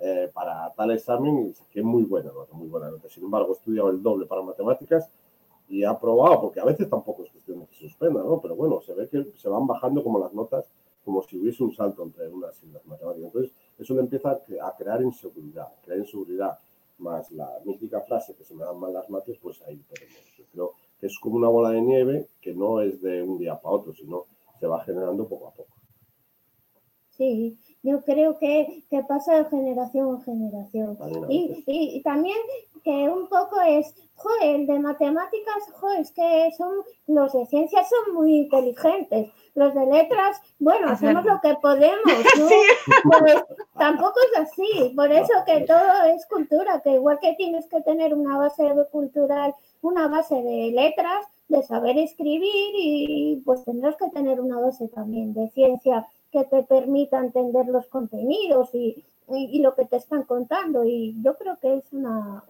eh, 0.01 0.29
para 0.33 0.71
tal 0.75 0.91
examen 0.91 1.47
y 1.47 1.53
saqué 1.53 1.81
muy 1.81 2.03
buena 2.03 2.31
nota, 2.31 2.53
muy 2.53 2.67
buena 2.67 2.89
nota. 2.89 3.07
Sin 3.09 3.23
embargo, 3.23 3.53
he 3.53 3.57
estudiado 3.57 3.89
el 3.89 4.03
doble 4.03 4.25
para 4.25 4.41
matemáticas 4.41 5.09
y 5.69 5.83
he 5.83 5.85
aprobado, 5.85 6.41
porque 6.41 6.59
a 6.59 6.65
veces 6.65 6.89
tampoco 6.89 7.23
es 7.23 7.31
cuestión 7.31 7.59
de 7.61 7.67
que 7.67 7.75
se 7.75 7.87
suspenda, 7.87 8.21
¿no? 8.21 8.41
Pero 8.41 8.55
bueno, 8.55 8.81
se 8.81 8.93
ve 8.93 9.07
que 9.07 9.25
se 9.37 9.49
van 9.49 9.65
bajando 9.65 10.03
como 10.03 10.19
las 10.19 10.33
notas, 10.33 10.65
como 11.05 11.23
si 11.23 11.39
hubiese 11.39 11.63
un 11.63 11.73
salto 11.73 12.03
entre 12.03 12.27
unas 12.27 12.53
y 12.63 12.71
las 12.71 12.85
matemáticas. 12.85 13.27
Entonces, 13.27 13.51
eso 13.83 13.93
le 13.93 14.01
empieza 14.01 14.31
a 14.31 14.75
crear 14.77 15.01
inseguridad, 15.01 15.67
crear 15.83 15.99
inseguridad, 15.99 16.57
más 16.99 17.31
la 17.31 17.49
mítica 17.65 18.01
frase 18.01 18.35
que 18.35 18.43
se 18.43 18.55
me 18.55 18.63
dan 18.63 18.79
mal 18.79 18.93
las 18.93 19.09
mates, 19.09 19.37
pues 19.41 19.61
ahí 19.63 19.81
tenemos. 19.93 20.17
Yo 20.37 20.45
creo 20.51 20.73
que 20.99 21.07
es 21.07 21.19
como 21.19 21.35
una 21.35 21.49
bola 21.49 21.69
de 21.69 21.81
nieve 21.81 22.27
que 22.41 22.53
no 22.53 22.81
es 22.81 23.01
de 23.01 23.21
un 23.21 23.37
día 23.37 23.59
para 23.59 23.75
otro, 23.75 23.93
sino 23.93 24.25
se 24.59 24.67
va 24.67 24.83
generando 24.83 25.27
poco 25.27 25.47
a 25.47 25.51
poco. 25.51 25.73
Sí, 27.17 27.57
yo 27.83 28.01
creo 28.01 28.39
que, 28.39 28.83
que 28.89 29.03
pasa 29.03 29.37
de 29.37 29.45
generación 29.45 30.15
en 30.15 30.21
generación. 30.21 30.97
Y, 31.29 31.63
y, 31.67 32.01
también 32.01 32.37
que 32.83 33.09
un 33.09 33.27
poco 33.27 33.61
es, 33.61 33.93
joder, 34.15 34.55
el 34.55 34.67
de 34.67 34.79
matemáticas, 34.79 35.63
joder, 35.73 36.01
es 36.01 36.11
que 36.11 36.51
son, 36.57 36.71
los 37.07 37.33
de 37.33 37.45
ciencias 37.47 37.87
son 37.89 38.15
muy 38.15 38.37
inteligentes, 38.37 39.29
los 39.55 39.73
de 39.73 39.85
letras, 39.85 40.41
bueno, 40.59 40.89
hacemos 40.89 41.23
lo 41.25 41.39
que 41.41 41.55
podemos, 41.61 42.01
¿no? 42.39 43.19
Pues, 43.19 43.35
tampoco 43.77 44.15
es 44.31 44.39
así, 44.39 44.93
por 44.95 45.11
eso 45.11 45.33
que 45.45 45.61
todo 45.61 46.03
es 46.15 46.25
cultura, 46.25 46.81
que 46.81 46.91
igual 46.91 47.19
que 47.19 47.35
tienes 47.35 47.67
que 47.67 47.81
tener 47.81 48.13
una 48.13 48.37
base 48.37 48.63
cultural, 48.91 49.55
una 49.81 50.07
base 50.07 50.35
de 50.35 50.71
letras, 50.71 51.27
de 51.47 51.61
saber 51.63 51.97
escribir 51.97 52.73
y 52.75 53.41
pues 53.45 53.63
tendrás 53.63 53.95
que 53.97 54.09
tener 54.09 54.41
una 54.41 54.59
base 54.59 54.87
también 54.87 55.33
de 55.33 55.49
ciencia 55.49 56.07
que 56.31 56.43
te 56.45 56.63
permita 56.63 57.19
entender 57.19 57.67
los 57.67 57.85
contenidos 57.87 58.73
y, 58.73 59.05
y, 59.29 59.59
lo 59.59 59.75
que 59.75 59.85
te 59.85 59.97
están 59.97 60.23
contando. 60.23 60.83
Y 60.83 61.15
yo 61.23 61.37
creo 61.37 61.57
que 61.61 61.75
es 61.75 61.93
una. 61.93 62.43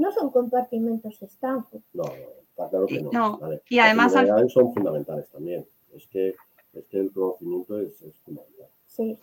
No 0.00 0.10
son 0.12 0.30
compartimentos 0.30 1.20
estancos. 1.22 1.82
No, 1.92 2.04
está 2.04 2.68
claro 2.68 2.86
que 2.86 3.02
no. 3.02 3.38
Y 3.68 3.78
además. 3.78 4.12
son 4.48 4.72
fundamentales 4.72 5.28
también. 5.30 5.66
Es 5.94 6.06
que, 6.08 6.34
es 6.72 6.86
que 6.86 6.98
el 7.00 7.12
conocimiento 7.12 7.78
es, 7.78 8.00
es 8.02 8.18
fundamental. 8.20 8.68
sí 8.86 9.18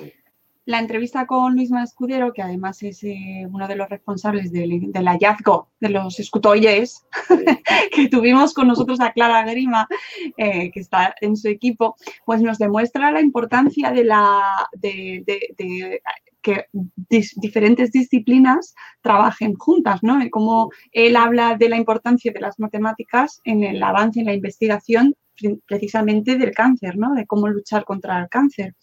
la 0.67 0.79
entrevista 0.79 1.25
con 1.25 1.55
Luis 1.55 1.71
Mascudero, 1.71 2.33
que 2.33 2.41
además 2.41 2.83
es 2.83 3.01
eh, 3.05 3.47
uno 3.49 3.69
de 3.69 3.77
los 3.77 3.87
responsables 3.87 4.51
del, 4.51 4.91
hallazgo 4.93 5.69
de 5.79 5.87
los 5.87 6.19
escutoyes, 6.19 7.05
que 7.95 8.09
tuvimos 8.09 8.53
con 8.53 8.67
nosotros 8.67 8.99
a 8.99 9.13
Clara 9.13 9.49
Grima, 9.49 9.87
eh, 10.35 10.69
que 10.71 10.81
está 10.81 11.15
en 11.21 11.37
su 11.37 11.47
equipo, 11.47 11.95
pues 12.25 12.41
nos 12.41 12.57
demuestra 12.57 13.11
la 13.11 13.21
importancia 13.21 13.91
de, 13.91 14.03
la, 14.03 14.69
de, 14.73 16.01
que 16.47 16.65
diferentes 17.41 17.91
disciplinas 17.91 18.73
trabajen 19.01 19.55
juntas, 19.55 19.99
¿no? 20.01 20.23
Y 20.23 20.29
cómo 20.29 20.71
él 20.91 21.15
habla 21.17 21.55
de 21.57 21.69
la 21.69 21.77
importancia 21.77 22.31
de 22.31 22.39
las 22.39 22.57
matemáticas 22.57 23.41
en 23.43 23.63
el 23.63 23.83
avance 23.83 24.21
en 24.21 24.27
la 24.27 24.33
investigación 24.33 25.15
precisamente 25.65 26.37
del 26.37 26.51
cáncer, 26.51 26.97
¿no? 26.97 27.13
De 27.13 27.25
cómo 27.25 27.47
luchar 27.47 27.83
contra 27.83 28.19
el 28.21 28.29
cáncer 28.29 28.75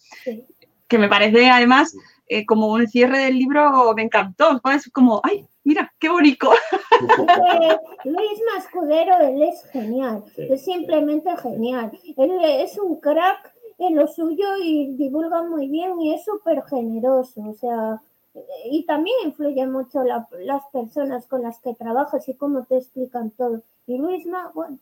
que 0.89 0.99
me 0.99 1.09
parece 1.09 1.49
además 1.49 1.95
eh, 2.27 2.47
como 2.47 2.69
un 2.69 2.87
cierre 2.87 3.19
del 3.19 3.39
libro, 3.39 3.93
me 3.95 4.03
encantó. 4.03 4.61
Es 4.75 4.91
como, 4.91 5.21
ay, 5.25 5.47
mira, 5.65 5.93
qué 5.99 6.09
bonito. 6.09 6.51
Luis 8.05 8.41
Mascudero, 8.55 9.19
él 9.21 9.43
es 9.43 9.65
genial, 9.73 10.25
es 10.37 10.65
simplemente 10.65 11.37
genial. 11.37 11.91
Él 12.17 12.33
es 12.45 12.79
un 12.79 13.01
crack 13.01 13.54
en 13.79 13.97
lo 13.97 14.07
suyo 14.07 14.57
y 14.63 14.95
divulga 14.97 15.43
muy 15.43 15.69
bien 15.69 16.01
y 16.01 16.15
es 16.15 16.25
súper 16.25 16.63
generoso, 16.65 17.43
o 17.43 17.55
sea, 17.55 18.01
y 18.71 18.85
también 18.85 19.17
influye 19.27 19.67
mucho 19.67 20.03
las 20.05 20.63
personas 20.73 21.27
con 21.27 21.43
las 21.43 21.59
que 21.61 21.75
trabajas 21.75 22.29
y 22.29 22.35
cómo 22.35 22.65
te 22.65 22.79
explican 22.79 23.31
todo. 23.31 23.63
Y 23.87 23.97
Luis, 23.99 24.25
bueno, 24.55 24.79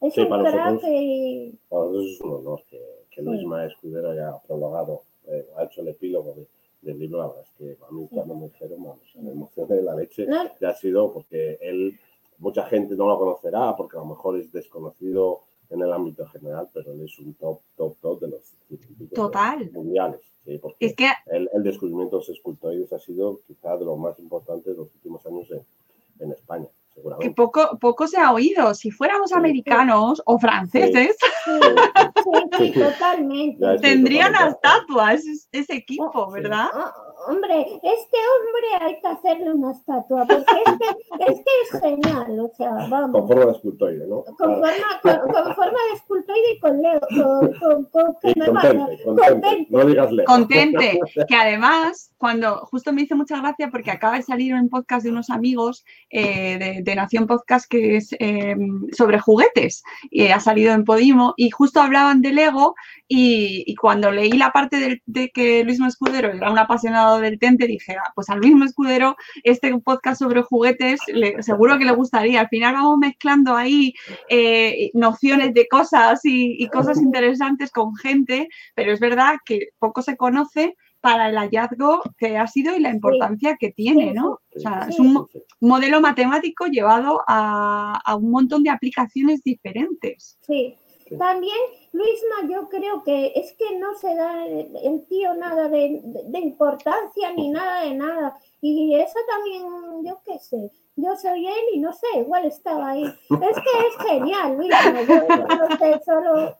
Es 0.00 0.14
Sí, 0.14 0.20
un 0.22 0.28
para 0.28 0.50
crack 0.52 0.82
y... 0.84 1.48
Es 1.48 2.20
un 2.20 2.32
honor 2.34 2.62
que, 2.70 2.80
que 3.10 3.20
Luis 3.22 3.40
Sí. 3.40 3.46
Escudero 3.72 4.10
haya 4.10 4.32
prologado, 4.46 5.02
eh, 5.26 5.46
ha 5.56 5.64
hecho 5.64 5.80
el 5.82 5.88
epílogo 5.88 6.34
de- 6.34 6.46
del 6.82 6.98
libro. 7.00 7.18
La 7.18 7.26
verdad 7.26 7.42
es 7.42 7.50
que 7.58 7.76
a 7.84 7.90
mí 7.92 8.08
cuando 8.10 8.34
me 8.36 8.46
dijeron, 8.46 8.82
vamos, 8.84 9.00
me 9.16 9.32
emocioné 9.32 9.74
de 9.76 9.82
la 9.82 9.94
leche. 9.96 10.26
No, 10.26 10.42
Ya 10.60 10.68
ha 10.70 10.74
sido 10.74 11.12
porque 11.12 11.58
él, 11.60 11.98
mucha 12.38 12.64
gente 12.66 12.94
no 12.94 13.06
lo 13.08 13.18
conocerá 13.18 13.74
porque 13.76 13.96
a 13.96 14.00
lo 14.00 14.06
mejor 14.06 14.38
es 14.38 14.52
desconocido 14.52 15.40
en 15.70 15.82
el 15.82 15.92
ámbito 15.92 16.26
general, 16.28 16.68
pero 16.72 16.92
él 16.92 17.02
es 17.04 17.18
un 17.18 17.34
top, 17.34 17.60
top, 17.76 17.96
top 18.00 18.20
de 18.20 18.28
los 18.28 18.42
científicos 18.68 19.14
Total. 19.14 19.70
mundiales. 19.72 20.20
Sí, 20.44 20.58
porque 20.58 20.76
Es 20.86 20.94
que 20.96 21.10
el, 21.26 21.48
el 21.52 21.62
descubrimiento 21.62 22.16
de 22.16 22.20
los 22.20 22.28
escultoides 22.30 22.90
ha 22.92 22.98
sido 22.98 23.40
quizá 23.46 23.76
de 23.76 23.84
los 23.84 23.98
más 23.98 24.18
importantes 24.18 24.64
de 24.66 24.74
los 24.74 24.88
últimos 24.94 25.24
años 25.26 25.50
en, 25.50 25.62
en 26.24 26.32
España, 26.32 26.64
que 26.88 26.94
seguramente. 26.94 27.34
poco, 27.34 27.78
poco 27.78 28.06
se 28.08 28.16
ha 28.18 28.32
oído. 28.32 28.72
Si 28.74 28.90
fuéramos 28.90 29.28
Sí. 29.30 29.36
americanos 29.36 30.22
o 30.24 30.38
franceses, 30.38 31.16
sí, 31.44 31.50
sí, 32.58 32.72
sí, 32.72 32.80
totalmente. 32.80 33.58
Ya 33.60 33.74
estoy 33.74 33.90
tendría 33.90 34.28
una 34.28 34.38
totalmente 34.38 34.60
de 34.62 34.68
acuerdo. 34.68 34.78
estatua 34.78 35.12
ese, 35.12 35.48
ese 35.52 35.74
equipo, 35.74 36.26
Sí. 36.28 36.32
¿verdad? 36.40 36.66
Ah, 36.72 36.94
hombre, 37.26 37.66
este 37.82 38.18
hombre 38.34 38.68
hay 38.86 39.00
que 39.00 39.08
hacerle 39.08 39.52
una 39.52 39.72
estatua, 39.72 40.24
porque 40.26 40.44
es 41.26 41.34
que 41.36 41.76
es, 41.76 41.80
genial, 41.80 42.40
o 42.40 42.50
sea, 42.56 42.70
vamos. 42.88 43.10
Con 43.12 43.28
forma 43.28 43.46
de 43.46 43.52
escultoide, 43.52 44.06
¿no? 44.06 44.24
Con 44.24 44.34
Claro. 44.36 44.54
forma, 44.60 45.00
con, 45.02 45.32
con 45.32 45.54
forma 45.54 45.78
de 45.90 45.96
escultoide 45.96 46.52
y 46.54 46.60
con 46.60 46.82
Leo, 46.82 47.00
con, 47.00 47.52
con, 47.54 47.84
con- 47.90 48.16
que 48.22 48.34
me 48.38 48.46
contente, 48.46 49.02
contente. 49.04 49.04
Contente. 49.04 49.66
No 49.70 49.84
digas 49.84 50.12
lejos. 50.12 50.34
Contente, 50.34 51.00
que 51.28 51.34
además, 51.36 52.12
cuando 52.18 52.56
justo 52.66 52.92
me 52.92 53.02
hizo 53.02 53.16
mucha 53.16 53.40
gracia 53.40 53.68
porque 53.70 53.90
acaba 53.90 54.16
de 54.16 54.22
salir 54.22 54.54
un 54.54 54.68
podcast 54.68 55.04
de 55.04 55.10
unos 55.10 55.30
amigos 55.30 55.84
eh, 56.10 56.58
de, 56.58 56.82
de 56.82 56.94
Nación 56.94 57.26
Podcast 57.26 57.68
que 57.70 57.96
es 57.96 58.14
eh, 58.18 58.56
sobre 58.92 59.18
juguetes, 59.18 59.82
y 60.10 60.28
ha 60.28 60.40
salido 60.40 60.72
en 60.74 60.84
Podimo, 60.84 61.34
y 61.36 61.50
justo 61.50 61.80
hablaban 61.80 62.20
de 62.22 62.32
Lego, 62.32 62.74
y, 63.06 63.64
y 63.66 63.74
cuando 63.74 64.10
leí 64.10 64.32
la 64.32 64.50
parte 64.52 65.00
de, 65.06 65.30
que 65.30 65.64
Luis 65.64 65.80
Escudero 65.80 66.30
era 66.30 66.50
un 66.50 66.58
apasionado 66.58 67.07
del 67.16 67.38
Tente, 67.38 67.66
dije, 67.66 67.96
"Ah, 67.96 68.12
pues 68.14 68.28
a 68.28 68.36
Luis 68.36 68.54
Escudero 68.62 69.16
este 69.44 69.76
podcast 69.78 70.18
sobre 70.20 70.42
juguetes 70.42 71.00
seguro 71.40 71.78
que 71.78 71.84
le 71.84 71.92
gustaría. 71.92 72.40
Al 72.40 72.48
final 72.48 72.74
vamos 72.74 72.98
mezclando 72.98 73.56
ahí 73.56 73.94
eh, 74.28 74.90
nociones 74.94 75.54
de 75.54 75.66
cosas 75.68 76.20
y, 76.24 76.68
cosas 76.68 76.98
interesantes 76.98 77.70
con 77.70 77.96
gente, 77.96 78.48
pero 78.74 78.92
es 78.92 79.00
verdad 79.00 79.36
que 79.44 79.68
poco 79.78 80.02
se 80.02 80.16
conoce 80.16 80.76
para 81.00 81.30
el 81.30 81.36
hallazgo 81.36 82.02
que 82.18 82.36
ha 82.36 82.46
sido 82.46 82.76
y 82.76 82.80
la 82.80 82.90
importancia 82.90 83.56
que 83.58 83.70
tiene, 83.70 84.12
¿no? 84.12 84.40
Es 84.88 84.98
un 84.98 85.26
modelo 85.60 86.00
matemático 86.00 86.66
llevado 86.66 87.22
a, 87.26 88.00
a 88.04 88.16
un 88.16 88.30
montón 88.30 88.62
de 88.62 88.70
aplicaciones 88.70 89.42
diferentes. 89.42 90.38
Sí. 90.42 90.76
También, 91.16 91.56
Luisma, 91.98 92.48
yo 92.48 92.68
creo 92.68 93.02
que 93.02 93.32
es 93.34 93.54
que 93.54 93.76
no 93.76 93.92
se 93.94 94.14
da 94.14 94.46
el, 94.46 95.04
tío 95.08 95.34
nada 95.34 95.68
de, 95.68 96.00
importancia 96.34 97.32
ni 97.32 97.50
nada 97.50 97.82
de 97.82 97.94
nada. 97.94 98.38
Y 98.60 98.94
eso 98.94 99.18
también, 99.28 99.64
yo 100.04 100.20
qué 100.24 100.38
sé, 100.38 100.70
yo 100.94 101.16
soy 101.16 101.48
él 101.48 101.64
y 101.74 101.80
no 101.80 101.92
sé, 101.92 102.06
igual 102.18 102.44
estaba 102.44 102.90
ahí. 102.90 103.02
Es 103.04 103.56
que 103.56 103.88
es 103.88 104.06
genial, 104.08 104.56
Luisma, 104.56 105.02
yo 105.02 105.56
no 105.56 105.76
sé, 105.76 106.00
solo 106.04 106.56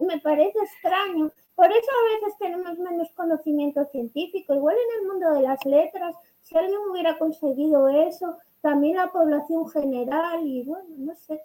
me 0.00 0.18
parece 0.20 0.58
extraño. 0.58 1.32
Por 1.54 1.70
eso 1.70 1.90
a 1.90 2.14
veces 2.14 2.38
tenemos 2.38 2.78
menos 2.78 3.08
conocimiento 3.12 3.86
científico. 3.86 4.54
Igual 4.54 4.76
en 4.76 5.00
el 5.00 5.08
mundo 5.08 5.32
de 5.32 5.42
las 5.42 5.64
letras, 5.64 6.14
si 6.42 6.56
alguien 6.56 6.80
hubiera 6.90 7.16
conseguido 7.18 7.88
eso, 7.88 8.36
también 8.60 8.96
la 8.96 9.10
población 9.10 9.70
general 9.70 10.46
y 10.46 10.64
bueno, 10.64 10.88
no 10.98 11.14
sé, 11.14 11.42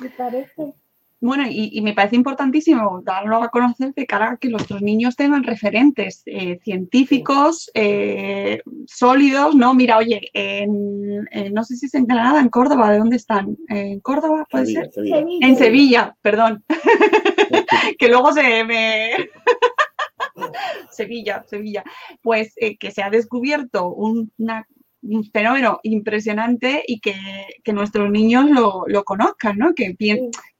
me 0.00 0.10
parece. 0.10 0.74
Bueno, 1.18 1.44
y, 1.48 1.70
y 1.72 1.80
me 1.80 1.94
parece 1.94 2.14
importantísimo 2.14 3.00
darlo 3.02 3.42
a 3.42 3.48
conocer 3.48 3.94
de 3.94 4.06
cara 4.06 4.32
a 4.32 4.36
que 4.36 4.50
nuestros 4.50 4.82
niños 4.82 5.16
tengan 5.16 5.44
referentes 5.44 6.22
eh, 6.26 6.58
científicos 6.62 7.70
eh, 7.74 8.60
sólidos, 8.86 9.54
¿no? 9.54 9.72
Mira, 9.72 9.96
oye, 9.96 10.20
en, 10.34 11.26
en- 11.30 11.54
no 11.54 11.64
sé 11.64 11.76
si 11.76 11.86
es 11.86 11.94
en 11.94 12.06
Granada, 12.06 12.38
en 12.40 12.50
Córdoba, 12.50 12.90
¿de 12.92 12.98
dónde 12.98 13.16
están? 13.16 13.56
¿En 13.68 14.00
Córdoba 14.00 14.46
puede 14.50 14.66
Sevilla, 14.66 14.84
ser? 14.84 14.92
Sevilla. 14.92 15.16
Sevilla. 15.16 15.46
En 15.48 15.56
Sevilla, 15.56 16.16
perdón. 16.20 16.64
que 17.98 18.08
luego 18.08 18.32
se 18.32 18.64
me... 18.64 19.10
Sevilla, 20.90 21.44
Sevilla. 21.48 21.84
Pues 22.22 22.52
eh, 22.56 22.76
que 22.76 22.90
se 22.90 23.02
ha 23.02 23.10
descubierto 23.10 23.88
un, 23.88 24.32
una- 24.38 24.66
un 25.08 25.24
fenómeno 25.30 25.80
impresionante 25.82 26.82
y 26.86 27.00
que, 27.00 27.14
que 27.62 27.72
nuestros 27.72 28.10
niños 28.10 28.50
lo, 28.50 28.84
lo 28.86 29.04
conozcan, 29.04 29.58
¿no? 29.58 29.74
Que, 29.74 29.96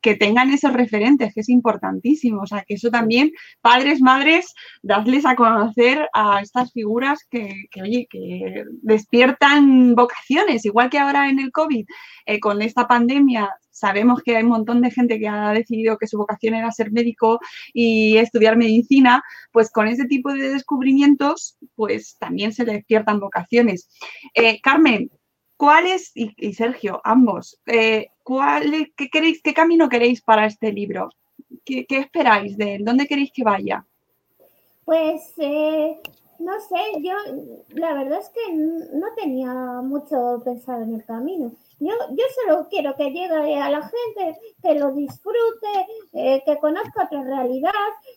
que 0.00 0.14
tengan 0.14 0.50
esos 0.50 0.72
referentes, 0.72 1.34
que 1.34 1.40
es 1.40 1.48
importantísimo. 1.48 2.42
O 2.42 2.46
sea, 2.46 2.62
que 2.62 2.74
eso 2.74 2.90
también, 2.90 3.32
padres, 3.60 4.00
madres, 4.00 4.54
dadles 4.82 5.26
a 5.26 5.34
conocer 5.34 6.08
a 6.12 6.40
estas 6.40 6.72
figuras 6.72 7.26
que, 7.30 7.66
que, 7.70 7.82
oye, 7.82 8.06
que 8.08 8.64
despiertan 8.82 9.94
vocaciones, 9.94 10.64
igual 10.64 10.90
que 10.90 10.98
ahora 10.98 11.28
en 11.28 11.40
el 11.40 11.50
COVID, 11.50 11.86
eh, 12.26 12.40
con 12.40 12.62
esta 12.62 12.86
pandemia. 12.86 13.50
Sabemos 13.76 14.22
que 14.22 14.36
hay 14.36 14.42
un 14.42 14.48
montón 14.48 14.80
de 14.80 14.90
gente 14.90 15.18
que 15.18 15.28
ha 15.28 15.52
decidido 15.52 15.98
que 15.98 16.06
su 16.06 16.16
vocación 16.16 16.54
era 16.54 16.72
ser 16.72 16.90
médico 16.92 17.38
y 17.74 18.16
estudiar 18.16 18.56
medicina, 18.56 19.22
pues 19.52 19.70
con 19.70 19.86
ese 19.86 20.06
tipo 20.06 20.32
de 20.32 20.48
descubrimientos, 20.50 21.58
pues 21.74 22.16
también 22.18 22.52
se 22.54 22.64
despiertan 22.64 23.20
vocaciones. 23.20 23.90
Eh, 24.34 24.60
Carmen, 24.62 25.10
¿cuál 25.58 25.86
es, 25.86 26.10
y, 26.14 26.54
Sergio, 26.54 27.02
ambos, 27.04 27.60
eh, 27.66 28.08
¿cuál, 28.22 28.72
es- 28.72 28.88
qué, 28.96 29.08
queréis, 29.10 29.42
¿qué 29.42 29.52
camino 29.52 29.88
queréis 29.90 30.22
para 30.22 30.46
este 30.46 30.72
libro? 30.72 31.10
¿Qué, 31.64 31.84
qué 31.86 31.98
esperáis 31.98 32.56
de 32.56 32.76
él? 32.76 32.84
¿Dónde 32.84 33.06
queréis 33.06 33.30
que 33.30 33.44
vaya? 33.44 33.84
Pues 34.86 35.34
eh, 35.36 35.98
no 36.38 36.60
sé, 36.60 37.02
yo 37.02 37.14
la 37.74 37.94
verdad 37.94 38.20
es 38.20 38.28
que 38.30 38.52
no 38.52 39.06
tenía 39.16 39.52
mucho 39.82 40.42
pensado 40.44 40.82
en 40.82 40.94
el 40.94 41.04
camino. 41.04 41.52
Yo, 41.78 41.92
yo 42.10 42.24
solo 42.42 42.68
quiero 42.70 42.94
que 42.96 43.10
llegue 43.10 43.56
a 43.56 43.70
la 43.70 43.82
gente, 43.82 44.40
que 44.62 44.74
lo 44.74 44.92
disfrute, 44.92 45.86
eh, 46.14 46.42
que 46.46 46.58
conozca 46.58 47.04
otra 47.04 47.22
realidad, 47.22 47.70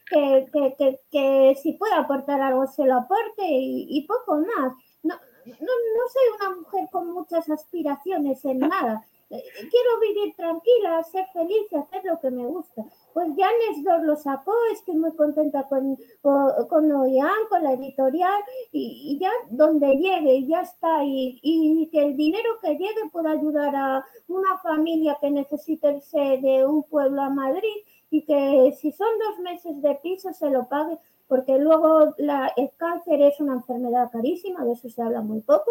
que, 0.10 0.48
que, 0.54 0.76
que, 0.78 1.00
que 1.12 1.56
si 1.62 1.74
puede 1.74 1.94
aportar 1.94 2.42
algo 2.42 2.68
se 2.68 2.86
lo 2.86 2.96
aporte 2.96 3.46
y, 3.46 3.88
y 3.90 4.08
poco 4.08 4.36
más. 4.36 4.74
No, 5.04 5.16
no, 5.46 5.56
no 5.56 6.04
soy 6.14 6.40
una 6.40 6.56
mujer 6.58 6.90
con 6.92 7.12
muchas 7.12 7.50
aspiraciones 7.50 8.44
en 8.46 8.60
nada. 8.60 9.06
Quiero 9.30 10.00
vivir 10.02 10.36
tranquila, 10.36 11.04
ser 11.04 11.28
feliz 11.34 11.68
y 11.70 11.76
hacer 11.76 12.04
lo 12.04 12.20
que 12.20 12.32
me 12.32 12.46
gusta. 12.48 12.84
Pues 13.14 13.28
ya 13.38 13.48
Nestor 13.70 14.04
lo 14.04 14.16
sacó, 14.16 14.54
estoy 14.74 14.96
muy 14.96 15.16
contenta 15.16 15.68
con, 15.68 15.98
con, 16.22 16.68
con 16.68 16.90
con 16.90 17.64
la 17.64 17.74
editorial, 17.74 18.42
y, 18.72 19.20
ya 19.22 19.32
donde 19.52 19.96
llegue, 19.98 20.48
ya 20.48 20.62
está, 20.62 21.04
y, 21.04 21.40
y 21.44 21.90
que 21.92 22.06
el 22.06 22.18
dinero 22.18 22.58
que 22.62 22.72
llegue 22.72 23.10
pueda 23.12 23.32
ayudar 23.32 23.76
a 23.76 24.06
una 24.28 24.58
familia 24.60 25.18
que 25.22 25.30
necesite 25.30 25.98
irse 25.98 26.40
de 26.42 26.66
un 26.66 26.84
pueblo 26.84 27.22
a 27.22 27.30
Madrid 27.30 27.84
y 28.10 28.24
que 28.24 28.76
si 28.80 28.92
son 28.92 29.08
dos 29.20 29.40
meses 29.40 29.80
de 29.82 29.96
piso 29.96 30.34
se 30.34 30.50
lo 30.50 30.68
pague, 30.68 30.98
porque 31.30 31.58
luego 31.60 32.16
la, 32.18 32.52
el 32.58 32.72
cáncer 32.76 33.22
es 33.22 33.40
una 33.40 33.54
enfermedad 33.54 34.10
carísima, 34.12 34.66
de 34.66 34.74
eso 34.74 34.90
se 34.90 35.02
habla 35.02 35.22
muy 35.22 35.40
poco. 35.42 35.70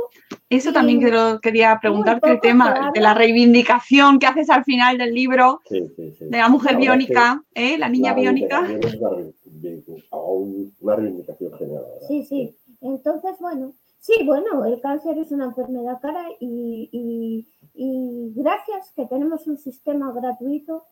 Eso 0.49 0.73
también 0.73 1.01
quiero, 1.01 1.41
quería 1.41 1.77
preguntarte 1.81 2.31
el 2.31 2.41
tema 2.41 2.91
de 2.95 3.01
la 3.01 3.13
reivindicación 3.13 4.19
que 4.21 4.27
haces 4.29 4.49
al 4.49 4.65
final 4.65 4.97
del 4.97 5.13
libro 5.13 5.61
Sí, 5.69 5.87
sí, 5.97 6.13
sí. 6.17 6.25
de 6.27 6.39
la 6.39 6.49
mujer 6.49 6.75
La 6.75 6.79
biónica, 6.79 7.43
¿eh? 7.55 7.77
la 7.77 7.89
niña 7.89 8.13
la 8.13 8.17
biónica. 8.21 8.67
es 8.83 8.95
una 8.95 9.11
una 10.81 10.97
reivindicación 10.97 11.53
genial. 11.55 11.83
la 11.83 11.89
verdad. 11.89 12.07
Sí, 12.09 12.25
sí. 12.25 12.57
Entonces, 12.81 13.33
bueno, 13.41 13.73
sí, 13.99 14.13
bueno, 14.25 14.65
el 14.65 14.81
cáncer 14.81 15.19
es 15.19 15.33
una 15.33 15.47
enfermedad 15.47 15.99
cara 16.01 16.25
y, 16.41 16.89
y- 16.93 17.49
y 17.75 18.33
gracias 18.35 18.93
que 18.95 19.07
tenemos 19.07 19.47
un 19.49 19.57
sistema 19.59 20.13
gratuito 20.13 20.85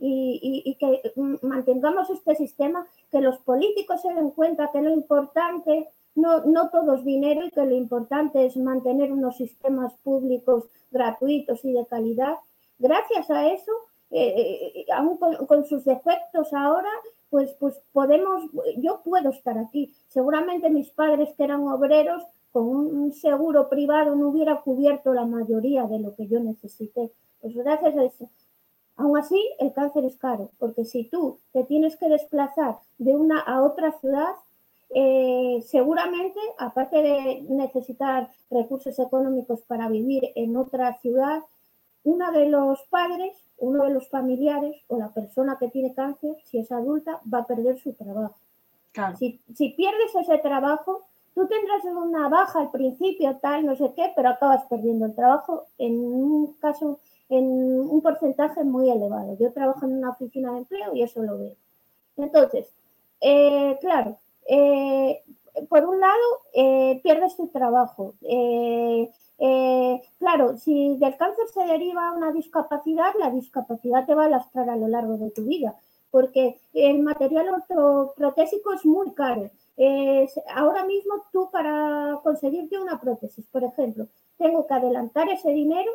y, 0.00 0.40
y- 0.42 0.70
y 0.70 0.74
que 0.76 1.12
mm, 1.16 1.36
mantengamos 1.42 2.10
este 2.10 2.34
sistema, 2.34 2.86
que 3.10 3.20
los 3.20 3.38
políticos 3.38 4.00
se 4.02 4.12
den 4.12 4.30
cuenta 4.30 4.70
que 4.72 4.80
lo 4.82 4.90
importante 4.90 5.88
no, 6.14 6.40
no 6.44 6.70
todo 6.70 6.94
es 6.94 7.04
dinero 7.04 7.44
y 7.46 7.50
que 7.50 7.64
lo 7.64 7.74
importante 7.76 8.44
es 8.46 8.56
mantener 8.56 9.12
unos 9.12 9.36
sistemas 9.36 9.92
públicos 10.02 10.64
gratuitos 10.90 11.64
y 11.64 11.72
de 11.72 11.86
calidad. 11.86 12.34
Gracias 12.78 13.30
a 13.30 13.46
eso, 13.48 13.72
eh, 14.10 14.72
eh, 14.74 14.86
aún 14.92 15.16
con, 15.18 15.46
con 15.46 15.64
sus 15.66 15.84
defectos 15.84 16.52
ahora, 16.52 16.90
pues, 17.30 17.52
pues 17.60 17.74
podemos, 17.92 18.42
yo 18.78 19.00
puedo 19.04 19.30
estar 19.30 19.56
aquí. 19.58 19.92
Seguramente 20.08 20.68
mis 20.70 20.90
padres 20.90 21.28
que 21.36 21.44
eran 21.44 21.60
obreros, 21.68 22.24
con 22.52 22.66
un 22.66 23.12
seguro 23.12 23.68
privado 23.68 24.16
no 24.16 24.30
hubiera 24.30 24.60
cubierto 24.62 25.14
la 25.14 25.24
mayoría 25.24 25.84
de 25.86 26.00
lo 26.00 26.16
que 26.16 26.26
yo 26.26 26.40
necesité. 26.40 27.12
Pues 27.40 27.54
gracias 27.54 27.94
a. 27.96 28.26
Aún 29.00 29.16
así, 29.16 29.50
el 29.58 29.72
cáncer 29.72 30.04
es 30.04 30.16
caro, 30.16 30.50
porque 30.58 30.84
si 30.84 31.04
tú 31.04 31.38
te 31.52 31.64
tienes 31.64 31.96
que 31.96 32.06
desplazar 32.10 32.76
de 32.98 33.16
una 33.16 33.40
a 33.40 33.62
otra 33.62 33.92
ciudad, 33.98 34.34
eh, 34.94 35.64
seguramente, 35.66 36.38
aparte 36.58 37.00
de 37.00 37.40
necesitar 37.48 38.28
recursos 38.50 38.98
económicos 38.98 39.62
para 39.62 39.88
vivir 39.88 40.32
en 40.34 40.54
otra 40.54 40.98
ciudad, 41.00 41.40
uno 42.04 42.30
de 42.30 42.50
los 42.50 42.82
padres, 42.90 43.34
uno 43.56 43.84
de 43.84 43.94
los 43.94 44.06
familiares 44.10 44.76
o 44.88 44.98
la 44.98 45.08
persona 45.08 45.56
que 45.58 45.68
tiene 45.68 45.94
cáncer, 45.94 46.36
si 46.44 46.58
es 46.58 46.70
adulta, 46.70 47.20
va 47.32 47.38
a 47.38 47.46
perder 47.46 47.78
su 47.78 47.94
trabajo. 47.94 48.36
Si, 49.18 49.40
si 49.54 49.70
pierdes 49.70 50.14
ese 50.14 50.36
trabajo, 50.38 51.06
tú 51.34 51.46
tendrás 51.46 51.84
una 51.84 52.28
baja 52.28 52.60
al 52.60 52.70
principio, 52.70 53.34
tal, 53.40 53.64
no 53.64 53.76
sé 53.76 53.94
qué, 53.96 54.12
pero 54.14 54.28
acabas 54.28 54.66
perdiendo 54.66 55.06
el 55.06 55.14
trabajo 55.14 55.64
en 55.78 55.98
un 55.98 56.52
caso, 56.60 57.00
en 57.30 57.44
un 57.46 58.02
porcentaje 58.02 58.64
muy 58.64 58.90
elevado. 58.90 59.36
Yo 59.38 59.52
trabajo 59.52 59.86
en 59.86 59.98
una 59.98 60.10
oficina 60.10 60.52
de 60.52 60.58
empleo 60.58 60.94
y 60.94 61.02
eso 61.02 61.22
lo 61.22 61.38
veo. 61.38 61.56
Entonces, 62.16 62.66
eh, 63.20 63.78
claro, 63.80 64.18
eh, 64.48 65.22
por 65.68 65.84
un 65.84 66.00
lado, 66.00 66.24
eh, 66.54 67.00
pierdes 67.02 67.36
tu 67.36 67.48
trabajo. 67.48 68.14
claro, 70.18 70.56
si 70.58 70.96
del 70.98 71.16
cáncer 71.16 71.46
se 71.54 71.64
deriva 71.64 72.12
una 72.12 72.32
discapacidad, 72.32 73.12
la 73.18 73.30
discapacidad 73.30 74.06
te 74.06 74.14
va 74.14 74.24
a 74.26 74.28
lastrar 74.28 74.68
a 74.68 74.76
lo 74.76 74.88
largo 74.88 75.16
de 75.16 75.30
tu 75.30 75.44
vida, 75.44 75.74
porque 76.10 76.60
el 76.74 77.00
material 77.00 77.48
ortoprotésico 77.48 78.72
es 78.74 78.84
muy 78.84 79.12
caro. 79.12 79.50
ahora 80.54 80.84
mismo 80.84 81.14
tú 81.32 81.48
para 81.50 82.18
conseguirte 82.22 82.78
una 82.78 83.00
prótesis, 83.00 83.46
por 83.46 83.64
ejemplo, 83.64 84.06
tengo 84.36 84.66
que 84.66 84.74
adelantar 84.74 85.28
ese 85.30 85.50
dinero 85.50 85.90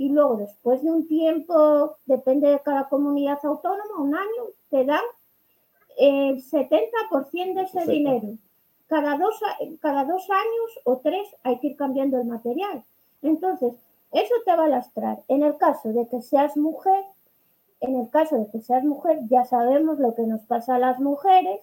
y 0.00 0.08
luego 0.08 0.38
después 0.38 0.82
de 0.82 0.90
un 0.90 1.06
tiempo, 1.06 1.98
depende 2.06 2.48
de 2.48 2.60
cada 2.60 2.88
comunidad 2.88 3.38
autónoma, 3.42 3.98
un 3.98 4.14
año, 4.14 4.44
te 4.70 4.86
dan 4.86 5.04
el 5.98 6.42
70% 6.42 7.54
de 7.54 7.62
ese 7.64 7.84
dinero. 7.84 8.28
Cada 8.86 9.18
dos, 9.18 9.38
cada 9.82 10.06
dos 10.06 10.26
años 10.30 10.80
o 10.84 11.00
tres 11.00 11.28
hay 11.42 11.58
que 11.58 11.66
ir 11.66 11.76
cambiando 11.76 12.18
el 12.18 12.26
material. 12.26 12.82
Entonces, 13.20 13.74
eso 14.12 14.34
te 14.46 14.56
va 14.56 14.64
a 14.64 14.68
lastrar. 14.68 15.18
En 15.28 15.42
el 15.42 15.58
caso 15.58 15.92
de 15.92 16.08
que 16.08 16.22
seas 16.22 16.56
mujer, 16.56 17.04
en 17.80 17.94
el 17.96 18.08
caso 18.08 18.38
de 18.38 18.50
que 18.50 18.62
seas 18.62 18.84
mujer, 18.84 19.18
ya 19.28 19.44
sabemos 19.44 19.98
lo 19.98 20.14
que 20.14 20.22
nos 20.22 20.40
pasa 20.46 20.76
a 20.76 20.78
las 20.78 20.98
mujeres, 20.98 21.60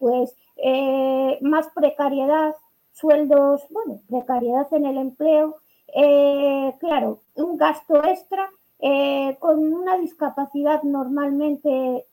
pues 0.00 0.34
eh, 0.56 1.38
más 1.40 1.68
precariedad, 1.68 2.56
sueldos, 2.94 3.62
bueno, 3.70 4.00
precariedad 4.08 4.66
en 4.72 4.86
el 4.86 4.98
empleo, 4.98 5.60
eh, 5.88 6.74
claro, 6.78 7.20
un 7.34 7.56
gasto 7.56 8.02
extra, 8.04 8.48
eh, 8.78 9.36
con 9.40 9.72
una 9.72 9.96
discapacidad 9.98 10.82
normalmente 10.82 12.04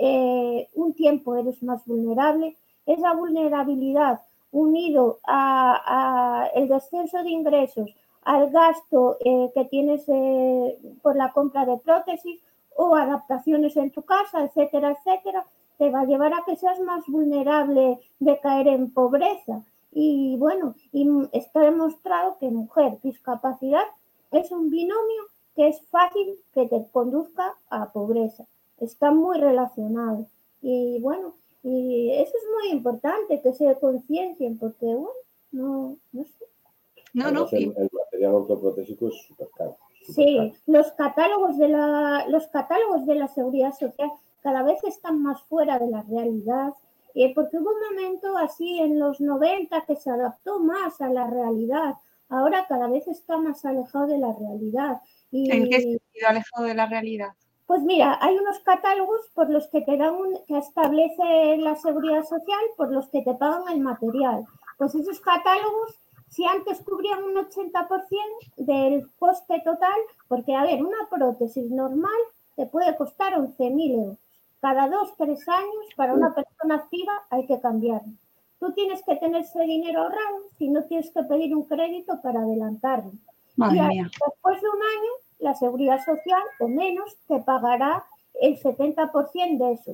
eh, 0.00 0.68
un 0.74 0.94
tiempo 0.94 1.36
eres 1.36 1.62
más 1.62 1.84
vulnerable. 1.84 2.56
Esa 2.86 3.14
vulnerabilidad 3.14 4.20
unido 4.50 5.18
a, 5.24 6.48
el 6.54 6.68
descenso 6.68 7.22
de 7.22 7.30
ingresos, 7.30 7.90
al 8.24 8.50
gasto 8.50 9.16
que 9.20 9.64
tienes 9.70 10.04
por 11.00 11.16
la 11.16 11.32
compra 11.32 11.64
de 11.64 11.78
prótesis 11.78 12.40
o 12.76 12.94
adaptaciones 12.94 13.76
en 13.76 13.90
tu 13.90 14.02
casa, 14.02 14.44
etcétera, 14.44 14.90
etcétera, 14.90 15.46
te 15.78 15.90
va 15.90 16.00
a 16.00 16.04
llevar 16.04 16.34
a 16.34 16.44
que 16.44 16.56
seas 16.56 16.78
más 16.80 17.06
vulnerable 17.06 17.98
de 18.18 18.40
caer 18.40 18.68
en 18.68 18.90
pobreza. 18.90 19.62
Y 19.92 20.36
bueno, 20.38 20.74
y 20.90 21.06
está 21.32 21.60
demostrado 21.60 22.38
que 22.38 22.50
mujer 22.50 22.98
discapacidad 23.02 23.84
es 24.30 24.50
un 24.50 24.70
binomio 24.70 25.22
que 25.54 25.68
es 25.68 25.82
fácil 25.90 26.38
que 26.54 26.66
te 26.66 26.86
conduzca 26.92 27.54
a 27.68 27.92
pobreza 27.92 28.46
está 28.82 29.10
muy 29.10 29.38
relacionado. 29.38 30.26
Y 30.60 31.00
bueno, 31.00 31.34
y 31.62 32.10
eso 32.10 32.32
es 32.36 32.44
muy 32.50 32.72
importante 32.76 33.40
que 33.40 33.52
se 33.52 33.74
conciencien, 33.78 34.58
porque 34.58 34.86
bueno, 34.86 35.08
no, 35.52 35.96
no 36.12 36.24
sé. 36.24 36.44
No, 37.14 37.30
no. 37.30 37.48
El, 37.52 37.74
material 37.92 38.34
ortoprotésico 38.34 39.08
es 39.08 39.14
súper 39.26 39.48
caro. 39.54 39.76
Sí, 40.06 40.52
los 40.66 40.90
catálogos 40.92 41.58
de 41.58 41.68
la, 41.68 42.26
los 42.28 42.48
catálogos 42.48 43.06
de 43.06 43.14
la 43.14 43.28
seguridad 43.28 43.72
social 43.78 44.10
cada 44.40 44.62
vez 44.62 44.82
están 44.82 45.22
más 45.22 45.40
fuera 45.42 45.78
de 45.78 45.88
la 45.88 46.02
realidad, 46.02 46.72
eh, 47.14 47.32
porque 47.34 47.58
hubo 47.58 47.70
un 47.70 47.96
momento 47.96 48.36
así 48.38 48.78
en 48.80 48.98
los 48.98 49.20
90 49.20 49.84
que 49.86 49.96
se 49.96 50.10
adaptó 50.10 50.60
más 50.60 51.00
a 51.00 51.08
la 51.08 51.26
realidad, 51.26 51.94
ahora 52.28 52.66
cada 52.68 52.88
vez 52.88 53.06
está 53.08 53.36
más 53.38 53.64
alejado 53.64 54.06
de 54.06 54.18
la 54.18 54.32
realidad. 54.32 55.00
Y, 55.30 55.50
¿En 55.50 55.68
qué 55.68 55.80
sentido 55.80 56.28
alejado 56.28 56.66
de 56.66 56.74
la 56.74 56.86
realidad? 56.86 57.28
Pues 57.66 57.82
mira, 57.82 58.18
hay 58.20 58.36
unos 58.36 58.58
catálogos 58.60 59.30
por 59.34 59.48
los 59.48 59.66
que 59.68 59.80
te 59.82 59.96
dan 59.96 60.14
que 60.46 60.58
establece 60.58 61.56
la 61.58 61.76
seguridad 61.76 62.24
social, 62.24 62.60
por 62.76 62.92
los 62.92 63.08
que 63.08 63.22
te 63.22 63.34
pagan 63.34 63.62
el 63.72 63.80
material. 63.80 64.44
Pues 64.76 64.94
esos 64.94 65.20
catálogos, 65.20 65.98
si 66.28 66.44
antes 66.44 66.82
cubrían 66.82 67.22
un 67.22 67.36
80% 67.36 67.88
del 68.56 69.10
coste 69.18 69.62
total, 69.64 69.98
porque 70.28 70.54
a 70.54 70.64
ver, 70.64 70.82
una 70.82 71.08
prótesis 71.10 71.70
normal 71.70 72.10
te 72.56 72.66
puede 72.66 72.94
costar 72.96 73.34
11.000 73.34 73.94
euros. 73.94 74.18
Cada 74.62 74.88
dos, 74.88 75.16
tres 75.18 75.46
años, 75.48 75.86
para 75.96 76.14
una 76.14 76.32
persona 76.32 76.76
activa 76.76 77.12
hay 77.30 77.46
que 77.46 77.60
cambiarlo. 77.60 78.12
Tú 78.60 78.72
tienes 78.74 79.02
que 79.04 79.16
tener 79.16 79.42
ese 79.42 79.60
dinero 79.64 80.02
ahorrado, 80.02 80.44
si 80.56 80.68
no 80.68 80.84
tienes 80.84 81.10
que 81.10 81.24
pedir 81.24 81.52
un 81.52 81.64
crédito 81.64 82.22
para 82.22 82.42
adelantarlo. 82.42 83.10
y 83.10 84.02
después 84.02 84.62
de 84.62 84.68
un 84.68 84.82
año 84.82 85.12
la 85.40 85.54
seguridad 85.56 85.98
social 86.04 86.42
o 86.60 86.68
menos 86.68 87.16
te 87.26 87.40
pagará 87.40 88.04
el 88.40 88.56
70% 88.56 89.58
de 89.58 89.72
eso, 89.72 89.90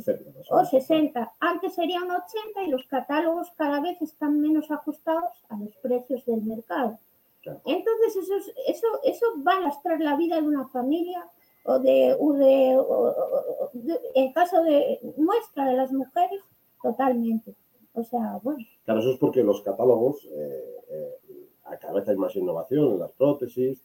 o 0.50 0.64
60. 0.66 1.32
Antes 1.40 1.74
sería 1.74 2.02
un 2.02 2.10
80 2.10 2.62
y 2.66 2.70
los 2.70 2.86
catálogos 2.88 3.50
cada 3.56 3.80
vez 3.80 4.02
están 4.02 4.38
menos 4.38 4.70
ajustados 4.70 5.32
a 5.48 5.56
los 5.56 5.74
precios 5.76 6.26
del 6.26 6.42
mercado. 6.42 6.98
Entonces 7.64 8.16
eso, 8.16 8.34
eso, 8.66 8.86
eso 9.02 9.26
va 9.46 9.56
a 9.56 9.60
lastrar 9.60 9.98
la 10.02 10.14
vida 10.14 10.36
de 10.36 10.46
una 10.46 10.68
familia 10.68 11.24
o 11.68 11.78
de, 11.78 12.16
de, 13.74 14.00
en 14.14 14.32
caso 14.32 14.62
de 14.62 14.98
muestra 15.16 15.68
de 15.68 15.76
las 15.76 15.92
mujeres, 15.92 16.40
totalmente. 16.82 17.54
O 17.92 18.02
sea, 18.02 18.38
bueno. 18.42 18.64
Claro, 18.84 19.00
eso 19.00 19.10
es 19.10 19.18
porque 19.18 19.42
los 19.42 19.60
catálogos, 19.62 20.24
eh, 20.30 20.76
eh, 20.90 21.14
a 21.64 21.76
cada 21.76 21.94
vez 21.94 22.08
hay 22.08 22.16
más 22.16 22.34
innovación 22.36 22.92
en 22.92 22.98
las 23.00 23.10
prótesis, 23.12 23.82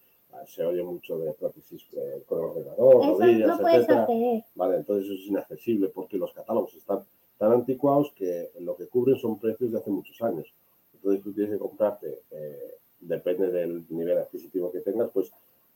se 0.47 0.65
oye 0.65 0.83
mucho 0.83 1.17
de 1.19 1.33
prótesis 1.33 1.83
eh, 1.93 2.23
con 2.25 2.39
ordenador, 2.39 2.95
rodillas, 2.95 3.59
etcétera. 3.59 4.07
Vale, 4.55 4.77
entonces 4.77 5.05
eso 5.05 5.13
es 5.13 5.27
inaccesible 5.27 5.89
porque 5.89 6.17
los 6.17 6.33
catálogos 6.33 6.73
están 6.75 6.99
tan 7.37 7.51
anticuados 7.51 8.11
que 8.15 8.51
lo 8.59 8.75
que 8.75 8.87
cubren 8.87 9.17
son 9.17 9.39
precios 9.39 9.71
de 9.71 9.77
hace 9.77 9.89
muchos 9.89 10.21
años. 10.21 10.53
Entonces 10.93 11.23
tú 11.23 11.33
tienes 11.33 11.53
que 11.53 11.59
comprarte, 11.59 12.21
eh, 12.31 12.75
depende 12.99 13.51
del 13.51 13.85
nivel 13.89 14.17
adquisitivo 14.17 14.71
que 14.71 14.79
tengas, 14.79 15.09
pues 15.11 15.31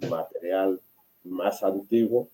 material 0.09 0.79
más 1.27 1.63
antiguo 1.63 2.29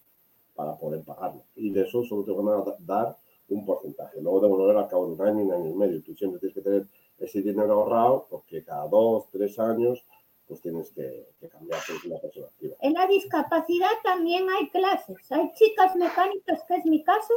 para 0.55 0.75
poder 0.77 1.03
pagarlo. 1.03 1.43
Y 1.55 1.71
de 1.71 1.81
eso 1.81 2.03
solo 2.03 2.23
te 2.23 2.31
van 2.31 2.47
a 2.47 2.63
dar 2.79 3.17
un 3.49 3.65
porcentaje. 3.65 4.21
Luego 4.21 4.39
de 4.41 4.47
volver 4.47 4.77
al 4.77 4.87
cabo 4.87 5.07
de 5.07 5.13
un 5.13 5.21
año, 5.21 5.43
un 5.43 5.53
año 5.53 5.69
y 5.69 5.75
medio. 5.75 6.03
Tú 6.03 6.15
siempre 6.15 6.39
tienes 6.39 6.55
que 6.55 6.61
tener 6.61 6.87
ese 7.19 7.41
dinero 7.41 7.73
ahorrado 7.73 8.27
porque 8.29 8.63
cada 8.63 8.87
dos, 8.87 9.25
tres 9.31 9.57
años 9.59 10.03
pues 10.47 10.61
tienes 10.61 10.91
que, 10.91 11.27
cambiar 11.49 11.79
una 12.05 12.17
persona 12.19 12.47
activa. 12.47 12.75
En 12.81 12.93
la 12.93 13.07
discapacidad 13.07 13.91
también 14.03 14.45
hay 14.49 14.69
clases. 14.69 15.31
Hay 15.31 15.51
chicas 15.53 15.95
mecánicas, 15.95 16.63
que 16.67 16.75
es 16.75 16.85
mi 16.85 17.03
caso, 17.03 17.33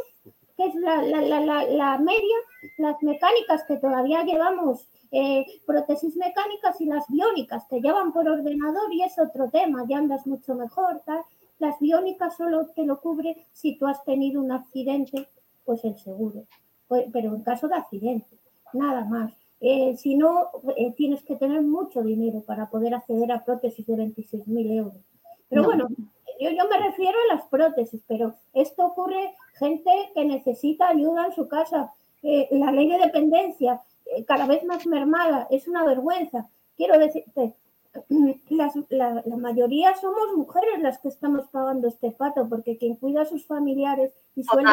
que 0.56 0.66
es 0.66 0.74
la, 0.74 1.02
la, 1.02 1.98
media, 1.98 2.36
las 2.78 3.00
mecánicas 3.02 3.64
que 3.64 3.76
todavía 3.76 4.24
llevamos 4.24 4.88
eh, 5.12 5.46
prótesis 5.64 6.16
mecánicas 6.16 6.80
y 6.80 6.86
las 6.86 7.06
biónicas 7.08 7.64
que 7.70 7.80
llevan 7.80 8.12
por 8.12 8.28
ordenador 8.28 8.92
y 8.92 9.02
es 9.02 9.18
otro 9.18 9.48
tema, 9.50 9.84
ya 9.88 9.98
andas 9.98 10.26
mucho 10.26 10.54
mejor. 10.54 11.00
Las 11.58 11.78
biónicas 11.80 12.36
solo 12.36 12.66
te 12.74 12.84
lo 12.84 13.00
cubre 13.00 13.46
si 13.52 13.76
tú 13.78 13.86
has 13.86 14.04
tenido 14.04 14.42
un 14.42 14.52
accidente, 14.52 15.28
pues 15.64 15.84
el 15.84 15.96
seguro. 15.96 16.44
Pues, 16.88 17.06
pero 17.12 17.34
en 17.34 17.42
caso 17.42 17.68
de 17.68 17.76
accidente, 17.76 18.36
nada 18.72 19.04
más. 19.04 19.32
Eh, 19.60 19.96
si 19.96 20.16
no, 20.16 20.50
eh, 20.76 20.92
tienes 20.96 21.22
que 21.24 21.36
tener 21.36 21.62
mucho 21.62 22.02
dinero 22.02 22.42
para 22.42 22.66
poder 22.66 22.94
acceder 22.94 23.32
a 23.32 23.44
prótesis 23.44 23.86
de 23.86 23.94
26.000 23.94 24.76
euros. 24.76 24.98
Pero 25.48 25.64
bueno, 25.64 25.88
yo, 26.38 26.50
yo, 26.50 26.68
me 26.68 26.78
refiero 26.78 27.16
a 27.18 27.34
las 27.34 27.46
prótesis, 27.46 28.02
pero 28.06 28.34
esto 28.52 28.84
ocurre 28.84 29.34
gente 29.54 29.90
que 30.14 30.24
necesita 30.24 30.88
ayuda 30.88 31.26
en 31.26 31.32
su 31.32 31.48
casa. 31.48 31.92
Eh, 32.22 32.48
la 32.50 32.70
ley 32.70 32.88
de 32.90 32.98
dependencia, 32.98 33.80
cada 34.26 34.46
vez 34.46 34.62
más 34.64 34.86
mermada, 34.86 35.46
es 35.50 35.66
una 35.68 35.84
vergüenza. 35.84 36.48
Quiero 36.76 36.98
decirte, 36.98 37.54
la, 38.50 39.22
mayoría 39.36 39.94
somos 39.96 40.36
mujeres 40.36 40.80
las 40.80 40.98
que 40.98 41.08
estamos 41.08 41.48
pagando 41.50 41.88
este 41.88 42.10
pato, 42.10 42.48
porque 42.48 42.76
quien 42.76 42.96
cuida 42.96 43.22
a 43.22 43.26
sus 43.26 43.46
familiares 43.46 44.12
y 44.34 44.44
suele, 44.44 44.70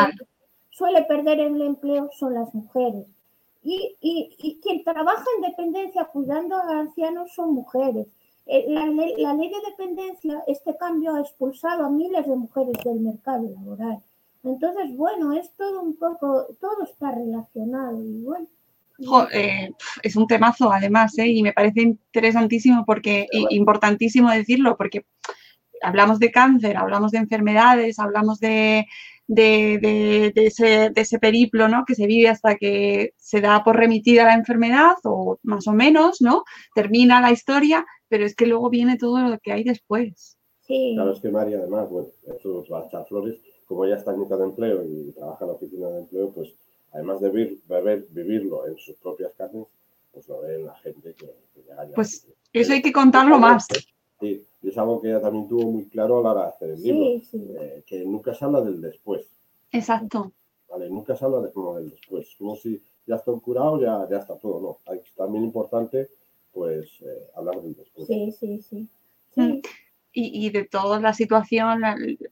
suele 0.69 1.03
perder 1.03 1.39
el 1.39 1.61
empleo 1.61 2.09
son 2.17 2.33
las 2.33 2.53
mujeres. 2.53 3.05
Y, 3.63 3.95
y, 4.01 4.59
quien 4.61 4.83
trabaja 4.83 5.23
en 5.37 5.49
dependencia 5.49 6.05
cuidando 6.05 6.57
a 6.57 6.79
ancianos 6.79 7.33
son 7.33 7.53
mujeres. 7.53 8.07
Eh, 8.45 8.65
la 8.67 8.85
ley, 8.87 9.15
la 9.17 9.33
ley, 9.33 9.49
de 9.49 9.71
dependencia, 9.71 10.43
este 10.47 10.75
cambio 10.75 11.15
ha 11.15 11.21
expulsado 11.21 11.85
a 11.85 11.89
miles 11.89 12.27
de 12.27 12.35
mujeres 12.35 12.75
del 12.83 12.99
mercado 12.99 13.49
laboral. 13.49 14.03
Entonces, 14.43 14.97
bueno, 14.97 15.31
es 15.31 15.49
todo 15.55 15.81
un 15.81 15.95
poco, 15.95 16.47
todo 16.59 16.83
está 16.83 17.11
relacionado 17.11 18.03
y 18.03 18.21
bueno. 18.21 18.47
Eh, 19.31 19.69
es 20.01 20.15
un 20.15 20.27
temazo 20.27 20.71
además, 20.71 21.17
¿eh? 21.17 21.27
y 21.27 21.41
me 21.43 21.53
parece 21.53 21.81
interesantísimo 21.81 22.85
porque, 22.85 23.27
importantísimo 23.49 24.29
decirlo, 24.31 24.77
porque 24.77 25.05
hablamos 25.81 26.19
de 26.19 26.31
cáncer, 26.31 26.77
hablamos 26.77 27.11
de 27.11 27.17
enfermedades, 27.17 27.99
hablamos 27.99 28.39
de, 28.39 28.85
de, 29.27 30.31
ese, 30.35 30.89
de, 30.89 31.01
ese, 31.01 31.19
periplo 31.19 31.67
¿no? 31.67 31.83
que 31.85 31.95
se 31.95 32.07
vive 32.07 32.29
hasta 32.29 32.55
que 32.55 33.13
se 33.17 33.41
da 33.41 33.63
por 33.63 33.75
remitida 33.75 34.25
la 34.25 34.35
enfermedad 34.35 34.95
o 35.03 35.39
más 35.43 35.67
o 35.67 35.73
menos, 35.73 36.21
¿no? 36.21 36.43
Termina 36.75 37.21
la 37.21 37.31
historia, 37.31 37.85
pero 38.07 38.25
es 38.25 38.35
que 38.35 38.45
luego 38.45 38.69
viene 38.69 38.97
todo 38.97 39.19
lo 39.19 39.39
que 39.39 39.51
hay 39.51 39.63
después. 39.63 40.37
Sí. 40.61 40.93
Claro, 40.95 41.13
es 41.13 41.19
que 41.19 41.29
María, 41.29 41.57
además, 41.57 41.89
bueno, 41.89 42.07
eso 42.27 42.65
va 42.71 42.81
a 42.81 42.85
echar 42.85 43.05
flores, 43.07 43.37
como 43.65 43.85
ya 43.85 43.95
está 43.95 44.13
en 44.13 44.21
mitad 44.21 44.37
de 44.37 44.45
empleo 44.45 44.83
y 44.85 45.11
trabaja 45.11 45.43
en 45.43 45.47
la 45.49 45.55
oficina 45.55 45.87
de 45.87 45.99
empleo, 45.99 46.31
pues 46.31 46.53
además 46.93 47.19
de 47.21 47.29
vivir, 47.29 47.61
vivirlo 48.11 48.67
en 48.67 48.77
sus 48.77 48.95
propias 48.95 49.33
carnes, 49.33 49.65
pues 50.11 50.27
lo 50.27 50.41
ve 50.41 50.59
la 50.59 50.75
gente 50.75 51.13
que, 51.13 51.33
llega 51.55 51.87
ya. 51.87 51.95
Pues 51.95 52.27
eso 52.51 52.73
hay 52.73 52.81
que 52.81 52.93
contarlo 52.93 53.39
más. 53.39 53.67
Sí, 54.19 54.45
y 54.61 54.69
es 54.69 54.77
algo 54.77 55.01
que 55.01 55.09
ella 55.09 55.21
también 55.21 55.47
tuvo 55.47 55.71
muy 55.71 55.85
claro 55.85 56.19
a 56.19 56.21
la 56.21 56.31
hora 56.31 56.41
de 56.43 56.49
hacer 56.49 56.69
el 56.69 56.81
libro, 56.81 57.21
eh, 57.33 57.83
que 57.85 58.05
nunca 58.05 58.33
se 58.33 58.45
habla 58.45 58.61
del 58.61 58.79
después. 58.79 59.25
Exacto. 59.71 60.31
Vale, 60.69 60.89
nunca 60.89 61.15
se 61.15 61.25
habla 61.25 61.41
de 61.41 61.51
del 61.51 61.89
después, 61.89 62.35
como 62.37 62.55
si 62.55 62.81
ya 63.05 63.15
está 63.15 63.31
curado, 63.33 63.81
ya, 63.81 64.07
ya 64.09 64.19
está 64.19 64.37
todo, 64.37 64.61
no. 64.61 64.91
Hay, 64.91 65.01
también 65.15 65.43
importante, 65.43 66.09
pues, 66.53 66.89
eh, 67.01 67.29
hablar 67.35 67.61
del 67.61 67.75
después. 67.75 68.07
Sí, 68.07 68.31
sí, 68.31 68.59
sí. 68.61 68.87
Mm 69.35 69.61
y, 70.13 70.49
de 70.51 70.65
toda 70.65 70.99
la 70.99 71.13
situación 71.13 71.81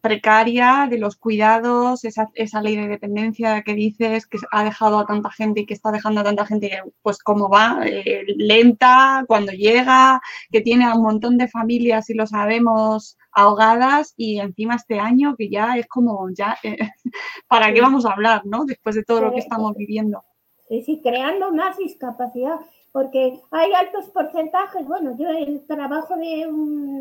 precaria, 0.01 0.87
de 0.89 0.99
los 0.99 1.15
cuidados, 1.15 2.05
esa, 2.05 2.29
esa, 2.35 2.61
ley 2.61 2.75
de 2.75 2.87
dependencia 2.87 3.63
que 3.63 3.73
dices 3.73 4.27
que 4.27 4.37
ha 4.51 4.63
dejado 4.63 4.99
a 4.99 5.05
tanta 5.07 5.31
gente 5.31 5.61
y 5.61 5.65
que 5.65 5.73
está 5.73 5.91
dejando 5.91 6.21
a 6.21 6.23
tanta 6.23 6.45
gente, 6.45 6.81
pues 7.01 7.17
cómo 7.23 7.49
va, 7.49 7.81
eh, 7.85 8.23
lenta, 8.37 9.25
cuando 9.27 9.51
llega, 9.51 10.21
que 10.51 10.61
tiene 10.61 10.85
a 10.85 10.93
un 10.93 11.01
montón 11.01 11.37
de 11.37 11.47
familias, 11.47 12.09
y 12.09 12.13
lo 12.13 12.27
sabemos, 12.27 13.17
ahogadas 13.31 14.13
y 14.17 14.39
encima 14.39 14.75
este 14.75 14.99
año 14.99 15.35
que 15.37 15.49
ya 15.49 15.77
es 15.77 15.87
como, 15.87 16.29
ya, 16.31 16.57
eh, 16.63 16.77
¿para 17.47 17.73
qué 17.73 17.81
vamos 17.81 18.05
a 18.05 18.11
hablar, 18.11 18.43
no? 18.45 18.65
Después 18.65 18.95
de 18.95 19.03
todo 19.03 19.21
lo 19.21 19.33
que 19.33 19.39
estamos 19.39 19.75
viviendo. 19.75 20.23
Sí, 20.67 20.83
sí, 20.83 21.01
creando 21.03 21.51
más 21.53 21.77
discapacidad 21.77 22.59
porque 22.91 23.39
hay 23.51 23.71
altos 23.73 24.09
porcentajes, 24.09 24.85
bueno, 24.85 25.15
yo 25.17 25.29
el 25.29 25.65
trabajo 25.65 26.15
de, 26.17 26.47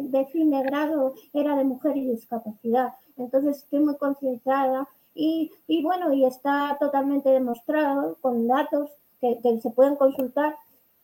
de 0.09 0.27
fin 0.27 0.51
de 0.51 0.63
grado 0.63 1.15
era 1.33 1.57
de 1.57 1.65
mujer 1.65 1.97
y 1.97 2.11
discapacidad, 2.11 2.95
entonces 3.17 3.59
estoy 3.59 3.81
muy 3.81 3.97
concienciada 3.97 4.89
y, 5.15 5.51
y, 5.67 5.83
bueno, 5.83 6.13
y 6.13 6.25
está 6.25 6.77
totalmente 6.79 7.31
demostrado 7.31 8.17
con 8.21 8.47
datos 8.47 8.91
que, 9.21 9.39
se 9.61 9.71
pueden 9.71 9.97
consultar 9.97 10.57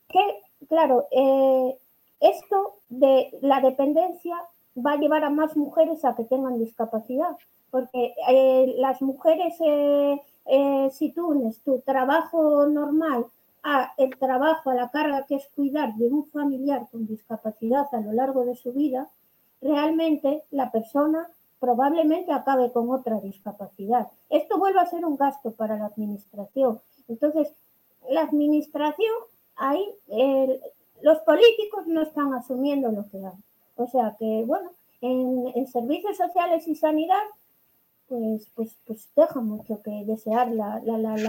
que, 0.09 0.20
claro, 0.68 1.07
eh, 1.11 1.76
esto 2.20 2.74
de 2.89 3.30
la 3.43 3.61
dependencia 3.61 4.37
va 4.74 4.93
a 4.93 4.97
llevar 4.97 5.24
a 5.24 5.30
más 5.30 5.57
mujeres 5.57 6.05
a 6.05 6.14
que 6.14 6.24
tengan 6.24 6.59
discapacidad, 6.59 7.37
porque 7.70 8.14
eh, 8.28 8.74
las 8.78 9.03
mujeres, 9.03 9.55
eh, 9.61 10.91
si 10.93 11.11
tú 11.11 11.28
unes 11.28 11.61
tu 11.62 11.80
trabajo 11.80 12.66
normal 12.66 13.26
el 13.97 14.17
trabajo, 14.19 14.71
a 14.71 14.75
la 14.75 14.91
carga 14.91 15.27
que 15.27 15.37
es 15.37 15.49
cuidar 15.55 15.95
de 15.97 16.07
un 16.07 16.27
familiar 16.27 16.87
con 16.91 17.07
discapacidad 17.07 17.87
a 17.93 18.01
lo 18.01 18.12
largo 18.12 18.45
de 18.45 18.57
su 18.57 18.73
vida, 18.73 19.09
realmente 19.61 20.45
la 20.51 20.71
persona 20.71 21.29
probablemente 21.59 22.33
acabe 22.33 22.71
con 22.71 22.91
otra 22.91 23.19
discapacidad. 23.21 24.09
Esto 24.31 24.59
vuelve 24.59 24.81
a 24.81 24.87
ser 24.87 25.05
un 25.05 25.17
gasto 25.17 25.53
para 25.53 25.77
la 25.77 25.87
administración. 25.87 26.81
Entonces, 27.09 27.49
la 28.09 28.23
administración, 28.23 29.14
ahí 29.57 29.85
los 31.03 31.19
políticos 31.21 31.87
no 31.87 32.03
están 32.03 32.35
asumiendo 32.35 32.93
lo 32.93 33.09
que 33.09 33.19
dan. 33.19 33.43
O 33.77 33.87
sea 33.89 34.17
que, 34.19 34.45
bueno, 34.47 34.71
en 35.01 35.67
servicios 35.69 36.17
sociales 36.17 36.69
y 36.69 36.77
sanidad 36.77 37.23
pues, 38.09 38.50
pues, 38.54 38.76
pues 38.86 39.09
deja 39.16 39.40
mucho 39.40 39.82
que 39.82 40.04
desear 40.07 40.50
la, 40.50 40.80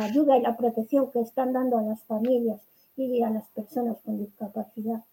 ayuda 0.04 0.38
y 0.38 0.42
la 0.42 0.58
protección 0.58 1.12
que 1.12 1.22
están 1.22 1.54
dando 1.54 1.78
a 1.78 1.84
las 1.84 2.02
familias 2.04 2.62
y 2.96 3.22
a 3.22 3.30
las 3.30 3.48
personas 3.50 3.98
con 4.04 4.18
discapacidad. 4.18 5.04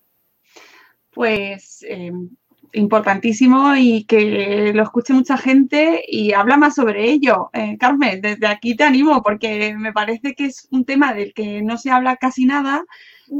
Pues 1.11 1.85
em, 1.89 2.31
importantísimo 2.73 3.75
y 3.77 4.05
que 4.05 4.73
lo 4.75 4.83
escuche 4.83 5.13
mucha 5.13 5.37
gente 5.37 6.03
y 6.07 6.33
habla 6.33 6.57
más 6.57 6.75
sobre 6.75 7.11
ello. 7.11 7.51
Eh, 7.53 7.77
Carmen, 7.79 8.21
desde 8.21 8.47
aquí 8.47 8.75
te 8.77 8.85
animo 8.85 9.23
porque 9.23 9.75
me 9.77 9.93
parece 9.93 10.35
que 10.35 10.47
es 10.47 10.69
un 10.71 10.85
tema 10.85 11.15
del 11.15 11.33
que 11.35 11.63
no 11.63 11.79
se 11.79 11.91
habla 11.91 12.17
casi 12.17 12.47
nada, 12.47 12.85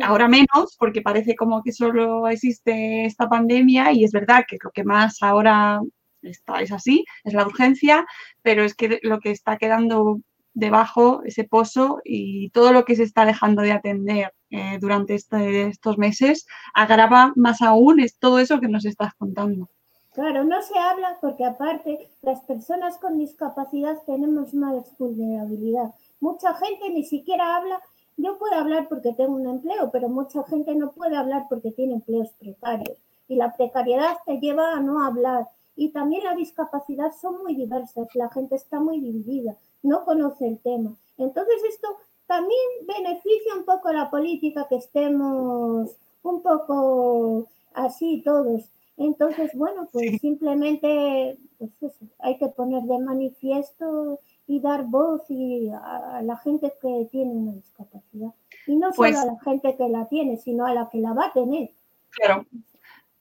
ahora 0.03 0.29
menos, 0.29 0.77
porque 0.79 1.03
parece 1.03 1.35
como 1.37 1.63
que 1.63 1.73
solo 1.73 2.29
existe 2.29 3.05
esta 3.07 3.29
pandemia 3.29 3.93
y 3.93 4.05
es 4.05 4.13
verdad 4.13 4.45
que 4.47 4.59
lo 4.63 4.71
que 4.71 4.85
más 4.85 5.23
ahora 5.23 5.81
es 6.25 6.73
así, 6.73 7.05
es 7.25 7.35
la 7.35 7.47
urgencia, 7.47 8.07
pero 8.43 8.65
es 8.65 8.75
que 8.75 9.01
lo 9.03 9.21
que 9.21 9.31
está 9.31 9.57
quedando 9.57 10.21
debajo, 10.55 11.23
ese 11.25 11.45
pozo 11.45 12.01
y 12.05 12.51
todo 12.51 12.73
lo 12.73 12.85
que 12.85 12.97
se 12.97 13.03
está 13.03 13.27
dejando 13.27 13.63
de 13.63 13.73
atender 13.73 14.33
eh, 14.51 14.79
durante 14.81 15.15
este, 15.15 15.67
estos 15.67 15.99
meses, 15.99 16.47
agrava 16.73 17.33
más 17.35 17.61
aún 17.61 18.01
es 18.01 18.19
todo 18.19 18.39
eso 18.39 18.61
que 18.61 18.69
nos 18.69 18.85
estás 18.85 19.13
contando. 19.15 19.69
Claro, 20.13 20.45
no 20.45 20.63
se 20.63 20.79
habla 20.79 21.19
porque 21.21 21.45
aparte 21.45 22.09
las 22.23 22.41
personas 22.43 22.99
con 22.99 23.19
discapacidad 23.19 23.99
tenemos 24.07 24.55
más 24.55 24.97
vulnerabilidad. 24.97 25.93
Mucha 26.21 26.55
gente 26.55 26.89
ni 26.91 27.05
siquiera 27.05 27.57
habla, 27.57 27.81
yo 28.17 28.39
puedo 28.39 28.55
hablar 28.55 28.87
porque 28.89 29.13
tengo 29.13 29.35
un 29.35 29.49
empleo, 29.49 29.91
pero 29.91 30.09
mucha 30.09 30.45
gente 30.45 30.73
no 30.77 30.93
puede 30.93 31.17
hablar 31.17 31.47
porque 31.49 31.73
tiene 31.73 31.95
empleos 31.95 32.29
precarios. 32.39 32.97
Y 33.27 33.35
la 33.35 33.57
precariedad 33.57 34.19
te 34.25 34.39
lleva 34.39 34.75
a 34.75 34.81
no 34.81 35.05
hablar 35.05 35.49
y 35.77 35.91
también 35.91 36.25
la 36.25 36.35
discapacidad 36.35 37.13
son 37.21 37.43
muy 37.43 37.55
diversas, 37.55 38.09
la 38.15 38.31
gente 38.31 38.57
está 38.57 38.81
muy 38.81 39.01
dividida, 39.01 39.57
no 39.83 40.05
conoce 40.05 40.47
el 40.47 40.59
tema. 40.59 40.95
Entonces 41.19 41.57
esto 41.69 41.89
también 42.27 42.61
beneficia 42.87 43.55
un 43.57 43.65
poco 43.65 43.89
a 43.89 43.93
la 43.93 44.11
política 44.11 44.67
que 44.69 44.77
estemos 44.77 45.91
un 46.23 46.43
poco 46.43 47.49
así 47.75 48.23
todos. 48.25 48.71
Entonces, 48.97 49.51
bueno, 49.55 49.89
pues 49.93 50.21
simplemente 50.21 51.37
pues 51.81 51.95
hay 52.21 52.39
que 52.39 52.49
poner 52.49 52.83
de 52.85 52.99
manifiesto 52.99 54.21
y 54.47 54.61
dar 54.61 54.85
voz 54.85 55.23
y 55.29 55.71
a, 55.71 56.23
la 56.23 56.37
gente 56.39 56.73
que 56.81 57.09
tiene 57.11 57.33
una 57.33 57.53
discapacidad. 57.53 58.31
Y 58.67 58.77
no 58.77 58.93
solo 58.93 58.97
pues 58.97 59.17
a 59.17 59.27
la 59.27 59.41
gente 59.41 59.77
que 59.77 59.89
la 59.89 60.07
tiene, 60.07 60.37
sino 60.37 60.67
a 60.67 60.75
la 60.75 60.89
que 60.91 60.99
la 60.99 61.13
va 61.13 61.27
a 61.27 61.33
tener. 61.33 61.71
Claro, 62.11 62.47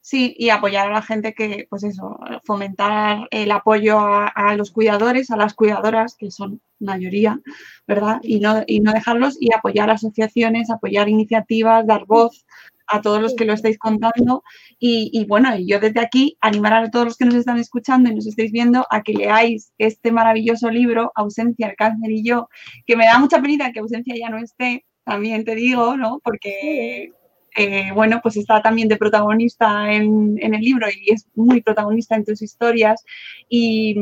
Sí, 0.05 0.35
y 0.37 0.49
apoyar 0.49 0.87
a 0.89 0.93
la 0.95 1.01
gente 1.01 1.33
que, 1.33 1.65
pues 1.69 1.85
eso, 1.85 2.19
fomentar 2.43 3.25
el 3.31 3.49
apoyo 3.51 3.99
a, 4.01 4.53
los 4.57 4.71
cuidadores, 4.71 5.31
a 5.31 5.37
las 5.37 5.53
cuidadoras, 5.53 6.17
que 6.17 6.29
son 6.29 6.61
mayoría, 6.79 7.39
¿verdad? 7.87 8.19
Y 8.21 8.41
no, 8.41 8.63
y 8.67 8.81
no 8.81 8.91
dejarlos, 8.91 9.37
y 9.39 9.53
apoyar 9.53 9.89
asociaciones, 9.89 10.69
apoyar 10.69 11.07
iniciativas, 11.07 11.87
dar 11.87 12.05
voz 12.05 12.45
a 12.87 12.99
todos 13.01 13.21
los 13.21 13.33
que 13.33 13.45
lo 13.45 13.53
estáis 13.53 13.79
contando. 13.79 14.43
Y, 14.77 15.09
y, 15.13 15.23
bueno, 15.25 15.55
yo 15.57 15.79
desde 15.79 16.01
aquí 16.01 16.37
animar 16.41 16.73
a 16.73 16.91
todos 16.91 17.05
los 17.05 17.17
que 17.17 17.23
nos 17.23 17.35
están 17.35 17.57
escuchando 17.57 18.09
y 18.09 18.15
nos 18.15 18.27
estáis 18.27 18.51
viendo 18.51 18.85
a 18.89 19.03
que 19.03 19.13
leáis 19.13 19.71
este 19.77 20.11
maravilloso 20.11 20.69
libro, 20.69 21.13
Ausencia, 21.15 21.69
el 21.69 21.77
cáncer 21.77 22.11
y 22.11 22.25
yo, 22.25 22.49
que 22.85 22.97
me 22.97 23.05
da 23.05 23.19
mucha 23.19 23.41
pena 23.41 23.71
que 23.71 23.79
Ausencia 23.79 24.15
ya 24.19 24.29
no 24.29 24.37
esté, 24.37 24.85
también 25.05 25.45
te 25.45 25.55
digo, 25.55 25.95
¿no? 25.95 26.19
Porque 26.21 27.13
eh, 27.55 27.91
bueno, 27.93 28.19
pues 28.21 28.37
está 28.37 28.61
también 28.61 28.87
de 28.87 28.97
protagonista 28.97 29.91
en, 29.91 30.37
el 30.41 30.61
libro 30.61 30.87
y 30.89 31.11
es 31.11 31.27
muy 31.35 31.61
protagonista 31.61 32.15
en 32.15 32.25
tus 32.25 32.41
historias 32.41 33.03
y, 33.49 33.95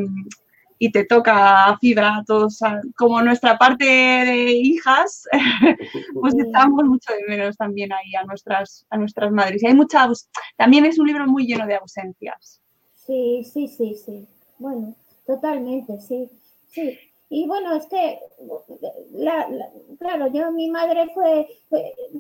te 0.91 1.05
toca 1.05 1.77
fibra 1.79 2.17
a 2.17 2.23
todos, 2.25 2.59
como 2.97 3.21
nuestra 3.21 3.55
parte 3.55 3.85
de 3.85 4.51
hijas, 4.51 5.27
pues 6.19 6.33
estamos 6.33 6.83
mucho 6.85 7.13
de 7.13 7.23
menos 7.27 7.55
también 7.55 7.93
ahí 7.93 8.15
a 8.19 8.23
nuestras, 8.25 8.87
a 8.89 8.97
nuestras 8.97 9.31
madres. 9.31 9.61
Y 9.61 9.67
hay 9.67 9.75
mucha, 9.75 10.09
también 10.57 10.85
es 10.85 10.97
un 10.97 11.05
libro 11.05 11.27
muy 11.27 11.45
lleno 11.45 11.67
de 11.67 11.75
ausencias. 11.75 12.59
Sí, 12.95 13.43
sí, 13.43 13.67
sí, 13.67 13.95
sí. 14.03 14.27
Bueno, 14.57 14.95
totalmente, 15.27 15.99
sí. 16.01 16.27
Sí, 16.71 16.97
y 17.33 17.47
bueno, 17.47 17.73
es 17.73 17.85
que, 17.85 18.19
claro, 19.99 20.27
yo, 20.27 20.51
mi 20.51 20.69
madre 20.69 21.09
fue, 21.13 21.47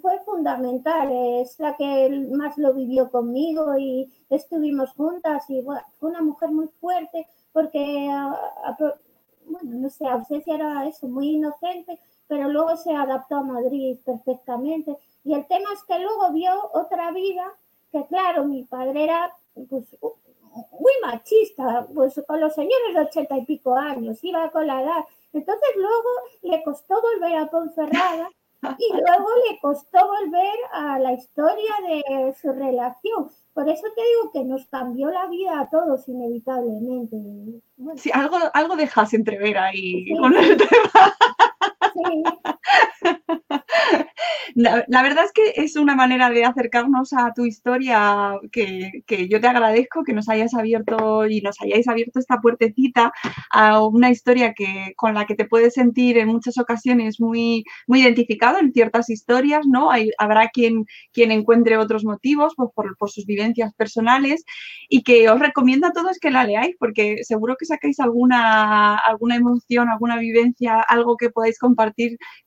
fue, 0.01 0.19
fundamental, 0.23 1.11
es 1.11 1.59
la 1.59 1.75
que 1.75 2.09
más 2.31 2.57
lo 2.57 2.73
vivió 2.73 3.11
conmigo 3.11 3.77
y 3.77 4.09
estuvimos 4.29 4.91
juntas 4.93 5.43
y 5.49 5.61
fue 5.99 6.09
una 6.09 6.21
mujer 6.21 6.51
muy 6.51 6.69
fuerte 6.79 7.27
porque, 7.51 8.07
bueno, 9.47 9.69
no 9.81 9.89
sé, 9.89 10.07
ausencia 10.07 10.55
era 10.55 10.87
eso, 10.87 11.09
muy 11.09 11.31
inocente, 11.31 11.99
pero 12.29 12.47
luego 12.47 12.77
se 12.77 12.93
adaptó 12.93 13.35
a 13.35 13.43
Madrid 13.43 13.97
perfectamente. 14.05 14.95
Y 15.25 15.33
el 15.33 15.45
tema 15.47 15.73
es 15.73 15.83
que 15.83 15.99
luego 15.99 16.31
vio 16.31 16.53
otra 16.73 17.11
vida, 17.11 17.51
que 17.91 18.05
claro, 18.05 18.45
mi 18.45 18.63
padre 18.63 19.03
era 19.03 19.35
pues 19.67 19.83
machista, 21.01 21.87
pues 21.93 22.21
con 22.27 22.39
los 22.39 22.53
señores 22.53 22.93
de 22.93 23.01
ochenta 23.01 23.37
y 23.37 23.45
pico 23.45 23.75
años, 23.75 24.23
iba 24.23 24.49
con 24.51 24.67
la 24.67 24.81
edad. 24.81 25.05
Entonces 25.33 25.69
luego 25.75 26.09
le 26.43 26.63
costó 26.63 27.01
volver 27.01 27.35
a 27.37 27.47
Ponferrada 27.47 28.29
y 28.77 28.91
luego 28.93 29.27
le 29.49 29.59
costó 29.59 29.99
volver 30.07 30.55
a 30.73 30.99
la 30.99 31.13
historia 31.13 31.71
de 31.87 32.35
su 32.41 32.51
relación. 32.51 33.29
Por 33.53 33.67
eso 33.69 33.83
te 33.95 34.01
digo 34.01 34.31
que 34.31 34.43
nos 34.45 34.65
cambió 34.67 35.09
la 35.09 35.27
vida 35.27 35.59
a 35.59 35.69
todos 35.69 36.07
inevitablemente. 36.07 37.17
Bueno, 37.77 37.99
Sí, 37.99 38.09
algo, 38.13 38.37
algo 38.53 38.75
dejas 38.75 39.13
entrever 39.13 39.57
ahí 39.57 40.05
Sí. 40.05 40.17
con 40.17 40.35
el 40.35 40.57
tema. 40.57 40.69
la 44.55 45.01
verdad 45.01 45.25
es 45.25 45.31
que 45.31 45.53
es 45.55 45.75
una 45.75 45.95
manera 45.95 46.29
de 46.29 46.45
acercarnos 46.45 47.13
a 47.13 47.33
tu 47.33 47.45
historia 47.45 48.39
que, 48.51 49.03
que 49.05 49.27
yo 49.27 49.39
te 49.39 49.47
agradezco 49.47 50.03
que 50.03 50.13
nos 50.13 50.29
hayas 50.29 50.53
abierto 50.53 51.27
y 51.27 51.41
nos 51.41 51.59
hayáis 51.61 51.87
abierto 51.87 52.19
esta 52.19 52.39
puertecita 52.41 53.11
a 53.51 53.85
una 53.85 54.09
historia 54.09 54.53
que, 54.53 54.93
con 54.95 55.13
la 55.13 55.25
que 55.25 55.35
te 55.35 55.45
puedes 55.45 55.73
sentir 55.73 56.17
en 56.17 56.27
muchas 56.27 56.57
ocasiones 56.57 57.19
muy, 57.19 57.63
muy 57.87 58.01
identificado 58.01 58.59
en 58.59 58.71
ciertas 58.71 59.09
historias, 59.09 59.65
¿no? 59.67 59.91
Hay, 59.91 60.11
habrá 60.17 60.49
quien, 60.49 60.85
quien 61.13 61.31
encuentre 61.31 61.77
otros 61.77 62.03
motivos 62.03 62.53
pues, 62.55 62.69
por, 62.75 62.97
por 62.97 63.09
sus 63.09 63.25
vivencias 63.25 63.73
personales 63.73 64.43
y 64.89 65.03
que 65.03 65.29
os 65.29 65.39
recomiendo 65.39 65.87
a 65.87 65.93
todos 65.93 66.19
que 66.19 66.31
la 66.31 66.43
leáis 66.43 66.75
porque 66.79 67.23
seguro 67.23 67.55
que 67.57 67.65
sacáis 67.65 67.99
alguna, 67.99 68.95
alguna 68.95 69.35
emoción, 69.35 69.89
alguna 69.89 70.17
vivencia, 70.17 70.81
algo 70.81 71.17
que 71.17 71.29
podáis 71.29 71.57
compartir 71.59 71.80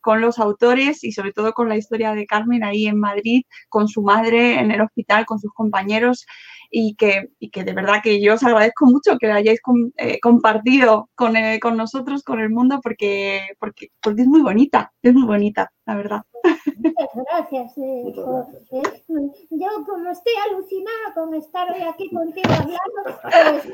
con 0.00 0.20
los 0.20 0.38
autores 0.38 1.04
y 1.04 1.12
sobre 1.12 1.32
todo 1.32 1.52
con 1.52 1.68
la 1.68 1.76
historia 1.76 2.14
de 2.14 2.26
Carmen 2.26 2.64
ahí 2.64 2.86
en 2.86 2.98
Madrid, 2.98 3.42
con 3.68 3.88
su 3.88 4.02
madre 4.02 4.58
en 4.58 4.70
el 4.70 4.80
hospital, 4.80 5.26
con 5.26 5.38
sus 5.38 5.52
compañeros 5.52 6.26
y 6.70 6.94
que, 6.96 7.28
y 7.38 7.50
que 7.50 7.64
de 7.64 7.72
verdad 7.72 8.00
que 8.02 8.20
yo 8.20 8.34
os 8.34 8.42
agradezco 8.42 8.86
mucho 8.86 9.16
que 9.18 9.28
la 9.28 9.36
hayáis 9.36 9.60
com- 9.60 9.92
eh, 9.96 10.18
compartido 10.20 11.08
con, 11.14 11.36
eh, 11.36 11.60
con 11.60 11.76
nosotros, 11.76 12.22
con 12.22 12.40
el 12.40 12.50
mundo, 12.50 12.80
porque, 12.82 13.48
porque, 13.60 13.88
porque 14.02 14.22
es 14.22 14.28
muy 14.28 14.40
bonita, 14.42 14.92
es 15.02 15.14
muy 15.14 15.24
bonita, 15.24 15.70
la 15.86 15.94
verdad. 15.96 16.22
muchas 16.76 17.08
gracias. 17.30 17.78
eh, 17.78 18.00
Muchas 18.04 18.24
por- 18.24 18.46
gracias. 18.50 18.96
eh, 19.08 19.46
yo 19.50 19.66
como 19.86 20.10
estoy 20.10 20.32
alucinada 20.50 21.14
con 21.14 21.34
estar 21.34 21.70
hoy 21.70 21.82
aquí 21.82 22.10
contigo 22.10 22.48
hablando, 22.50 23.20
pues 23.22 23.72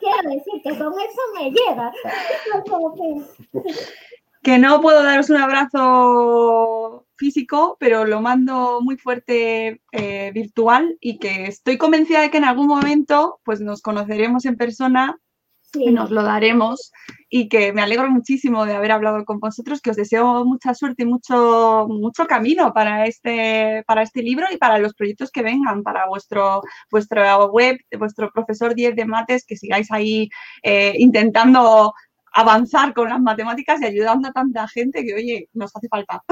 quiero 0.00 0.30
decir 0.30 0.54
que 0.64 0.70
con 0.78 0.92
eso 0.94 1.20
me 1.38 1.50
llega. 1.50 1.92
Que- 4.42 4.52
que 4.52 4.58
no 4.58 4.80
puedo 4.80 5.02
daros 5.02 5.30
un 5.30 5.36
abrazo 5.36 7.06
físico, 7.16 7.76
pero 7.78 8.04
lo 8.06 8.20
mando 8.22 8.80
muy 8.80 8.96
fuerte 8.96 9.82
eh, 9.92 10.30
virtual 10.32 10.96
y 11.00 11.18
que 11.18 11.44
estoy 11.44 11.76
convencida 11.76 12.20
de 12.22 12.30
que 12.30 12.38
en 12.38 12.44
algún 12.44 12.66
momento 12.66 13.40
pues 13.44 13.60
nos 13.60 13.82
conoceremos 13.82 14.46
en 14.46 14.56
persona 14.56 15.18
sí. 15.60 15.84
y 15.84 15.92
nos 15.92 16.10
lo 16.10 16.22
daremos 16.22 16.90
y 17.28 17.48
que 17.50 17.74
me 17.74 17.82
alegro 17.82 18.10
muchísimo 18.10 18.64
de 18.64 18.74
haber 18.74 18.92
hablado 18.92 19.24
con 19.26 19.38
vosotros, 19.38 19.82
que 19.82 19.90
os 19.90 19.96
deseo 19.96 20.44
mucha 20.46 20.72
suerte 20.74 21.02
y 21.02 21.06
mucho, 21.06 21.86
mucho 21.88 22.26
camino 22.26 22.72
para 22.72 23.06
este, 23.06 23.84
para 23.86 24.02
este 24.02 24.22
libro 24.22 24.46
y 24.50 24.56
para 24.56 24.78
los 24.78 24.94
proyectos 24.94 25.30
que 25.30 25.42
vengan, 25.42 25.82
para 25.82 26.06
vuestro, 26.08 26.62
vuestra 26.90 27.36
web, 27.44 27.76
vuestro 27.98 28.30
profesor 28.32 28.74
10 28.74 28.96
de 28.96 29.04
mates, 29.04 29.44
que 29.46 29.56
sigáis 29.56 29.92
ahí 29.92 30.30
eh, 30.62 30.94
intentando 30.98 31.92
avanzar 32.32 32.94
con 32.94 33.08
las 33.08 33.20
matemáticas 33.20 33.80
y 33.80 33.86
ayudando 33.86 34.28
a 34.28 34.32
tanta 34.32 34.66
gente 34.68 35.04
que, 35.04 35.14
oye, 35.14 35.48
nos 35.52 35.74
hace 35.74 35.88
falta. 35.88 36.22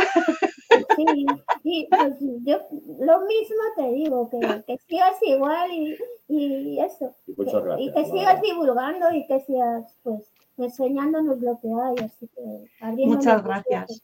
Sí, 0.96 1.26
y 1.64 1.88
pues 1.88 2.14
yo 2.44 2.59
lo 3.01 3.20
mismo 3.26 3.62
te 3.76 3.90
digo, 3.92 4.30
que, 4.30 4.64
que 4.66 4.78
sigas 4.86 5.16
igual 5.22 5.70
y, 5.72 5.96
y 6.28 6.80
eso. 6.80 7.14
Y 7.26 7.34
muchas 7.36 7.64
gracias. 7.64 7.88
y 7.88 7.92
que 7.92 8.05
sigas 8.11 8.42
divulgando 8.42 9.12
y 9.12 9.26
que 9.26 9.40
sigas 9.40 9.96
pues 10.03 10.30
enseñándonos 10.57 11.40
lo 11.40 11.59
que 11.61 11.68
hay, 11.68 12.05
así 12.05 12.28
que 12.28 13.07
Muchas 13.07 13.42
gracias. 13.42 14.03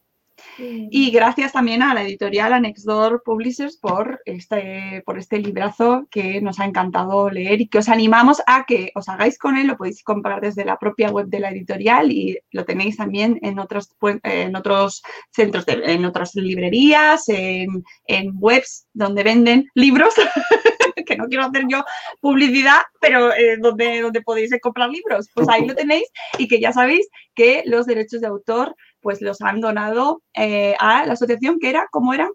Y- 0.59 1.11
gracias 1.11 1.53
también 1.53 1.83
a 1.83 1.95
la 1.95 2.03
editorial 2.03 2.53
Anexdor 2.53 3.23
Publishers 3.25 3.77
por 3.77 4.21
este, 4.25 5.03
por 5.05 5.19
este 5.19 5.39
librazo 5.39 6.07
que 6.11 6.41
nos 6.41 6.61
ha 6.61 6.65
encantado 6.65 7.31
leer 7.31 7.61
y 7.61 7.69
que 7.69 7.79
os 7.79 7.89
animamos 7.89 8.43
a 8.47 8.65
que 8.67 8.91
os 8.95 9.09
hagáis 9.09 9.39
con 9.39 9.57
él. 9.57 9.67
Lo 9.67 9.77
podéis 9.77 10.03
comprar 10.03 10.41
desde 10.41 10.65
la 10.65 10.79
propia 10.79 11.11
web 11.11 11.27
de 11.27 11.41
la 11.41 11.51
editorial 11.51 12.11
y 12.11 12.39
lo 12.51 12.65
tenéis 12.65 12.97
también 12.97 13.39
en 13.43 13.59
otros, 13.59 13.95
en 14.23 14.57
otros 14.57 15.03
centros, 15.31 15.65
en 15.67 16.05
otras 16.05 16.35
librerías, 16.35 17.29
en, 17.29 17.85
en 18.07 18.33
webs 18.35 18.87
donde 18.93 19.23
venden 19.23 19.69
libros. 19.75 20.15
que 21.05 21.17
no 21.17 21.27
quiero 21.27 21.45
hacer 21.45 21.65
yo 21.69 21.85
publicidad, 22.21 22.83
pero 23.01 23.33
eh, 23.35 23.59
donde, 23.61 24.01
donde 24.01 24.23
podéis 24.23 24.51
comprar 24.63 24.91
libros. 24.91 25.29
Pues 25.35 25.49
ahí 25.49 25.67
lo 25.67 25.75
tenéis 25.75 26.09
y 26.39 26.49
que 26.49 26.61
ya 26.61 26.73
sabéis 26.73 27.09
que 27.35 27.63
los 27.67 27.87
derechos 27.87 28.21
de 28.21 28.27
autor 28.27 28.75
pues 29.05 29.21
los 29.21 29.41
han 29.43 29.61
donado 29.61 30.23
eh, 30.35 30.75
a 30.81 31.05
la 31.07 31.13
asociación 31.13 31.59
que 31.61 31.69
era, 31.69 31.87
¿cómo 31.93 32.15
era? 32.15 32.29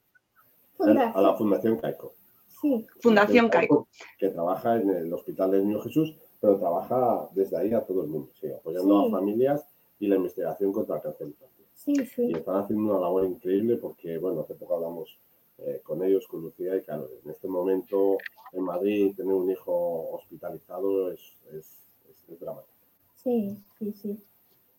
A 0.78 1.22
la 1.22 1.34
Fundación 1.36 1.78
Caico. 1.78 2.14
Sí, 2.62 2.86
Fundación 3.02 3.50
Caico. 3.50 3.88
Que 4.20 4.30
trabaja 4.30 4.78
en 4.78 4.90
el 4.92 5.12
Hospital 5.12 5.52
del 5.52 5.68
Niño 5.68 5.82
Jesús, 5.82 6.14
pero 6.40 6.58
trabaja 6.58 7.28
desde 7.34 7.58
ahí 7.58 7.74
a 7.74 7.82
todo 7.82 8.04
el 8.04 8.10
mundo, 8.10 8.30
sí, 8.40 8.48
apoyando 8.52 9.02
Sí. 9.02 9.08
a 9.08 9.12
familias 9.18 9.66
y 10.00 10.08
la 10.08 10.16
investigación 10.16 10.72
contra 10.72 10.98
el 10.98 11.02
cáncer 11.02 11.28
infantil. 11.28 11.66
sí, 11.74 11.94
Y 11.94 12.06
sí. 12.06 12.32
están 12.36 12.58
haciendo 12.58 12.92
una 12.92 13.00
labor 13.00 13.26
increíble 13.26 13.78
porque, 13.78 14.18
bueno, 14.20 14.42
hace 14.42 14.54
poco 14.54 14.76
hablamos 14.76 15.18
eh, 15.58 15.82
con 15.84 16.04
ellos, 16.04 16.26
con 16.28 16.42
Lucía, 16.42 16.76
y 16.78 16.82
claro, 16.84 17.10
en 17.26 17.32
este 17.32 17.48
momento 17.50 18.18
en 18.54 18.64
Madrid 18.64 19.14
tener 19.18 19.34
un 19.34 19.50
hijo 19.52 20.12
hospitalizado 20.12 21.12
es, 21.12 21.20
es, 21.52 21.66
es- 22.10 22.30
es 22.32 22.40
dramático. 22.40 22.72
Sí, 23.16 23.58
sí, 23.78 23.92
sí. 23.92 24.24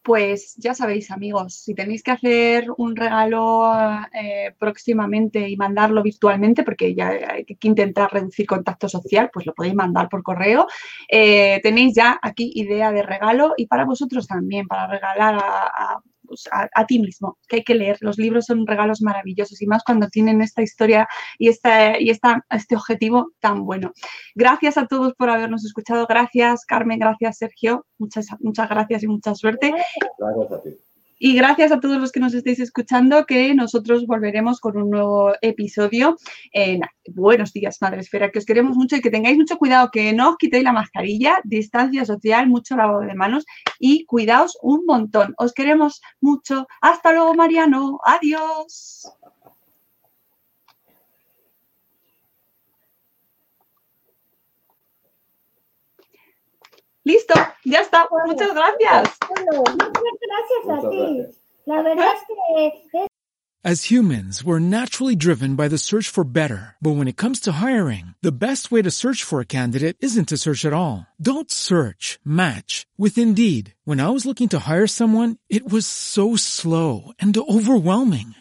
Pues 0.03 0.55
ya 0.57 0.75
sabéis, 0.75 1.11
amigos, 1.11 1.55
si 1.55 1.75
tenéis 1.75 2.03
que 2.03 2.11
hacer 2.11 2.69
un 2.79 2.97
regalo 2.97 3.71
eh, 4.15 4.55
próximamente 4.59 5.47
y 5.47 5.59
mandarlo 5.59 6.03
virtualmente, 6.03 6.63
porque 6.63 6.95
ya 6.95 7.09
hay 7.09 7.45
que 7.45 7.69
intentar 7.69 8.11
reducir 8.11 8.47
contacto 8.47 8.89
social, 8.89 9.29
pues 9.31 9.45
lo 9.45 9.53
podéis 9.53 9.75
mandar 9.75 10.09
por 10.09 10.23
correo. 10.23 10.67
Eh, 11.07 11.61
tenéis 11.63 11.95
ya 11.95 12.19
aquí 12.23 12.51
idea 12.55 12.93
de 12.93 13.03
regalo 13.03 13.53
y 13.59 13.67
para 13.67 13.85
vosotros 13.85 14.27
también, 14.27 14.67
para 14.67 14.87
regalar 14.87 15.35
a, 15.35 15.67
a, 15.67 16.03
pues, 16.31 16.49
a- 16.53 16.87
ti 16.87 17.01
mismo, 17.01 17.39
que 17.49 17.57
hay 17.57 17.65
que 17.65 17.75
leer. 17.75 17.99
Los 18.01 18.17
libros 18.19 18.47
son 18.47 18.65
regalos 18.67 19.03
maravillosos 19.03 19.61
y 19.61 19.67
más 19.67 19.83
cuando 19.83 20.09
tienen 20.09 20.41
esta 20.43 20.63
historia 20.63 21.09
y, 21.39 21.49
esta, 21.49 22.01
y 22.01 22.11
esta, 22.11 22.47
este 22.51 22.77
objetivo 22.77 23.33
tan 23.41 23.65
bueno. 23.65 23.93
Gracias 24.37 24.79
a 24.79 24.87
todos 24.87 25.15
por 25.15 25.29
habernos 25.29 25.65
escuchado. 25.65 26.07
Gracias, 26.09 26.65
Carmen. 26.65 27.01
Gracias, 27.01 27.39
Sergio. 27.39 27.85
Muchas, 27.99 28.29
muchas 28.39 28.69
gracias 28.69 29.03
y 29.03 29.09
mucha 29.09 29.35
suerte. 29.35 29.75
Gracias. 30.19 30.90
Y 31.23 31.35
gracias 31.35 31.71
a 31.71 31.81
todos 31.81 31.99
los 32.01 32.13
que 32.13 32.21
nos 32.21 32.33
estéis 32.33 32.61
escuchando, 32.61 33.27
que 33.27 33.55
nosotros 33.55 34.07
volveremos 34.07 34.59
con 34.59 34.79
un 34.79 34.89
nuevo 34.89 35.35
episodio. 35.43 36.17
en 36.53 36.81
buenos 37.15 37.53
días, 37.53 37.77
Madre 37.83 38.01
Esfera, 38.01 38.31
que 38.31 38.39
os 38.39 38.47
queremos 38.47 38.75
mucho 38.75 38.97
y 38.97 39.03
que 39.03 39.11
tengáis 39.11 39.37
mucho 39.37 39.59
cuidado, 39.59 39.91
que 39.93 40.15
no 40.15 40.31
os 40.31 40.37
quitéis 40.39 40.65
la 40.65 40.73
mascarilla, 40.73 41.39
distancia 41.45 42.07
social, 42.07 42.49
mucho 42.49 42.75
lavado 42.75 43.01
de 43.01 43.15
manos 43.15 43.45
y 43.79 44.07
cuidaos 44.07 44.57
un 44.63 44.87
montón. 44.87 45.35
Os 45.37 45.53
queremos 45.53 46.01
mucho. 46.23 46.67
Hasta 46.81 47.13
luego, 47.13 47.35
Mariano. 47.35 47.99
Adiós. 48.03 49.13
Listo, 57.05 57.35
ya 57.65 57.81
está. 57.81 58.07
Muchas 58.27 58.55
gracias. 58.55 59.17
Muchas 59.31 59.91
gracias 60.29 60.85
a 60.85 60.91
ti. 60.91 61.23
La 61.67 61.83
verdad 61.83 62.15
es 62.15 62.23
que 62.27 63.03
es 63.05 63.11
As 63.63 63.91
humans, 63.91 64.43
we're 64.43 64.59
naturally 64.59 65.15
driven 65.15 65.55
by 65.55 65.69
the 65.69 65.77
search 65.77 66.09
for 66.09 66.25
better. 66.25 66.77
But 66.81 66.93
when 66.93 67.09
it 67.09 67.19
comes 67.19 67.41
to 67.41 67.53
hiring, 67.53 68.15
the 68.23 68.33
best 68.33 68.73
way 68.73 68.81
to 68.81 68.91
search 68.91 69.23
for 69.23 69.39
a 69.39 69.45
candidate 69.45 69.99
isn't 70.01 70.29
to 70.29 70.39
search 70.39 70.65
at 70.65 70.73
all. 70.73 71.07
Don't 71.21 71.51
search, 71.51 72.19
match 72.25 72.87
with 72.97 73.19
Indeed. 73.19 73.75
When 73.85 74.01
I 74.01 74.09
was 74.09 74.25
looking 74.25 74.49
to 74.51 74.61
hire 74.61 74.87
someone, 74.87 75.37
it 75.51 75.71
was 75.71 75.87
so 75.87 76.37
slow 76.37 77.13
and 77.21 77.37
overwhelming. 77.37 78.35